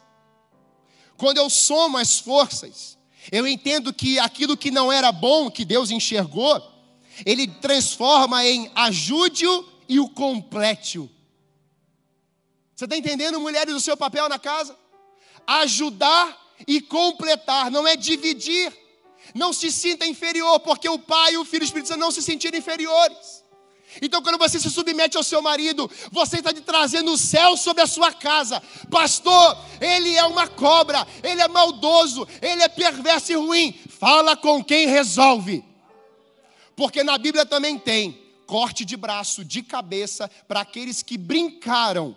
Quando 1.18 1.36
eu 1.36 1.50
somo 1.50 1.98
as 1.98 2.18
forças, 2.18 2.96
eu 3.30 3.46
entendo 3.46 3.92
que 3.92 4.18
aquilo 4.18 4.56
que 4.56 4.70
não 4.70 4.90
era 4.90 5.12
bom, 5.12 5.50
que 5.50 5.66
Deus 5.66 5.90
enxergou, 5.90 6.62
Ele 7.26 7.46
transforma 7.46 8.42
em 8.42 8.70
ajude-o 8.74 9.68
e 9.86 10.00
o 10.00 10.08
complete-o. 10.08 11.10
Você 12.74 12.86
está 12.86 12.96
entendendo, 12.96 13.38
mulheres, 13.38 13.74
o 13.74 13.80
seu 13.80 13.98
papel 13.98 14.30
na 14.30 14.38
casa? 14.38 14.74
Ajudar 15.46 16.54
e 16.66 16.80
completar, 16.80 17.70
não 17.70 17.86
é 17.86 17.96
dividir. 17.96 18.72
Não 19.34 19.52
se 19.52 19.70
sinta 19.70 20.06
inferior, 20.06 20.58
porque 20.60 20.88
o 20.88 20.98
Pai 20.98 21.34
e 21.34 21.36
o 21.36 21.44
Filho 21.44 21.64
e 21.64 21.64
o 21.64 21.66
Espírito 21.66 21.88
Santo 21.88 22.00
não 22.00 22.10
se 22.10 22.22
sentiram 22.22 22.58
inferiores. 22.58 23.44
Então, 24.02 24.22
quando 24.22 24.38
você 24.38 24.58
se 24.58 24.70
submete 24.70 25.16
ao 25.16 25.22
seu 25.22 25.40
marido, 25.40 25.90
você 26.10 26.38
está 26.38 26.52
trazendo 26.52 27.12
o 27.12 27.18
céu 27.18 27.56
sobre 27.56 27.82
a 27.82 27.86
sua 27.86 28.12
casa. 28.12 28.62
Pastor, 28.90 29.58
ele 29.80 30.14
é 30.14 30.24
uma 30.24 30.46
cobra, 30.46 31.06
ele 31.22 31.40
é 31.40 31.48
maldoso, 31.48 32.26
ele 32.40 32.62
é 32.62 32.68
perverso 32.68 33.32
e 33.32 33.36
ruim. 33.36 33.78
Fala 33.88 34.36
com 34.36 34.62
quem 34.62 34.86
resolve. 34.86 35.64
Porque 36.74 37.02
na 37.02 37.16
Bíblia 37.16 37.46
também 37.46 37.78
tem 37.78 38.22
corte 38.46 38.84
de 38.84 38.96
braço, 38.96 39.44
de 39.44 39.62
cabeça, 39.62 40.30
para 40.46 40.60
aqueles 40.60 41.02
que 41.02 41.18
brincaram 41.18 42.14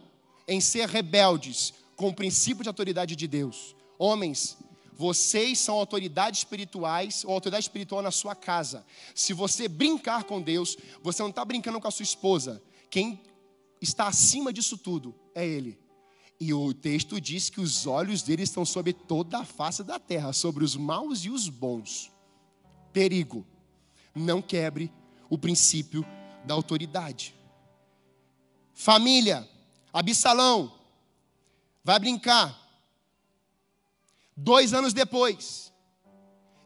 em 0.48 0.62
ser 0.62 0.88
rebeldes 0.88 1.74
com 1.96 2.10
o 2.10 2.14
princípio 2.14 2.64
de 2.64 2.70
autoridade 2.70 3.16
de 3.16 3.28
Deus. 3.28 3.76
Homens, 3.98 4.58
vocês 5.00 5.60
são 5.60 5.76
autoridades 5.76 6.42
espirituais 6.42 7.24
ou 7.24 7.32
autoridade 7.32 7.64
espiritual 7.64 8.02
na 8.02 8.12
sua 8.12 8.36
casa. 8.36 8.86
Se 9.16 9.32
você 9.32 9.66
brincar 9.66 10.26
com 10.26 10.42
Deus, 10.42 10.76
você 11.02 11.22
não 11.22 11.30
está 11.30 11.46
brincando 11.46 11.80
com 11.80 11.88
a 11.88 11.92
sua 11.92 12.04
esposa. 12.04 12.62
Quem 12.90 13.22
está 13.82 14.10
acima 14.10 14.52
disso 14.52 14.78
tudo 14.78 15.16
é 15.34 15.48
Ele. 15.48 15.80
E 16.38 16.54
o 16.54 16.74
texto 16.74 17.22
diz 17.22 17.50
que 17.50 17.62
os 17.62 17.88
olhos 17.88 18.24
dele 18.24 18.44
estão 18.44 18.66
sobre 18.66 18.92
toda 18.92 19.38
a 19.38 19.46
face 19.46 19.86
da 19.86 19.98
terra, 20.00 20.34
sobre 20.34 20.66
os 20.66 20.76
maus 20.76 21.24
e 21.24 21.30
os 21.30 21.48
bons. 21.48 22.12
Perigo. 22.92 23.48
Não 24.14 24.42
quebre 24.42 24.92
o 25.30 25.38
princípio 25.38 26.06
da 26.44 26.54
autoridade. 26.54 27.34
Família, 28.74 29.48
Absalão, 29.94 30.74
vai 31.86 32.00
brincar. 32.00 32.69
Dois 34.42 34.74
anos 34.74 34.94
depois 34.94 35.74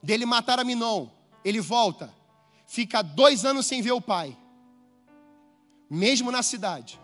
dele 0.02 0.28
matar 0.28 0.60
a 0.60 0.64
Minon, 0.64 1.08
ele 1.44 1.60
volta, 1.60 2.14
fica 2.68 3.02
dois 3.02 3.46
anos 3.46 3.66
sem 3.66 3.82
ver 3.82 3.94
o 3.94 4.00
pai, 4.00 4.38
mesmo 5.90 6.32
na 6.32 6.44
cidade. 6.44 7.02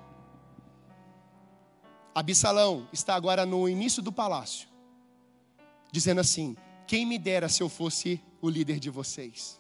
Absalão 2.14 2.88
está 2.94 3.16
agora 3.16 3.48
no 3.48 3.68
início 3.68 4.00
do 4.04 4.12
palácio, 4.12 4.70
dizendo 5.92 6.22
assim: 6.22 6.56
Quem 6.86 7.04
me 7.04 7.18
dera 7.18 7.50
se 7.50 7.64
eu 7.64 7.70
fosse 7.70 8.22
o 8.40 8.48
líder 8.48 8.80
de 8.80 8.92
vocês? 8.92 9.60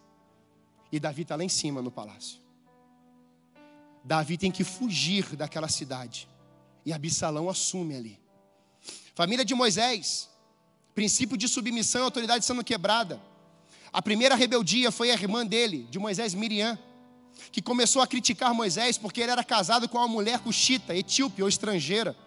E 0.91 0.99
Davi 0.99 1.23
está 1.23 1.35
lá 1.35 1.43
em 1.43 1.49
cima 1.49 1.81
no 1.81 1.89
palácio. 1.89 2.39
Davi 4.03 4.37
tem 4.37 4.51
que 4.51 4.63
fugir 4.63 5.35
daquela 5.35 5.67
cidade. 5.67 6.29
E 6.85 6.93
Absalão 6.93 7.49
assume 7.49 7.95
ali. 7.95 8.19
Família 9.15 9.43
de 9.43 9.55
Moisés, 9.55 10.28
princípio 10.99 11.37
de 11.37 11.47
submissão 11.47 12.01
e 12.01 12.03
autoridade 12.03 12.43
sendo 12.43 12.61
quebrada. 12.61 13.21
A 13.93 14.01
primeira 14.01 14.35
rebeldia 14.35 14.91
foi 14.91 15.09
a 15.09 15.13
irmã 15.13 15.45
dele, 15.45 15.87
de 15.89 15.97
Moisés, 15.97 16.33
Miriam, 16.33 16.77
que 17.53 17.61
começou 17.61 18.01
a 18.01 18.07
criticar 18.07 18.53
Moisés 18.53 18.97
porque 18.97 19.21
ele 19.21 19.31
era 19.31 19.41
casado 19.41 19.87
com 19.87 19.97
uma 19.97 20.09
mulher 20.09 20.39
cuxita, 20.39 20.93
etíope 20.93 21.41
ou 21.41 21.47
estrangeira. 21.47 22.17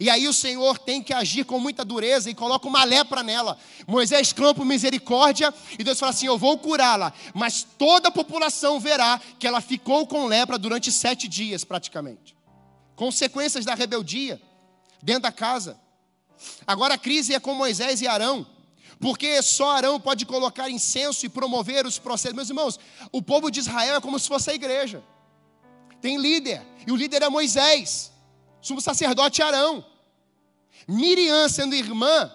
E 0.00 0.10
aí 0.10 0.26
o 0.26 0.32
Senhor 0.32 0.76
tem 0.76 1.00
que 1.00 1.14
agir 1.14 1.44
com 1.44 1.60
muita 1.60 1.84
dureza 1.84 2.28
e 2.28 2.34
coloca 2.34 2.66
uma 2.66 2.82
lepra 2.82 3.22
nela. 3.22 3.56
Moisés 3.86 4.32
clama 4.32 4.52
por 4.52 4.66
misericórdia 4.66 5.54
e 5.78 5.84
Deus 5.84 6.00
fala 6.00 6.10
assim: 6.10 6.26
Eu 6.26 6.36
vou 6.36 6.58
curá-la. 6.58 7.12
Mas 7.32 7.64
toda 7.78 8.08
a 8.08 8.10
população 8.10 8.80
verá 8.80 9.20
que 9.38 9.46
ela 9.46 9.60
ficou 9.60 10.04
com 10.04 10.26
lepra 10.26 10.58
durante 10.58 10.90
sete 10.90 11.28
dias, 11.28 11.62
praticamente. 11.62 12.36
Consequências 12.96 13.64
da 13.64 13.76
rebeldia 13.76 14.42
dentro 15.00 15.22
da 15.22 15.30
casa. 15.30 15.85
Agora 16.66 16.94
a 16.94 16.98
crise 16.98 17.34
é 17.34 17.40
com 17.40 17.54
Moisés 17.54 18.00
e 18.00 18.06
Arão, 18.06 18.46
porque 19.00 19.42
só 19.42 19.70
Arão 19.70 20.00
pode 20.00 20.24
colocar 20.24 20.70
incenso 20.70 21.26
e 21.26 21.28
promover 21.28 21.86
os 21.86 21.98
processos. 21.98 22.36
Meus 22.36 22.48
irmãos, 22.48 22.78
o 23.12 23.20
povo 23.22 23.50
de 23.50 23.60
Israel 23.60 23.96
é 23.96 24.00
como 24.00 24.18
se 24.18 24.28
fosse 24.28 24.50
a 24.50 24.54
igreja. 24.54 25.02
Tem 26.00 26.18
líder, 26.18 26.62
e 26.86 26.92
o 26.92 26.96
líder 26.96 27.22
é 27.22 27.28
Moisés, 27.28 28.12
sumo 28.60 28.80
sacerdote 28.80 29.42
Arão. 29.42 29.84
Miriam, 30.86 31.48
sendo 31.48 31.74
irmã, 31.74 32.32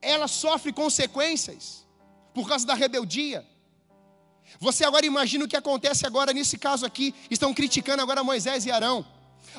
ela 0.00 0.26
sofre 0.26 0.72
consequências 0.72 1.86
por 2.32 2.48
causa 2.48 2.66
da 2.66 2.74
rebeldia. 2.74 3.46
Você 4.58 4.84
agora 4.84 5.06
imagina 5.06 5.44
o 5.44 5.48
que 5.48 5.56
acontece 5.56 6.06
agora 6.06 6.32
nesse 6.32 6.58
caso 6.58 6.84
aqui. 6.84 7.14
Estão 7.30 7.54
criticando 7.54 8.02
agora 8.02 8.24
Moisés 8.24 8.66
e 8.66 8.70
Arão. 8.70 9.04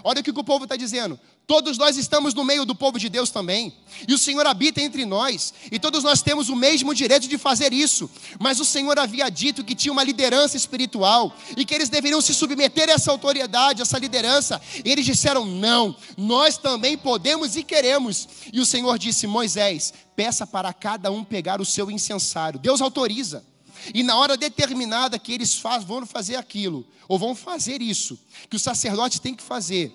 Olha 0.03 0.21
o 0.21 0.23
que 0.23 0.31
o 0.31 0.43
povo 0.43 0.65
está 0.65 0.75
dizendo. 0.75 1.19
Todos 1.45 1.77
nós 1.77 1.97
estamos 1.97 2.33
no 2.33 2.45
meio 2.45 2.65
do 2.65 2.73
povo 2.73 2.97
de 2.97 3.09
Deus 3.09 3.29
também. 3.29 3.73
E 4.07 4.13
o 4.13 4.17
Senhor 4.17 4.47
habita 4.47 4.81
entre 4.81 5.05
nós. 5.05 5.53
E 5.71 5.77
todos 5.77 6.01
nós 6.03 6.21
temos 6.21 6.47
o 6.47 6.55
mesmo 6.55 6.95
direito 6.95 7.27
de 7.27 7.37
fazer 7.37 7.73
isso. 7.73 8.09
Mas 8.39 8.61
o 8.61 8.65
Senhor 8.65 8.97
havia 8.97 9.29
dito 9.29 9.63
que 9.63 9.75
tinha 9.75 9.91
uma 9.91 10.03
liderança 10.03 10.55
espiritual. 10.55 11.35
E 11.57 11.65
que 11.65 11.75
eles 11.75 11.89
deveriam 11.89 12.21
se 12.21 12.33
submeter 12.33 12.89
a 12.89 12.93
essa 12.93 13.11
autoridade, 13.11 13.81
a 13.81 13.83
essa 13.83 13.99
liderança. 13.99 14.61
E 14.85 14.89
eles 14.89 15.05
disseram: 15.05 15.45
não, 15.45 15.95
nós 16.17 16.57
também 16.57 16.97
podemos 16.97 17.57
e 17.57 17.63
queremos. 17.63 18.27
E 18.51 18.61
o 18.61 18.65
Senhor 18.65 18.97
disse: 18.97 19.27
Moisés, 19.27 19.93
peça 20.15 20.47
para 20.47 20.71
cada 20.71 21.11
um 21.11 21.25
pegar 21.25 21.59
o 21.59 21.65
seu 21.65 21.91
incensário. 21.91 22.59
Deus 22.59 22.79
autoriza. 22.81 23.52
E 23.93 24.03
na 24.03 24.15
hora 24.17 24.37
determinada 24.37 25.17
que 25.17 25.33
eles 25.33 25.55
faz, 25.57 25.83
vão 25.83 26.05
fazer 26.05 26.35
aquilo, 26.35 26.85
ou 27.07 27.17
vão 27.17 27.33
fazer 27.33 27.81
isso, 27.81 28.19
que 28.49 28.55
o 28.55 28.59
sacerdote 28.59 29.19
tem 29.19 29.33
que 29.33 29.43
fazer, 29.43 29.91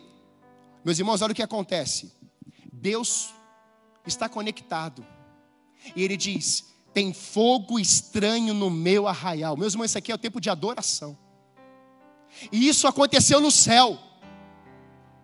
meus 0.85 0.99
irmãos, 0.99 1.21
olha 1.23 1.33
o 1.33 1.35
que 1.35 1.43
acontece. 1.43 2.13
Deus 2.73 3.29
está 4.07 4.29
conectado. 4.29 5.07
E 5.95 6.03
ele 6.03 6.17
diz: 6.17 6.65
tem 6.95 7.13
fogo 7.13 7.79
estranho 7.79 8.55
no 8.55 8.71
meu 8.71 9.07
arraial. 9.07 9.57
Meus 9.57 9.75
irmãos, 9.75 9.91
isso 9.91 9.99
aqui 9.99 10.11
é 10.11 10.15
o 10.15 10.19
tempo 10.19 10.41
de 10.41 10.49
adoração. 10.49 11.17
E 12.51 12.69
isso 12.69 12.87
aconteceu 12.87 13.41
no 13.41 13.51
céu. 13.51 13.99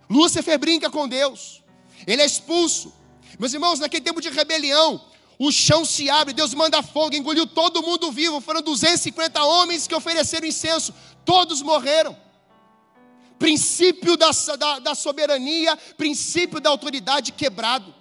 Lúcifer 0.09 0.59
brinca 0.59 0.91
com 0.91 1.09
Deus. 1.09 1.63
Ele 2.07 2.23
é 2.23 2.27
expulso. 2.27 2.93
Meus 3.39 3.53
irmãos, 3.53 3.79
naquele 3.79 4.05
tempo 4.05 4.21
de 4.21 4.31
rebelião, 4.31 5.05
o 5.39 5.51
chão 5.51 5.85
se 5.85 6.09
abre, 6.09 6.33
Deus 6.33 6.55
manda 6.55 6.83
fogo, 6.83 7.15
engoliu 7.15 7.47
todo 7.47 7.83
mundo 7.83 8.13
vivo. 8.13 8.41
Foram 8.41 8.63
250 8.63 9.43
homens 9.45 9.87
que 9.87 9.95
ofereceram 9.95 10.47
incenso, 10.47 10.95
todos 11.25 11.61
morreram 11.63 12.25
princípio 13.39 14.17
da, 14.17 14.31
da, 14.59 14.79
da 14.79 14.95
soberania, 14.95 15.77
princípio 15.99 16.61
da 16.61 16.71
autoridade 16.71 17.31
quebrado. 17.33 17.95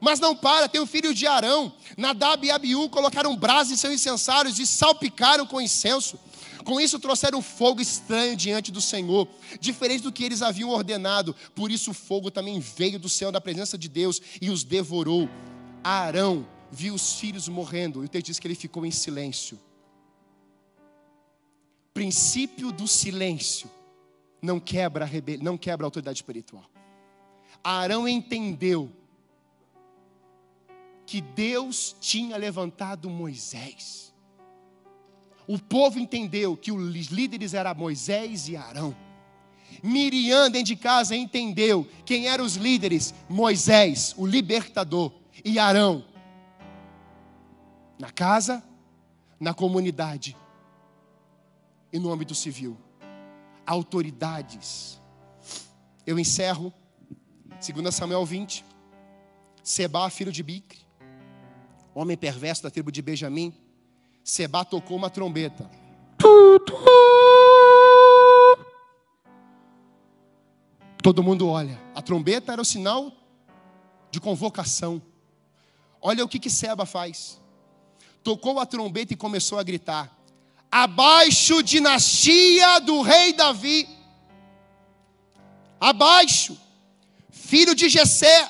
Mas 0.00 0.18
não 0.18 0.34
para, 0.34 0.68
tem 0.68 0.80
o 0.80 0.86
filho 0.86 1.14
de 1.14 1.26
Arão, 1.26 1.72
Nadab 1.96 2.44
e 2.44 2.50
Abiú 2.50 2.88
colocaram 2.88 3.36
brasa 3.36 3.72
em 3.72 3.76
seus 3.76 3.94
incensários 3.94 4.58
e 4.58 4.66
salpicaram 4.66 5.46
com 5.46 5.60
incenso. 5.60 6.18
Com 6.64 6.80
isso 6.80 6.98
trouxeram 6.98 7.40
fogo 7.40 7.80
estranho 7.80 8.34
diante 8.36 8.72
do 8.72 8.80
Senhor, 8.80 9.28
diferente 9.60 10.02
do 10.02 10.12
que 10.12 10.24
eles 10.24 10.42
haviam 10.42 10.70
ordenado. 10.70 11.36
Por 11.54 11.70
isso 11.70 11.90
o 11.90 11.94
fogo 11.94 12.30
também 12.30 12.58
veio 12.58 12.98
do 12.98 13.08
céu 13.08 13.30
da 13.30 13.40
presença 13.40 13.78
de 13.78 13.88
Deus 13.88 14.20
e 14.40 14.50
os 14.50 14.64
devorou. 14.64 15.28
Arão 15.84 16.46
viu 16.70 16.94
os 16.94 17.14
filhos 17.14 17.48
morrendo, 17.48 18.02
e 18.02 18.06
o 18.06 18.08
texto 18.08 18.26
diz 18.26 18.38
que 18.38 18.46
ele 18.46 18.54
ficou 18.54 18.84
em 18.86 18.90
silêncio. 18.90 19.58
Princípio 21.92 22.70
do 22.70 22.86
silêncio 22.86 23.70
não 24.40 24.58
quebra 24.60 25.04
a, 25.04 25.08
rebel... 25.08 25.38
não 25.42 25.58
quebra 25.58 25.84
a 25.84 25.88
autoridade 25.88 26.18
espiritual. 26.18 26.64
Arão 27.62 28.08
entendeu 28.08 28.90
que 31.04 31.20
Deus 31.20 31.94
tinha 32.00 32.36
levantado 32.36 33.10
Moisés. 33.10 34.14
O 35.46 35.58
povo 35.58 35.98
entendeu 35.98 36.56
que 36.56 36.70
os 36.70 37.08
líderes 37.08 37.54
eram 37.54 37.74
Moisés 37.74 38.48
e 38.48 38.56
Arão. 38.56 38.96
Miriam, 39.82 40.50
dentro 40.50 40.68
de 40.68 40.76
casa, 40.76 41.16
entendeu 41.16 41.86
quem 42.04 42.28
eram 42.28 42.44
os 42.44 42.54
líderes: 42.54 43.12
Moisés, 43.28 44.14
o 44.16 44.26
libertador, 44.26 45.12
e 45.44 45.58
Arão. 45.58 46.04
Na 48.00 48.10
casa, 48.10 48.64
na 49.38 49.52
comunidade 49.52 50.34
e 51.92 51.98
no 51.98 52.10
âmbito 52.10 52.34
civil 52.34 52.78
autoridades. 53.66 55.00
Eu 56.06 56.18
encerro, 56.18 56.72
2 57.60 57.94
Samuel 57.94 58.24
20. 58.24 58.64
Seba, 59.62 60.08
filho 60.08 60.32
de 60.32 60.42
Bicre, 60.42 60.80
homem 61.94 62.16
perverso 62.16 62.62
da 62.62 62.70
tribo 62.70 62.90
de 62.90 63.02
Benjamim, 63.02 63.54
Seba 64.24 64.64
tocou 64.64 64.96
uma 64.96 65.10
trombeta. 65.10 65.70
Todo 71.02 71.22
mundo 71.22 71.46
olha. 71.48 71.78
A 71.94 72.00
trombeta 72.00 72.52
era 72.52 72.62
o 72.62 72.64
sinal 72.64 73.12
de 74.10 74.18
convocação. 74.20 75.00
Olha 76.00 76.24
o 76.24 76.28
que, 76.28 76.38
que 76.38 76.48
Seba 76.48 76.86
faz. 76.86 77.40
Tocou 78.22 78.60
a 78.60 78.66
trombeta 78.66 79.12
e 79.12 79.16
começou 79.16 79.58
a 79.58 79.62
gritar: 79.62 80.14
Abaixo, 80.70 81.62
dinastia 81.62 82.78
do 82.80 83.02
rei 83.02 83.32
Davi. 83.32 83.88
Abaixo, 85.80 86.58
filho 87.30 87.74
de 87.74 87.88
Jessé, 87.88 88.48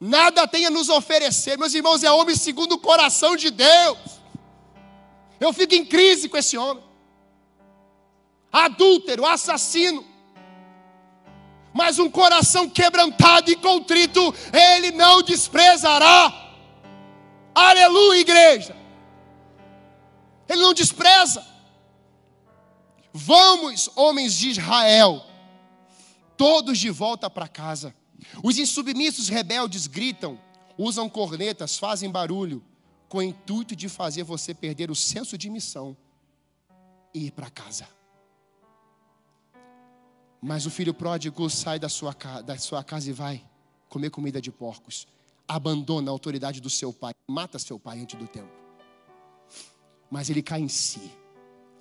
nada 0.00 0.46
tem 0.48 0.66
a 0.66 0.70
nos 0.70 0.88
oferecer. 0.88 1.56
Meus 1.56 1.72
irmãos, 1.72 2.02
é 2.02 2.10
homem 2.10 2.34
segundo 2.34 2.72
o 2.72 2.78
coração 2.78 3.36
de 3.36 3.50
Deus. 3.50 3.98
Eu 5.38 5.52
fico 5.52 5.74
em 5.74 5.84
crise 5.84 6.28
com 6.28 6.36
esse 6.36 6.58
homem. 6.58 6.82
Adúltero, 8.52 9.24
assassino. 9.24 10.04
Mas 11.72 11.98
um 11.98 12.10
coração 12.10 12.68
quebrantado 12.68 13.50
e 13.50 13.56
contrito, 13.56 14.34
ele 14.52 14.92
não 14.92 15.22
desprezará. 15.22 16.32
Aleluia, 17.54 18.20
igreja. 18.20 18.85
Ele 20.48 20.60
não 20.60 20.74
despreza. 20.74 21.44
Vamos, 23.12 23.90
homens 23.96 24.34
de 24.34 24.50
Israel, 24.50 25.24
todos 26.36 26.78
de 26.78 26.90
volta 26.90 27.30
para 27.30 27.48
casa. 27.48 27.94
Os 28.42 28.58
insubmissos 28.58 29.28
rebeldes 29.28 29.86
gritam, 29.86 30.38
usam 30.76 31.08
cornetas, 31.08 31.78
fazem 31.78 32.10
barulho, 32.10 32.62
com 33.08 33.18
o 33.18 33.22
intuito 33.22 33.74
de 33.74 33.88
fazer 33.88 34.22
você 34.22 34.52
perder 34.52 34.90
o 34.90 34.94
senso 34.94 35.38
de 35.38 35.48
missão 35.48 35.96
e 37.14 37.26
ir 37.26 37.30
para 37.30 37.48
casa. 37.48 37.88
Mas 40.42 40.66
o 40.66 40.70
filho 40.70 40.92
pródigo 40.92 41.48
sai 41.48 41.78
da 41.78 41.88
sua, 41.88 42.14
da 42.44 42.58
sua 42.58 42.84
casa 42.84 43.08
e 43.08 43.12
vai 43.12 43.44
comer 43.88 44.10
comida 44.10 44.40
de 44.40 44.50
porcos. 44.50 45.06
Abandona 45.48 46.10
a 46.10 46.12
autoridade 46.12 46.60
do 46.60 46.68
seu 46.68 46.92
pai, 46.92 47.14
mata 47.26 47.58
seu 47.58 47.78
pai 47.78 48.00
antes 48.00 48.18
do 48.18 48.26
tempo. 48.26 48.65
Mas 50.10 50.30
ele 50.30 50.42
cai 50.42 50.60
em 50.60 50.68
si, 50.68 51.10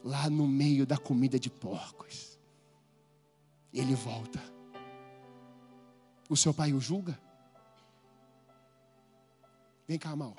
lá 0.03 0.29
no 0.29 0.47
meio 0.47 0.85
da 0.85 0.97
comida 0.97 1.39
de 1.39 1.49
porcos. 1.49 2.39
Ele 3.73 3.95
volta. 3.95 4.41
O 6.29 6.35
seu 6.35 6.53
pai 6.53 6.73
o 6.73 6.79
julga? 6.79 7.19
Vem 9.87 9.99
cá, 9.99 10.15
mal. 10.15 10.35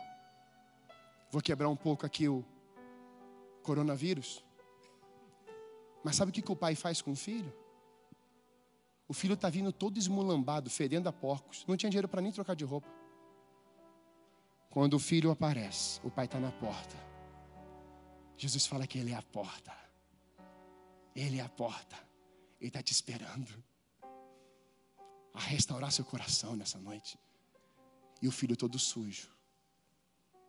Vou 1.30 1.40
quebrar 1.40 1.68
um 1.68 1.76
pouco 1.76 2.04
aqui 2.04 2.28
o 2.28 2.44
coronavírus. 3.62 4.44
Mas 6.02 6.16
sabe 6.16 6.30
o 6.30 6.32
que, 6.32 6.50
o 6.50 6.56
pai 6.56 6.74
faz 6.74 7.02
com 7.02 7.12
o 7.12 7.16
filho? 7.16 7.52
O 9.08 9.12
filho 9.12 9.34
está 9.34 9.48
vindo 9.48 9.72
todo 9.72 9.98
esmulambado, 9.98 10.70
fedendo 10.70 11.08
a 11.08 11.12
porcos. 11.12 11.64
Não 11.66 11.76
tinha 11.76 11.90
dinheiro 11.90 12.08
para 12.08 12.20
nem 12.20 12.32
trocar 12.32 12.54
de 12.56 12.64
roupa. 12.64 12.88
Quando 14.70 14.94
o 14.94 14.98
filho 14.98 15.30
aparece, 15.30 16.00
o 16.04 16.10
pai 16.10 16.26
está 16.26 16.38
na 16.38 16.50
porta. 16.50 16.96
Jesus 18.36 18.66
fala 18.66 18.86
que 18.86 18.98
Ele 18.98 19.12
é 19.12 19.16
a 19.16 19.22
porta. 19.22 19.74
Ele 21.14 21.38
é 21.38 21.42
a 21.42 21.48
porta. 21.48 21.96
Ele 22.60 22.68
está 22.68 22.82
te 22.82 22.92
esperando 22.92 23.50
a 25.32 25.40
restaurar 25.40 25.92
seu 25.92 26.04
coração 26.04 26.56
nessa 26.56 26.78
noite. 26.78 27.18
E 28.20 28.28
o 28.28 28.32
filho 28.32 28.56
todo 28.56 28.78
sujo, 28.78 29.30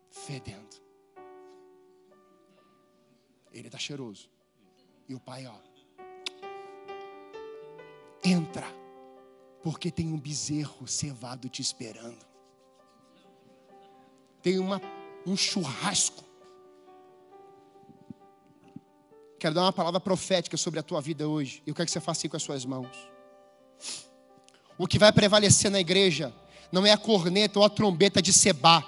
fedendo. 0.10 0.82
Ele 3.52 3.68
está 3.68 3.78
cheiroso. 3.78 4.30
E 5.08 5.16
o 5.16 5.20
pai, 5.20 5.46
ó, 5.46 5.56
entra, 8.24 8.68
porque 9.64 9.92
tem 9.92 10.12
um 10.12 10.20
bezerro 10.20 10.88
cevado 10.88 11.50
te 11.50 11.62
esperando. 11.62 12.26
Tem 14.42 14.60
uma, 14.60 14.82
um 15.26 15.36
churrasco. 15.36 16.27
Quero 19.40 19.54
dar 19.54 19.62
uma 19.64 19.74
palavra 19.74 20.00
profética 20.00 20.58
sobre 20.58 20.80
a 20.80 20.84
tua 20.84 21.00
vida 21.00 21.28
hoje. 21.28 21.62
Eu 21.66 21.76
quero 21.76 21.86
que 21.86 21.92
você 21.92 22.00
faça 22.00 22.22
assim 22.22 22.30
com 22.30 22.38
as 22.38 22.44
suas 22.44 22.66
mãos. 22.66 22.88
O 24.78 24.88
que 24.88 24.98
vai 24.98 25.12
prevalecer 25.12 25.70
na 25.70 25.80
igreja 25.80 26.34
não 26.72 26.86
é 26.86 26.92
a 26.92 26.98
corneta 26.98 27.60
ou 27.60 27.66
a 27.66 27.70
trombeta 27.70 28.22
de 28.22 28.34
Seba, 28.34 28.84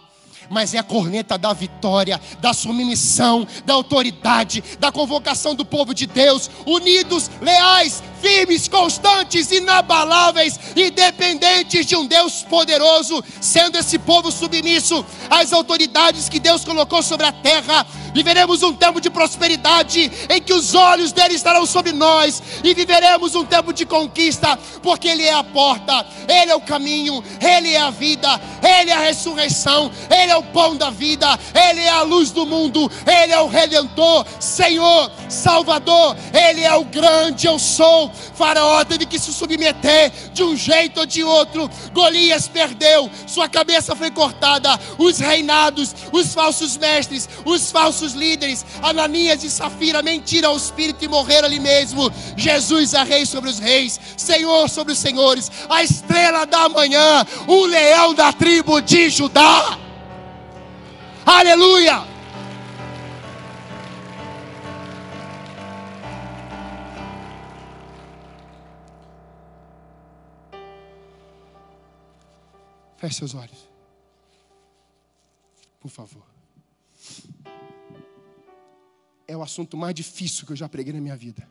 mas 0.49 0.73
é 0.73 0.79
a 0.79 0.83
corneta 0.83 1.37
da 1.37 1.53
vitória, 1.53 2.19
da 2.39 2.53
submissão, 2.53 3.47
da 3.65 3.73
autoridade, 3.73 4.63
da 4.79 4.91
convocação 4.91 5.53
do 5.53 5.63
povo 5.63 5.93
de 5.93 6.07
Deus, 6.07 6.49
unidos, 6.65 7.29
leais, 7.41 8.01
firmes, 8.21 8.67
constantes, 8.67 9.51
inabaláveis, 9.51 10.59
independentes 10.75 11.85
de 11.85 11.95
um 11.95 12.05
Deus 12.05 12.43
poderoso, 12.43 13.23
sendo 13.41 13.77
esse 13.77 13.97
povo 13.99 14.31
submisso 14.31 15.05
às 15.29 15.51
autoridades 15.53 16.29
que 16.29 16.39
Deus 16.39 16.63
colocou 16.63 17.01
sobre 17.01 17.25
a 17.25 17.31
terra. 17.31 17.85
Viveremos 18.13 18.63
um 18.63 18.73
tempo 18.73 18.99
de 18.99 19.09
prosperidade 19.09 20.11
em 20.29 20.41
que 20.41 20.53
os 20.53 20.73
olhos 20.73 21.11
dele 21.11 21.35
estarão 21.35 21.65
sobre 21.65 21.91
nós 21.91 22.41
e 22.63 22.73
viveremos 22.73 23.35
um 23.35 23.45
tempo 23.45 23.71
de 23.71 23.85
conquista, 23.85 24.57
porque 24.81 25.07
ele 25.07 25.23
é 25.23 25.33
a 25.33 25.43
porta, 25.43 26.05
ele 26.27 26.51
é 26.51 26.55
o 26.55 26.61
caminho, 26.61 27.23
ele 27.39 27.73
é 27.73 27.79
a 27.79 27.91
vida, 27.91 28.41
ele 28.63 28.89
é 28.89 28.95
a 28.95 28.99
ressurreição, 28.99 29.91
ele 30.09 30.31
é 30.31 30.37
o 30.37 30.43
pão 30.43 30.75
da 30.75 30.89
vida, 30.89 31.27
ele 31.69 31.81
é 31.81 31.89
a 31.89 32.01
luz 32.01 32.31
do 32.31 32.45
mundo, 32.45 32.91
ele 33.05 33.31
é 33.31 33.39
o 33.39 33.47
redentor, 33.47 34.25
Senhor, 34.39 35.11
Salvador, 35.29 36.15
ele 36.33 36.63
é 36.63 36.73
o 36.73 36.85
grande 36.85 37.47
eu 37.47 37.59
sou 37.59 38.08
Faraó 38.33 38.83
teve 38.85 39.05
que 39.05 39.19
se 39.19 39.33
submeter 39.33 40.11
de 40.33 40.43
um 40.43 40.55
jeito 40.55 41.01
ou 41.01 41.05
de 41.05 41.23
outro. 41.23 41.69
Golias 41.93 42.47
perdeu, 42.47 43.09
sua 43.27 43.47
cabeça 43.47 43.95
foi 43.95 44.11
cortada. 44.11 44.79
Os 44.97 45.19
reinados, 45.19 45.95
os 46.11 46.33
falsos 46.33 46.77
mestres, 46.77 47.27
os 47.45 47.71
falsos 47.71 48.13
líderes, 48.13 48.65
Ananias 48.81 49.43
e 49.43 49.49
Safira 49.49 50.01
mentiram 50.01 50.51
ao 50.51 50.57
espírito 50.57 51.03
e 51.03 51.07
morreram 51.07 51.47
ali 51.47 51.59
mesmo. 51.59 52.11
Jesus 52.35 52.93
é 52.93 53.03
rei 53.03 53.25
sobre 53.25 53.49
os 53.49 53.59
reis, 53.59 53.99
Senhor 54.17 54.69
sobre 54.69 54.93
os 54.93 54.99
senhores, 54.99 55.51
a 55.69 55.83
estrela 55.83 56.45
da 56.45 56.69
manhã, 56.69 57.25
o 57.47 57.65
leão 57.65 58.13
da 58.13 58.31
tribo 58.31 58.81
de 58.81 59.09
Judá. 59.09 59.77
Aleluia! 61.25 62.08
Feche 72.99 73.15
seus 73.15 73.33
olhos. 73.33 73.65
Por 75.79 75.89
favor. 75.89 76.25
É 79.25 79.37
o 79.37 79.41
assunto 79.41 79.77
mais 79.77 79.95
difícil 79.95 80.45
que 80.45 80.51
eu 80.51 80.55
já 80.57 80.67
preguei 80.67 80.91
na 80.91 80.99
minha 80.99 81.15
vida. 81.15 81.47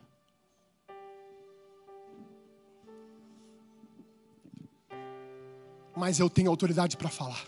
Mas 5.95 6.19
eu 6.19 6.29
tenho 6.29 6.51
autoridade 6.51 6.95
para 6.95 7.09
falar. 7.09 7.43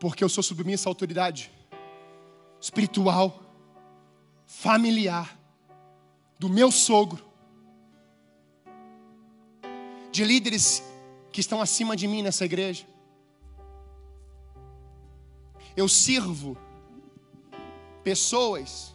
Porque 0.00 0.24
eu 0.24 0.28
sou 0.28 0.42
submisso 0.42 0.88
à 0.88 0.90
autoridade 0.90 1.52
espiritual, 2.60 3.40
familiar, 4.44 5.38
do 6.36 6.48
meu 6.48 6.72
sogro, 6.72 7.24
de 10.10 10.24
líderes 10.24 10.87
que 11.32 11.40
estão 11.40 11.60
acima 11.60 11.96
de 11.96 12.06
mim 12.06 12.22
nessa 12.22 12.44
igreja. 12.44 12.86
Eu 15.76 15.88
sirvo 15.88 16.56
pessoas 18.02 18.94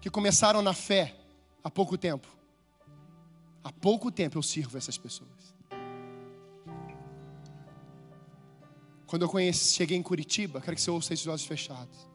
que 0.00 0.10
começaram 0.10 0.60
na 0.62 0.74
fé 0.74 1.16
há 1.62 1.70
pouco 1.70 1.96
tempo. 1.96 2.26
Há 3.62 3.72
pouco 3.72 4.10
tempo 4.10 4.38
eu 4.38 4.42
sirvo 4.42 4.76
essas 4.76 4.98
pessoas. 4.98 5.54
Quando 9.06 9.22
eu 9.22 9.28
conheci, 9.28 9.74
cheguei 9.74 9.96
em 9.96 10.02
Curitiba, 10.02 10.60
quero 10.60 10.76
que 10.76 10.82
você 10.82 10.90
ouça 10.90 11.12
esses 11.12 11.26
olhos 11.26 11.44
fechados. 11.44 12.08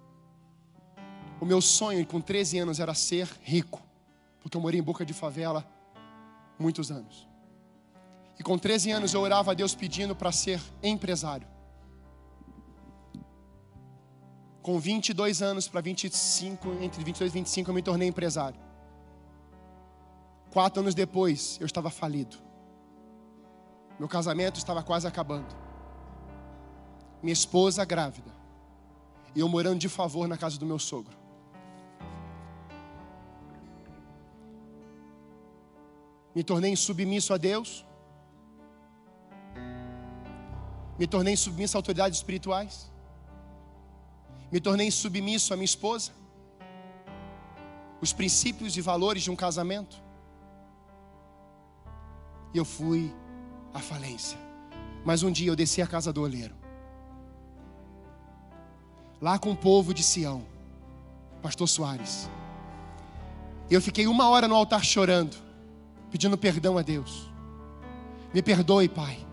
O 1.42 1.46
meu 1.46 1.60
sonho 1.60 2.06
com 2.06 2.22
13 2.22 2.60
anos 2.60 2.80
era 2.80 2.94
ser 2.94 3.28
rico, 3.42 3.82
porque 4.40 4.56
eu 4.56 4.62
morei 4.62 4.80
em 4.80 4.84
boca 4.84 5.06
de 5.06 5.14
favela 5.14 5.68
muitos 6.58 6.92
anos. 6.92 7.28
E 8.38 8.44
com 8.44 8.58
13 8.58 8.92
anos 8.92 9.14
eu 9.14 9.22
orava 9.22 9.52
a 9.52 9.54
Deus 9.54 9.74
pedindo 9.74 10.16
para 10.16 10.32
ser 10.32 10.62
empresário. 10.84 11.48
Com 14.62 14.80
22 14.80 15.42
anos 15.42 15.68
para 15.68 15.80
25, 15.80 16.70
entre 16.82 17.04
22 17.04 17.32
e 17.32 17.34
25 17.34 17.70
eu 17.70 17.76
me 17.76 17.82
tornei 17.82 18.08
empresário. 18.08 18.60
Quatro 20.52 20.82
anos 20.82 20.96
depois 20.96 21.58
eu 21.60 21.66
estava 21.66 21.90
falido. 21.90 22.38
Meu 24.00 24.08
casamento 24.08 24.58
estava 24.58 24.84
quase 24.84 25.08
acabando. 25.08 25.56
Minha 27.22 27.34
esposa 27.34 27.86
grávida. 27.86 28.32
E 29.34 29.40
eu 29.40 29.48
morando 29.48 29.80
de 29.80 29.90
favor 29.90 30.28
na 30.28 30.38
casa 30.38 30.58
do 30.58 30.66
meu 30.66 30.80
sogro. 30.80 31.16
Me 36.34 36.44
tornei 36.44 36.76
submisso 36.76 37.34
a 37.34 37.38
Deus 37.38 37.86
Me 40.98 41.06
tornei 41.06 41.36
submisso 41.36 41.78
a 41.78 41.80
autoridades 41.80 42.18
espirituais. 42.20 42.90
Me 44.52 44.60
tornei 44.60 44.90
submisso 44.90 45.54
à 45.54 45.58
minha 45.58 45.66
esposa. 45.66 46.12
Os 48.02 48.14
princípios 48.14 48.78
e 48.78 48.82
valores 48.82 49.24
de 49.24 49.32
um 49.32 49.36
casamento. 49.36 50.02
E 52.54 52.58
eu 52.58 52.64
fui 52.64 53.14
à 53.74 53.80
falência. 53.80 54.38
Mas 55.04 55.24
um 55.24 55.32
dia 55.32 55.50
eu 55.50 55.56
desci 55.56 55.82
a 55.82 55.88
casa 55.88 56.14
do 56.14 56.22
oleiro. 56.22 56.56
Lá 59.22 59.38
com 59.38 59.52
o 59.52 59.58
povo 59.58 59.94
de 59.94 60.04
Sião. 60.04 60.46
Pastor 61.42 61.68
Soares. 61.68 62.30
Eu 63.70 63.82
fiquei 63.82 64.08
uma 64.08 64.30
hora 64.30 64.48
no 64.48 64.56
altar 64.56 64.84
chorando, 64.84 65.36
pedindo 66.12 66.38
perdão 66.38 66.78
a 66.78 66.82
Deus. 66.82 67.30
Me 68.34 68.42
perdoe, 68.42 68.88
Pai. 68.88 69.25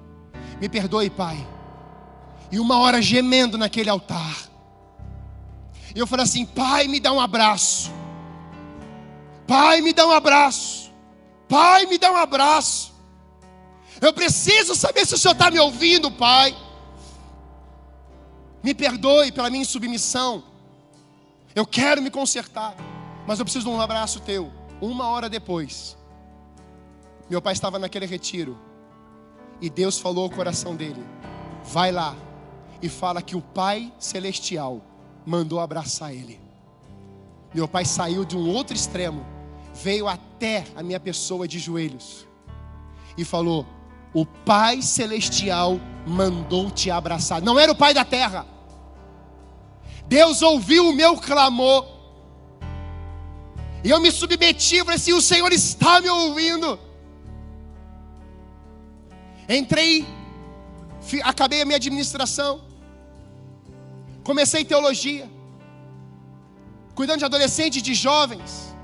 Me 0.63 0.69
perdoe, 0.69 1.11
Pai. 1.11 1.45
E 2.53 2.61
uma 2.61 2.79
hora 2.79 3.03
gemendo 3.03 3.59
naquele 3.59 3.91
altar. 3.91 4.49
E 5.93 5.99
eu 5.99 6.07
falei 6.07 6.23
assim: 6.23 6.47
Pai, 6.47 6.87
me 6.87 7.01
dá 7.01 7.13
um 7.13 7.21
abraço. 7.21 7.91
Pai, 9.45 9.81
me 9.81 9.93
dá 9.93 10.07
um 10.07 10.13
abraço. 10.13 10.93
Pai, 11.49 11.87
me 11.87 11.99
dá 11.99 12.13
um 12.13 12.17
abraço. 12.17 12.95
Eu 14.01 14.13
preciso 14.13 14.77
saber 14.77 15.05
se 15.05 15.17
o 15.17 15.19
Senhor 15.19 15.33
está 15.33 15.51
me 15.51 15.59
ouvindo, 15.59 16.13
Pai. 16.13 16.57
Me 18.63 18.73
perdoe 18.73 19.33
pela 19.33 19.51
minha 19.51 19.63
insubmissão. 19.63 20.45
Eu 21.57 21.67
quero 21.67 22.01
me 22.01 22.09
consertar, 22.09 22.77
mas 23.27 23.41
eu 23.41 23.45
preciso 23.45 23.65
de 23.65 23.71
um 23.73 23.81
abraço 23.81 24.21
teu. 24.21 24.53
Uma 24.81 25.09
hora 25.09 25.29
depois, 25.29 25.97
meu 27.29 27.43
pai 27.43 27.53
estava 27.53 27.81
naquele 27.81 28.07
retiro 28.07 28.57
e 29.63 29.71
Deus 29.71 29.99
falou 29.99 30.25
ao 30.25 30.31
coração 30.31 30.75
dele: 30.77 31.03
vai 31.65 31.93
lá 31.93 32.17
e 32.83 32.89
fala 32.89 33.23
que 33.23 33.37
o 33.37 33.41
Pai 33.41 33.93
Celestial 33.99 34.83
mandou 35.25 35.61
abraçar 35.61 36.13
ele. 36.13 36.41
Meu 37.55 37.69
pai 37.69 37.85
saiu 37.85 38.25
de 38.25 38.37
um 38.37 38.49
outro 38.49 38.75
extremo, 38.75 39.25
veio 39.75 40.09
até 40.09 40.65
a 40.75 40.83
minha 40.83 40.99
pessoa 40.99 41.47
de 41.47 41.59
joelhos 41.59 42.27
e 43.17 43.25
falou: 43.25 43.65
O 44.13 44.27
Pai 44.27 44.83
Celestial 44.83 45.79
mandou 46.07 46.71
te 46.71 46.91
abraçar. 46.91 47.41
Não 47.41 47.59
era 47.59 47.71
o 47.71 47.77
Pai 47.77 47.95
da 47.95 48.05
terra, 48.05 48.47
Deus 50.07 50.43
ouviu 50.43 50.89
o 50.89 50.93
meu 50.93 51.17
clamor. 51.17 51.87
E 53.85 53.91
eu 53.91 54.01
me 54.01 54.11
submeti 54.11 54.77
e 54.77 54.81
falei 54.81 54.97
assim: 54.97 55.13
o 55.13 55.21
Senhor 55.21 55.53
está 55.53 56.01
me 56.01 56.09
ouvindo. 56.09 56.79
Entrei, 59.49 60.07
acabei 61.25 61.63
a 61.63 61.65
minha 61.65 61.77
administração, 61.77 62.61
comecei 64.23 64.65
teologia, 64.65 65.29
cuidando 66.95 67.19
de 67.19 67.25
adolescentes 67.25 67.83
de 67.83 67.95
jovens. 67.95 68.75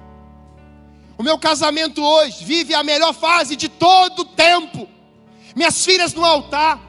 O 1.16 1.22
meu 1.22 1.38
casamento 1.38 2.02
hoje 2.02 2.44
vive 2.44 2.74
a 2.74 2.82
melhor 2.82 3.12
fase 3.12 3.56
de 3.56 3.68
todo 3.68 4.20
o 4.20 4.24
tempo. 4.24 4.88
Minhas 5.54 5.84
filhas 5.84 6.14
no 6.14 6.24
altar, 6.24 6.80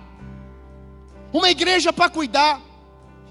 uma 1.34 1.50
igreja 1.50 1.92
para 1.94 2.10
cuidar. 2.10 2.62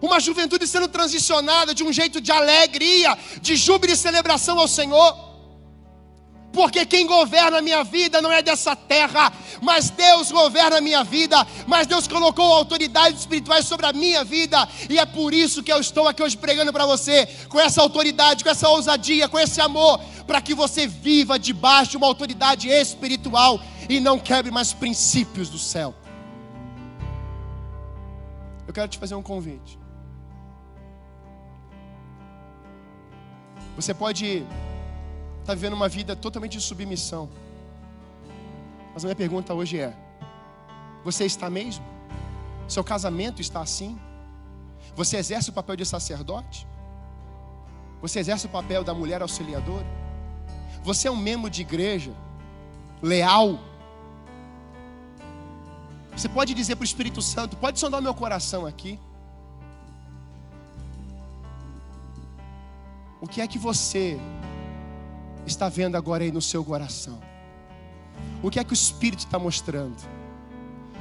Uma 0.01 0.20
juventude 0.20 0.64
sendo 0.64 0.86
transicionada 0.86 1.74
de 1.74 1.82
um 1.82 1.93
jeito 1.93 2.20
de 2.20 2.30
alegria, 2.30 3.18
de 3.41 3.57
júbilo 3.57 3.93
e 3.93 3.97
celebração 3.97 4.57
ao 4.57 4.68
Senhor. 4.68 5.28
Porque 6.53 6.86
quem 6.86 7.07
governa 7.07 7.59
a 7.59 7.62
minha 7.62 7.84
vida 7.84 8.22
não 8.22 8.32
é 8.32 8.42
dessa 8.42 8.74
terra, 8.74 9.32
mas 9.61 9.90
Deus 9.90 10.32
governa 10.32 10.78
a 10.78 10.80
minha 10.80 11.05
vida, 11.05 11.46
mas 11.66 11.86
Deus 11.86 12.09
colocou 12.09 12.44
autoridades 12.53 13.20
espirituais 13.20 13.66
sobre 13.66 13.86
a 13.86 13.92
minha 13.92 14.24
vida, 14.24 14.66
e 14.88 14.99
é 14.99 15.05
por 15.05 15.34
isso 15.34 15.62
que 15.62 15.72
eu 15.72 15.78
estou 15.78 16.09
aqui 16.09 16.22
hoje 16.22 16.36
pregando 16.36 16.72
para 16.72 16.86
você, 16.86 17.26
com 17.49 17.61
essa 17.61 17.82
autoridade, 17.82 18.42
com 18.42 18.51
essa 18.51 18.68
ousadia, 18.68 19.28
com 19.28 19.38
esse 19.38 19.61
amor, 19.61 20.01
para 20.26 20.40
que 20.40 20.55
você 20.55 20.86
viva 20.86 21.38
debaixo 21.38 21.92
de 21.92 21.96
uma 21.96 22.07
autoridade 22.07 22.68
espiritual 22.68 23.61
e 23.88 24.01
não 24.01 24.18
quebre 24.18 24.51
mais 24.51 24.72
princípios 24.72 25.49
do 25.49 25.59
céu. 25.59 25.94
Eu 28.66 28.72
quero 28.72 28.88
te 28.88 28.99
fazer 28.99 29.14
um 29.14 29.22
convite. 29.22 29.78
Você 33.76 33.94
pode 33.94 34.44
estar 35.49 35.55
tá 35.55 35.55
vivendo 35.55 35.72
uma 35.72 35.88
vida 35.88 36.14
totalmente 36.14 36.59
de 36.59 36.61
submissão. 36.62 37.26
Mas 38.92 39.03
a 39.03 39.07
minha 39.09 39.16
pergunta 39.16 39.55
hoje 39.55 39.78
é: 39.78 39.96
você 41.03 41.24
está 41.24 41.49
mesmo? 41.49 41.84
Seu 42.68 42.84
casamento 42.84 43.40
está 43.40 43.62
assim? 43.62 43.99
Você 44.94 45.16
exerce 45.16 45.49
o 45.49 45.53
papel 45.53 45.76
de 45.76 45.86
sacerdote? 45.86 46.66
Você 48.03 48.18
exerce 48.18 48.44
o 48.44 48.49
papel 48.51 48.84
da 48.84 48.92
mulher 48.92 49.22
auxiliadora? 49.22 49.86
Você 50.82 51.09
é 51.09 51.11
um 51.11 51.16
membro 51.16 51.49
de 51.49 51.62
igreja 51.62 52.12
leal? 53.01 53.59
Você 56.14 56.28
pode 56.28 56.53
dizer 56.53 56.76
para 56.76 56.82
o 56.82 56.90
Espírito 56.92 57.22
Santo: 57.22 57.57
pode 57.57 57.78
sondar 57.78 58.03
meu 58.03 58.12
coração 58.12 58.66
aqui. 58.66 59.01
O 63.18 63.26
que 63.26 63.40
é 63.40 63.46
que 63.49 63.59
você 63.59 64.20
está 65.49 65.68
vendo 65.68 65.96
agora 65.96 66.24
aí 66.24 66.30
no 66.30 66.40
seu 66.40 66.64
coração? 66.64 67.18
O 68.42 68.51
que 68.51 68.59
é 68.59 68.64
que 68.64 68.72
o 68.72 68.74
Espírito 68.74 69.20
está 69.20 69.38
mostrando? 69.38 69.96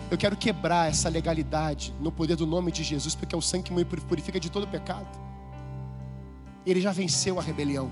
Eu 0.10 0.18
quero 0.18 0.38
quebrar 0.38 0.90
essa 0.90 1.10
legalidade 1.10 1.94
no 2.00 2.12
poder 2.12 2.36
do 2.36 2.48
nome 2.48 2.72
de 2.72 2.84
Jesus, 2.84 3.14
porque 3.14 3.36
é 3.36 3.38
o 3.38 3.42
sangue 3.42 3.66
que 3.66 3.74
me 3.74 3.84
purifica 3.84 4.40
de 4.40 4.50
todo 4.50 4.68
pecado. 4.68 5.08
Ele 6.66 6.82
já 6.82 6.92
venceu 6.92 7.40
a 7.40 7.42
rebelião. 7.42 7.92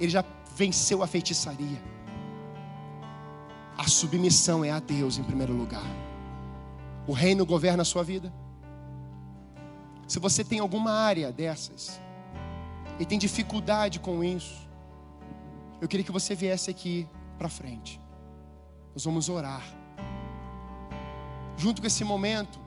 Ele 0.00 0.10
já 0.10 0.24
venceu 0.56 1.02
a 1.02 1.06
feitiçaria. 1.06 1.80
A 3.76 3.86
submissão 3.86 4.64
é 4.64 4.70
a 4.70 4.80
Deus 4.80 5.18
em 5.18 5.22
primeiro 5.22 5.52
lugar. 5.52 5.86
O 7.06 7.12
reino 7.12 7.46
governa 7.46 7.82
a 7.82 7.84
sua 7.84 8.02
vida. 8.02 8.32
Se 10.06 10.18
você 10.18 10.42
tem 10.42 10.58
alguma 10.58 10.90
área 10.90 11.30
dessas, 11.30 12.00
e 12.98 13.06
tem 13.06 13.18
dificuldade 13.18 14.00
com 14.00 14.24
isso, 14.24 14.68
eu 15.80 15.86
queria 15.86 16.04
que 16.04 16.12
você 16.12 16.34
viesse 16.34 16.70
aqui 16.70 17.08
para 17.38 17.48
frente. 17.48 18.00
Nós 18.94 19.04
vamos 19.04 19.28
orar. 19.28 19.62
Junto 21.56 21.80
com 21.80 21.86
esse 21.86 22.02
momento, 22.04 22.58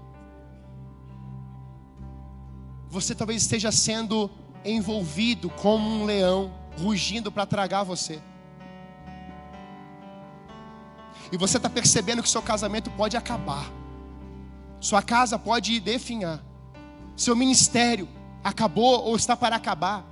você 2.90 3.14
talvez 3.16 3.42
esteja 3.42 3.72
sendo 3.72 4.30
envolvido 4.64 5.50
como 5.50 5.90
um 5.90 6.06
leão, 6.06 6.54
rugindo 6.78 7.32
para 7.32 7.46
tragar 7.46 7.84
você. 7.84 8.22
E 11.32 11.38
você 11.38 11.58
está 11.58 11.70
percebendo 11.70 12.22
que 12.22 12.30
seu 12.30 12.42
casamento 12.42 12.92
pode 12.92 13.16
acabar, 13.16 13.72
sua 14.80 15.02
casa 15.02 15.40
pode 15.40 15.80
definhar, 15.80 16.44
seu 17.16 17.36
ministério 17.36 18.08
acabou 18.44 19.06
ou 19.06 19.16
está 19.16 19.38
para 19.38 19.56
acabar. 19.56 20.11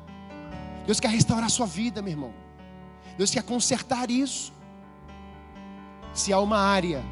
Deus 0.90 1.00
quer 1.00 1.12
restaurar 1.12 1.46
a 1.46 1.50
sua 1.50 1.68
vida, 1.68 2.02
meu 2.02 2.14
irmão. 2.14 2.34
Deus 3.16 3.30
quer 3.30 3.44
consertar 3.44 4.10
isso. 4.10 4.52
Se 6.16 6.34
há 6.34 6.40
uma 6.40 6.58
área 6.58 7.06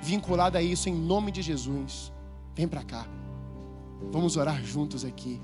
vinculada 0.00 0.56
a 0.58 0.62
isso, 0.62 0.88
em 0.88 0.94
nome 0.94 1.30
de 1.30 1.42
Jesus, 1.42 2.10
vem 2.54 2.66
para 2.66 2.82
cá. 2.82 3.06
Vamos 4.10 4.38
orar 4.38 4.64
juntos 4.64 5.04
aqui. 5.04 5.42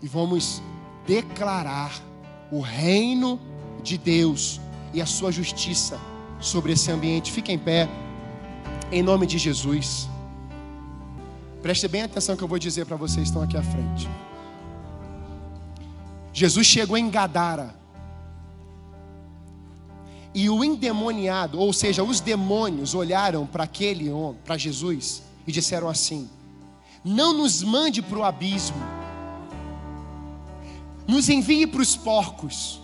E 0.00 0.06
vamos 0.06 0.62
declarar 1.04 1.90
o 2.52 2.60
reino 2.60 3.40
de 3.82 3.98
Deus 3.98 4.60
e 4.94 5.02
a 5.02 5.06
sua 5.06 5.32
justiça 5.32 5.98
sobre 6.38 6.74
esse 6.74 6.88
ambiente. 6.92 7.32
Fique 7.32 7.50
em 7.50 7.58
pé, 7.58 7.88
em 8.92 9.02
nome 9.02 9.26
de 9.26 9.38
Jesus. 9.38 10.08
Preste 11.60 11.88
bem 11.88 12.02
atenção 12.02 12.36
que 12.36 12.44
eu 12.44 12.48
vou 12.48 12.60
dizer 12.60 12.86
para 12.86 12.94
vocês 12.94 13.22
que 13.22 13.22
estão 13.22 13.42
aqui 13.42 13.56
à 13.56 13.62
frente. 13.64 14.08
Jesus 16.36 16.66
chegou 16.66 16.98
em 16.98 17.08
Gadara. 17.08 17.74
E 20.34 20.50
o 20.50 20.62
endemoniado, 20.62 21.58
ou 21.58 21.72
seja, 21.72 22.04
os 22.04 22.20
demônios 22.20 22.94
olharam 22.94 23.46
para 23.46 23.64
aquele 23.64 24.10
homem, 24.10 24.38
para 24.44 24.58
Jesus, 24.58 25.22
e 25.46 25.50
disseram 25.50 25.88
assim: 25.88 26.28
Não 27.02 27.32
nos 27.32 27.62
mande 27.62 28.02
para 28.02 28.18
o 28.18 28.22
abismo, 28.22 28.76
nos 31.08 31.30
envie 31.30 31.66
para 31.66 31.80
os 31.80 31.96
porcos. 31.96 32.82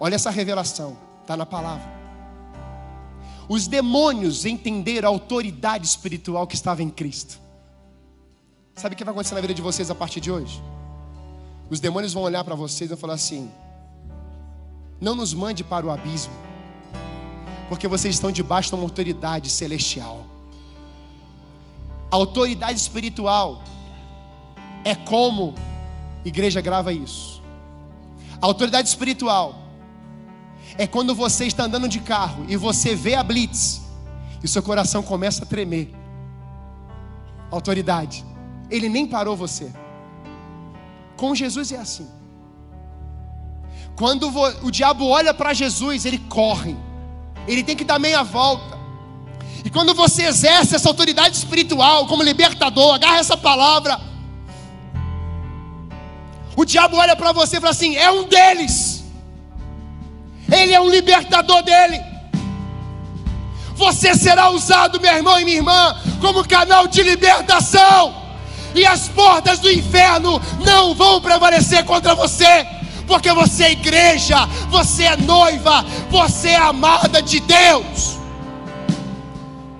Olha 0.00 0.14
essa 0.14 0.30
revelação, 0.30 0.96
está 1.20 1.36
na 1.36 1.44
palavra. 1.44 1.86
Os 3.46 3.66
demônios 3.66 4.46
entenderam 4.46 5.06
a 5.06 5.12
autoridade 5.12 5.86
espiritual 5.86 6.46
que 6.46 6.54
estava 6.54 6.82
em 6.82 6.88
Cristo. 6.88 7.38
Sabe 8.74 8.94
o 8.94 8.96
que 8.96 9.04
vai 9.04 9.12
acontecer 9.12 9.34
na 9.34 9.42
vida 9.42 9.52
de 9.52 9.60
vocês 9.60 9.90
a 9.90 9.94
partir 9.94 10.20
de 10.20 10.30
hoje? 10.30 10.62
Os 11.70 11.80
demônios 11.80 12.12
vão 12.12 12.22
olhar 12.22 12.44
para 12.44 12.54
vocês 12.54 12.88
e 12.88 12.94
vão 12.94 12.98
falar 12.98 13.14
assim: 13.14 13.50
Não 15.00 15.14
nos 15.14 15.34
mande 15.34 15.62
para 15.62 15.86
o 15.86 15.90
abismo. 15.90 16.32
Porque 17.68 17.86
vocês 17.86 18.14
estão 18.14 18.32
debaixo 18.32 18.70
de 18.70 18.74
uma 18.76 18.84
autoridade 18.84 19.50
celestial. 19.50 20.24
A 22.10 22.16
autoridade 22.16 22.78
espiritual 22.78 23.62
é 24.84 24.94
como, 24.94 25.54
igreja 26.24 26.60
grava 26.62 26.92
isso. 26.92 27.42
A 28.40 28.46
autoridade 28.46 28.88
espiritual 28.88 29.54
é 30.78 30.86
quando 30.86 31.14
você 31.14 31.44
está 31.44 31.64
andando 31.64 31.88
de 31.88 32.00
carro 32.00 32.46
e 32.48 32.56
você 32.56 32.94
vê 32.94 33.14
a 33.14 33.22
blitz 33.22 33.82
e 34.42 34.48
seu 34.48 34.62
coração 34.62 35.02
começa 35.02 35.44
a 35.44 35.46
tremer. 35.46 35.92
Autoridade. 37.50 38.24
Ele 38.70 38.88
nem 38.88 39.06
parou 39.06 39.36
você. 39.36 39.70
Com 41.18 41.34
Jesus 41.34 41.72
é 41.72 41.78
assim. 41.78 42.08
Quando 43.96 44.30
o 44.62 44.70
diabo 44.70 45.04
olha 45.08 45.34
para 45.34 45.52
Jesus, 45.52 46.06
ele 46.06 46.18
corre. 46.18 46.76
Ele 47.48 47.64
tem 47.64 47.74
que 47.74 47.82
dar 47.82 47.98
meia 47.98 48.22
volta. 48.22 48.78
E 49.64 49.68
quando 49.68 49.92
você 49.94 50.22
exerce 50.26 50.76
essa 50.76 50.88
autoridade 50.88 51.36
espiritual 51.36 52.06
como 52.06 52.22
libertador, 52.22 52.94
agarra 52.94 53.18
essa 53.18 53.36
palavra. 53.36 54.00
O 56.56 56.64
diabo 56.64 56.96
olha 56.96 57.16
para 57.16 57.32
você 57.32 57.56
e 57.56 57.60
fala 57.60 57.72
assim: 57.72 57.96
é 57.96 58.08
um 58.12 58.22
deles. 58.22 59.04
Ele 60.50 60.72
é 60.72 60.80
um 60.80 60.88
libertador 60.88 61.64
dele. 61.64 62.00
Você 63.74 64.14
será 64.14 64.50
usado, 64.50 65.00
meu 65.00 65.12
irmão 65.12 65.40
e 65.40 65.44
minha 65.44 65.56
irmã, 65.56 66.00
como 66.20 66.46
canal 66.46 66.86
de 66.86 67.02
libertação. 67.02 68.17
E 68.74 68.86
as 68.86 69.08
portas 69.08 69.58
do 69.58 69.70
inferno 69.70 70.40
não 70.64 70.94
vão 70.94 71.20
prevalecer 71.20 71.84
contra 71.84 72.14
você 72.14 72.66
porque 73.08 73.32
você 73.32 73.64
é 73.64 73.72
igreja, 73.72 74.44
você 74.68 75.04
é 75.04 75.16
noiva, 75.16 75.82
você 76.10 76.50
é 76.50 76.56
amada 76.56 77.22
de 77.22 77.40
Deus. 77.40 78.18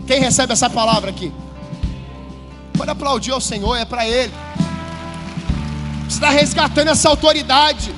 Quem 0.06 0.20
recebe 0.20 0.54
essa 0.54 0.70
palavra 0.70 1.10
aqui? 1.10 1.30
Pode 2.72 2.90
aplaudir 2.90 3.32
ao 3.32 3.40
Senhor, 3.40 3.76
é 3.76 3.84
para 3.84 4.08
Ele. 4.08 4.32
Você 6.04 6.14
está 6.14 6.30
resgatando 6.30 6.88
essa 6.88 7.10
autoridade. 7.10 7.94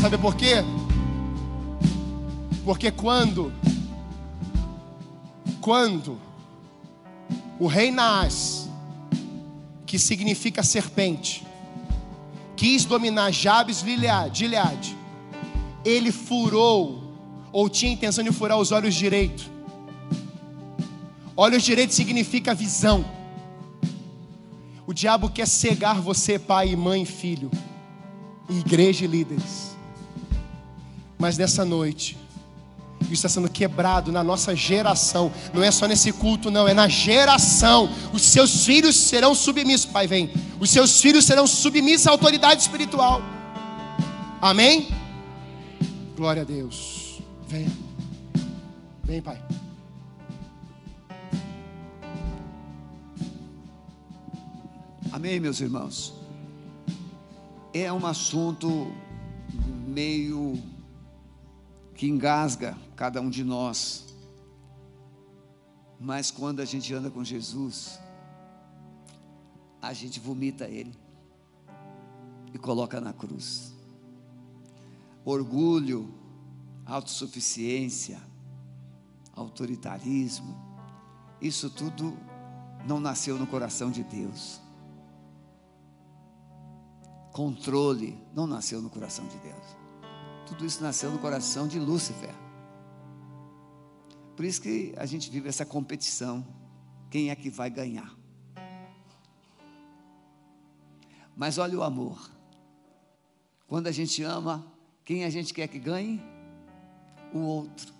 Sabe 0.00 0.16
por 0.16 0.34
quê? 0.34 0.64
Porque 2.64 2.90
quando, 2.90 3.52
quando 5.60 6.18
o 7.58 7.66
rei 7.66 7.90
Naás 7.90 8.66
que 9.86 9.98
significa 9.98 10.62
serpente, 10.62 11.46
quis 12.56 12.84
dominar 12.84 13.30
Jabes 13.30 13.80
Gileade, 13.80 14.96
ele 15.84 16.10
furou, 16.10 17.02
ou 17.52 17.70
tinha 17.70 17.92
intenção 17.92 18.24
de 18.24 18.32
furar 18.32 18.58
os 18.58 18.72
olhos 18.72 18.94
direitos. 18.94 19.48
Olhos 21.36 21.62
direitos 21.62 21.94
significa 21.94 22.54
visão. 22.54 23.04
O 24.86 24.92
diabo 24.92 25.30
quer 25.30 25.46
cegar 25.46 26.00
você, 26.00 26.38
pai, 26.38 26.74
mãe, 26.74 27.04
filho, 27.04 27.50
igreja 28.48 29.04
e 29.04 29.08
líderes. 29.08 29.76
Mas 31.18 31.38
nessa 31.38 31.64
noite, 31.64 32.18
isso 33.02 33.26
está 33.26 33.28
sendo 33.28 33.48
quebrado 33.48 34.10
na 34.10 34.24
nossa 34.24 34.54
geração. 34.54 35.32
Não 35.52 35.62
é 35.62 35.70
só 35.70 35.86
nesse 35.86 36.12
culto, 36.12 36.50
não, 36.50 36.66
é 36.66 36.74
na 36.74 36.88
geração. 36.88 37.88
Os 38.12 38.22
seus 38.22 38.64
filhos 38.64 38.96
serão 38.96 39.34
submissos. 39.34 39.86
Pai, 39.86 40.06
vem. 40.06 40.30
Os 40.58 40.70
seus 40.70 41.00
filhos 41.00 41.24
serão 41.24 41.46
submissos 41.46 42.06
à 42.06 42.10
autoridade 42.10 42.62
espiritual. 42.62 43.20
Amém? 44.40 44.88
Glória 46.16 46.42
a 46.42 46.44
Deus. 46.44 47.20
Vem. 47.46 47.68
Vem, 49.04 49.22
Pai. 49.22 49.40
Amém, 55.12 55.38
meus 55.38 55.60
irmãos. 55.60 56.14
É 57.72 57.92
um 57.92 58.04
assunto 58.06 58.92
meio 59.86 60.60
que 61.94 62.06
engasga 62.06 62.76
cada 62.96 63.20
um 63.20 63.28
de 63.28 63.44
nós. 63.44 64.06
Mas 66.00 66.30
quando 66.30 66.60
a 66.60 66.64
gente 66.64 66.92
anda 66.92 67.10
com 67.10 67.22
Jesus, 67.22 68.00
a 69.80 69.92
gente 69.92 70.18
vomita 70.18 70.64
Ele 70.66 70.94
e 72.52 72.58
coloca 72.58 73.00
na 73.00 73.12
cruz. 73.12 73.74
Orgulho, 75.24 76.12
autossuficiência, 76.84 78.20
autoritarismo, 79.34 80.56
isso 81.40 81.68
tudo 81.68 82.16
não 82.86 82.98
nasceu 82.98 83.38
no 83.38 83.46
coração 83.46 83.90
de 83.90 84.02
Deus. 84.02 84.60
Controle 87.32 88.18
não 88.34 88.46
nasceu 88.46 88.80
no 88.80 88.88
coração 88.88 89.26
de 89.26 89.36
Deus. 89.38 89.76
Tudo 90.46 90.64
isso 90.64 90.82
nasceu 90.82 91.10
no 91.10 91.18
coração 91.18 91.68
de 91.68 91.78
Lúcifer. 91.78 92.45
Por 94.36 94.44
isso 94.44 94.60
que 94.60 94.92
a 94.98 95.06
gente 95.06 95.30
vive 95.30 95.48
essa 95.48 95.64
competição. 95.64 96.46
Quem 97.10 97.30
é 97.30 97.34
que 97.34 97.48
vai 97.48 97.70
ganhar? 97.70 98.14
Mas 101.34 101.56
olha 101.56 101.78
o 101.78 101.82
amor. 101.82 102.30
Quando 103.66 103.86
a 103.86 103.92
gente 103.92 104.22
ama, 104.22 104.70
quem 105.04 105.24
a 105.24 105.30
gente 105.30 105.54
quer 105.54 105.66
que 105.68 105.78
ganhe? 105.78 106.20
O 107.32 107.38
outro. 107.38 107.94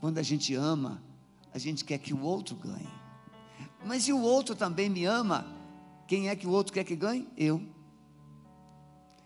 Quando 0.00 0.18
a 0.18 0.22
gente 0.22 0.54
ama, 0.54 1.02
a 1.52 1.58
gente 1.58 1.84
quer 1.84 1.98
que 1.98 2.14
o 2.14 2.20
outro 2.22 2.54
ganhe. 2.54 2.88
Mas 3.84 4.04
se 4.04 4.12
o 4.12 4.20
outro 4.20 4.54
também 4.54 4.88
me 4.88 5.04
ama, 5.04 5.46
quem 6.06 6.28
é 6.28 6.36
que 6.36 6.46
o 6.46 6.50
outro 6.50 6.72
quer 6.72 6.84
que 6.84 6.94
ganhe? 6.94 7.28
Eu. 7.36 7.60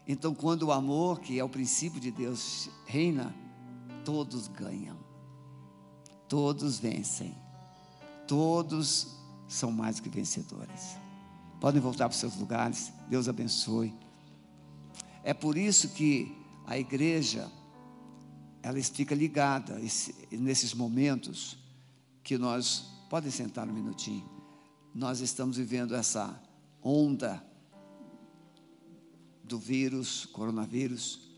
Então, 0.06 0.34
quando 0.34 0.64
o 0.64 0.72
amor, 0.72 1.20
que 1.20 1.38
é 1.38 1.44
o 1.44 1.48
princípio 1.48 2.00
de 2.00 2.10
Deus, 2.10 2.68
reina, 2.86 3.34
todos 4.04 4.48
ganham, 4.48 5.01
todos 6.32 6.78
vencem, 6.78 7.34
todos 8.26 9.18
são 9.46 9.70
mais 9.70 10.00
que 10.00 10.08
vencedores. 10.08 10.96
Podem 11.60 11.78
voltar 11.78 12.08
para 12.08 12.14
os 12.14 12.20
seus 12.20 12.38
lugares, 12.38 12.90
Deus 13.06 13.28
abençoe. 13.28 13.94
É 15.22 15.34
por 15.34 15.58
isso 15.58 15.90
que 15.90 16.34
a 16.66 16.78
igreja, 16.78 17.52
ela 18.62 18.82
fica 18.82 19.14
ligada 19.14 19.78
nesses 20.30 20.72
momentos 20.72 21.58
que 22.24 22.38
nós, 22.38 22.86
podem 23.10 23.30
sentar 23.30 23.68
um 23.68 23.74
minutinho, 23.74 24.26
nós 24.94 25.20
estamos 25.20 25.58
vivendo 25.58 25.94
essa 25.94 26.40
onda 26.82 27.44
do 29.44 29.58
vírus, 29.58 30.24
coronavírus. 30.24 31.28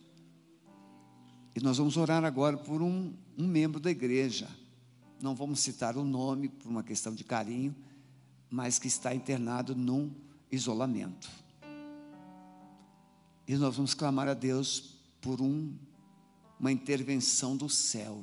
E 1.53 1.59
nós 1.59 1.79
vamos 1.79 1.97
orar 1.97 2.25
agora 2.25 2.57
por 2.57 2.81
um, 2.81 3.13
um 3.37 3.49
membro 3.49 3.81
da 3.81 3.91
igreja. 3.91 4.49
Não 5.25 5.35
vamos 5.35 5.61
citar 5.61 5.97
o 5.97 6.05
nome 6.05 6.51
por 6.51 6.69
uma 6.69 6.83
questão 6.83 7.15
de 7.15 7.25
carinho, 7.25 7.75
mas 8.51 8.79
que 8.79 8.89
está 8.89 9.15
internado 9.15 9.75
num 9.75 10.15
isolamento. 10.53 11.31
E 13.49 13.57
nós 13.57 13.75
vamos 13.75 13.95
clamar 13.95 14.29
a 14.29 14.35
Deus 14.35 14.99
por 15.23 15.41
um, 15.41 15.75
uma 16.61 16.71
intervenção 16.71 17.57
do 17.57 17.71
céu. 17.71 18.23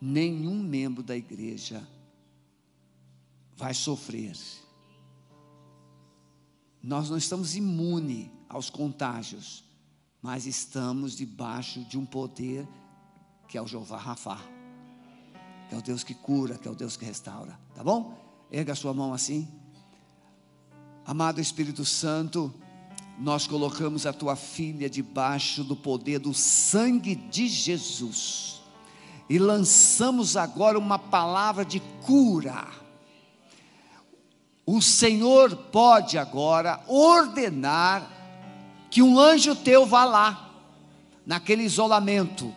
Nenhum 0.00 0.60
membro 0.60 1.04
da 1.04 1.16
igreja 1.16 1.86
vai 3.56 3.74
sofrer 3.74 4.36
nós 6.82 7.10
não 7.10 7.16
estamos 7.18 7.56
imunes 7.56 8.30
aos 8.48 8.70
contágios, 8.70 9.64
mas 10.22 10.46
estamos 10.46 11.16
debaixo 11.16 11.84
de 11.84 11.98
um 11.98 12.06
poder 12.06 12.66
que 13.48 13.58
é 13.58 13.62
o 13.62 13.66
Jeová 13.66 13.98
Rafá, 13.98 14.40
que 15.68 15.74
é 15.74 15.78
o 15.78 15.82
Deus 15.82 16.02
que 16.02 16.14
cura, 16.14 16.56
que 16.56 16.66
é 16.66 16.70
o 16.70 16.74
Deus 16.74 16.96
que 16.96 17.04
restaura, 17.04 17.58
tá 17.74 17.84
bom? 17.84 18.16
Erga 18.50 18.72
a 18.72 18.76
sua 18.76 18.94
mão 18.94 19.12
assim. 19.12 19.46
Amado 21.06 21.40
Espírito 21.40 21.84
Santo, 21.84 22.52
nós 23.18 23.46
colocamos 23.46 24.06
a 24.06 24.12
tua 24.12 24.36
filha 24.36 24.88
debaixo 24.88 25.64
do 25.64 25.76
poder 25.76 26.18
do 26.18 26.32
sangue 26.34 27.14
de 27.14 27.48
Jesus 27.48 28.62
e 29.28 29.38
lançamos 29.38 30.36
agora 30.36 30.78
uma 30.78 30.98
palavra 30.98 31.64
de 31.64 31.80
cura 32.04 32.66
o 34.70 34.82
Senhor 34.82 35.56
pode 35.56 36.18
agora 36.18 36.78
ordenar 36.86 38.06
que 38.90 39.00
um 39.00 39.18
anjo 39.18 39.56
teu 39.56 39.86
vá 39.86 40.04
lá, 40.04 40.50
naquele 41.24 41.62
isolamento. 41.62 42.54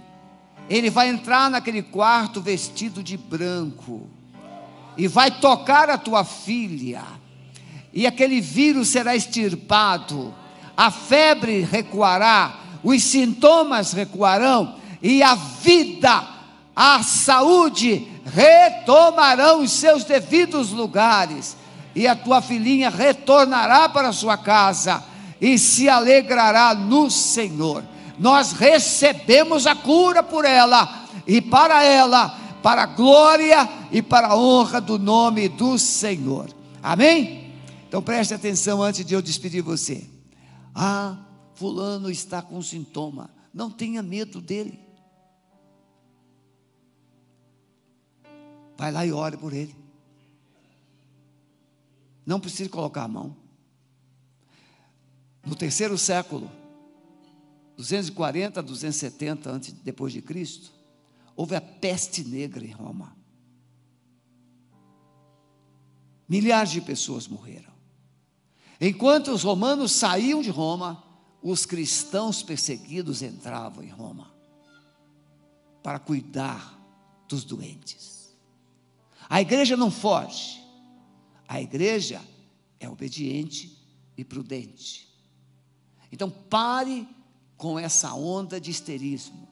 Ele 0.72 0.90
vai 0.90 1.10
entrar 1.10 1.52
naquele 1.52 1.82
quarto 1.82 2.40
vestido 2.40 3.04
de 3.04 3.18
branco 3.18 4.08
e 4.96 5.06
vai 5.06 5.30
tocar 5.30 5.90
a 5.90 5.98
tua 5.98 6.24
filha, 6.24 7.04
e 7.94 8.08
aquele 8.08 8.40
vírus 8.40 8.88
será 8.88 9.14
extirpado, 9.14 10.34
a 10.78 10.90
febre 10.90 11.60
recuará, 11.60 12.58
os 12.82 13.04
sintomas 13.04 13.92
recuarão 13.92 14.78
e 15.02 15.22
a 15.22 15.36
vida, 15.36 16.26
a 16.74 17.04
saúde 17.04 18.08
retomarão 18.34 19.64
os 19.64 19.72
seus 19.72 20.06
devidos 20.06 20.72
lugares 20.72 21.58
e 21.94 22.08
a 22.08 22.16
tua 22.16 22.42
filhinha 22.42 22.90
retornará 22.90 23.90
para 23.90 24.14
sua 24.14 24.38
casa 24.38 25.04
e 25.42 25.58
se 25.58 25.90
alegrará 25.90 26.74
no 26.74 27.12
Senhor. 27.12 27.84
Nós 28.22 28.52
recebemos 28.52 29.66
a 29.66 29.76
cura 29.76 30.22
por 30.22 30.46
ela 30.46 31.08
e 31.26 31.42
para 31.42 31.84
ela, 31.84 32.30
para 32.62 32.84
a 32.84 32.86
glória 32.86 33.68
e 33.92 34.00
para 34.00 34.28
a 34.28 34.38
honra 34.38 34.80
do 34.80 35.00
nome 35.00 35.50
do 35.50 35.76
Senhor. 35.80 36.54
Amém? 36.84 37.52
Então 37.88 38.00
preste 38.00 38.32
atenção 38.32 38.84
antes 38.84 39.04
de 39.04 39.16
eu 39.16 39.24
despedir 39.24 39.64
você. 39.64 40.08
Ah, 40.76 41.18
fulano 41.56 42.12
está 42.12 42.44
com 42.44 42.62
sintoma. 42.62 43.32
Não 43.52 43.72
tenha 43.72 44.04
medo 44.04 44.40
dele. 44.40 44.80
Vai 48.78 48.92
lá 48.92 49.04
e 49.04 49.12
ore 49.12 49.36
por 49.36 49.52
ele. 49.52 49.76
Não 52.24 52.40
precisa 52.40 52.70
colocar 52.70 53.06
a 53.06 53.08
mão. 53.08 53.36
No 55.44 55.56
terceiro 55.56 55.98
século, 55.98 56.61
240 57.82 58.60
a 58.60 58.64
270 58.64 59.50
antes 59.50 59.74
depois 59.74 60.14
de 60.14 60.22
Cristo, 60.22 60.72
houve 61.36 61.56
a 61.56 61.62
peste 61.62 62.24
negra 62.24 62.64
em 62.64 62.70
Roma. 62.70 63.18
Milhares 66.30 66.72
de 66.72 66.80
pessoas 66.80 67.28
morreram. 67.28 67.72
Enquanto 68.80 69.32
os 69.32 69.44
romanos 69.44 69.92
saíam 69.92 70.42
de 70.42 70.50
Roma, 70.50 71.04
os 71.42 71.66
cristãos 71.66 72.44
perseguidos 72.44 73.24
entravam 73.24 73.84
em 73.84 73.90
Roma 73.90 74.32
para 75.82 75.98
cuidar 75.98 76.80
dos 77.28 77.44
doentes. 77.44 78.38
A 79.28 79.42
igreja 79.42 79.76
não 79.76 79.90
foge, 79.90 80.62
a 81.48 81.60
igreja 81.60 82.22
é 82.80 82.88
obediente 82.88 83.76
e 84.16 84.24
prudente. 84.24 85.10
Então 86.12 86.30
pare 86.30 87.08
com 87.62 87.78
essa 87.78 88.12
onda 88.16 88.60
de 88.60 88.72
histerismo. 88.72 89.48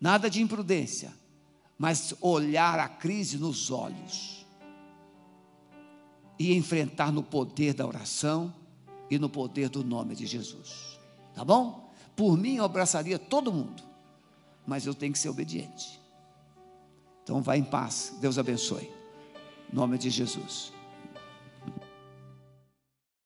Nada 0.00 0.30
de 0.30 0.40
imprudência, 0.40 1.12
mas 1.76 2.14
olhar 2.22 2.78
a 2.78 2.88
crise 2.88 3.36
nos 3.36 3.70
olhos 3.70 4.46
e 6.38 6.54
enfrentar 6.54 7.12
no 7.12 7.22
poder 7.22 7.74
da 7.74 7.86
oração 7.86 8.50
e 9.10 9.18
no 9.18 9.28
poder 9.28 9.68
do 9.68 9.84
nome 9.84 10.14
de 10.14 10.24
Jesus. 10.24 10.98
Tá 11.34 11.44
bom? 11.44 11.92
Por 12.16 12.34
mim 12.38 12.56
eu 12.56 12.64
abraçaria 12.64 13.18
todo 13.18 13.52
mundo, 13.52 13.82
mas 14.66 14.86
eu 14.86 14.94
tenho 14.94 15.12
que 15.12 15.18
ser 15.18 15.28
obediente. 15.28 16.00
Então 17.22 17.42
vai 17.42 17.58
em 17.58 17.64
paz. 17.64 18.14
Deus 18.22 18.38
abençoe. 18.38 18.90
Em 19.70 19.76
nome 19.76 19.98
de 19.98 20.08
Jesus. 20.08 20.72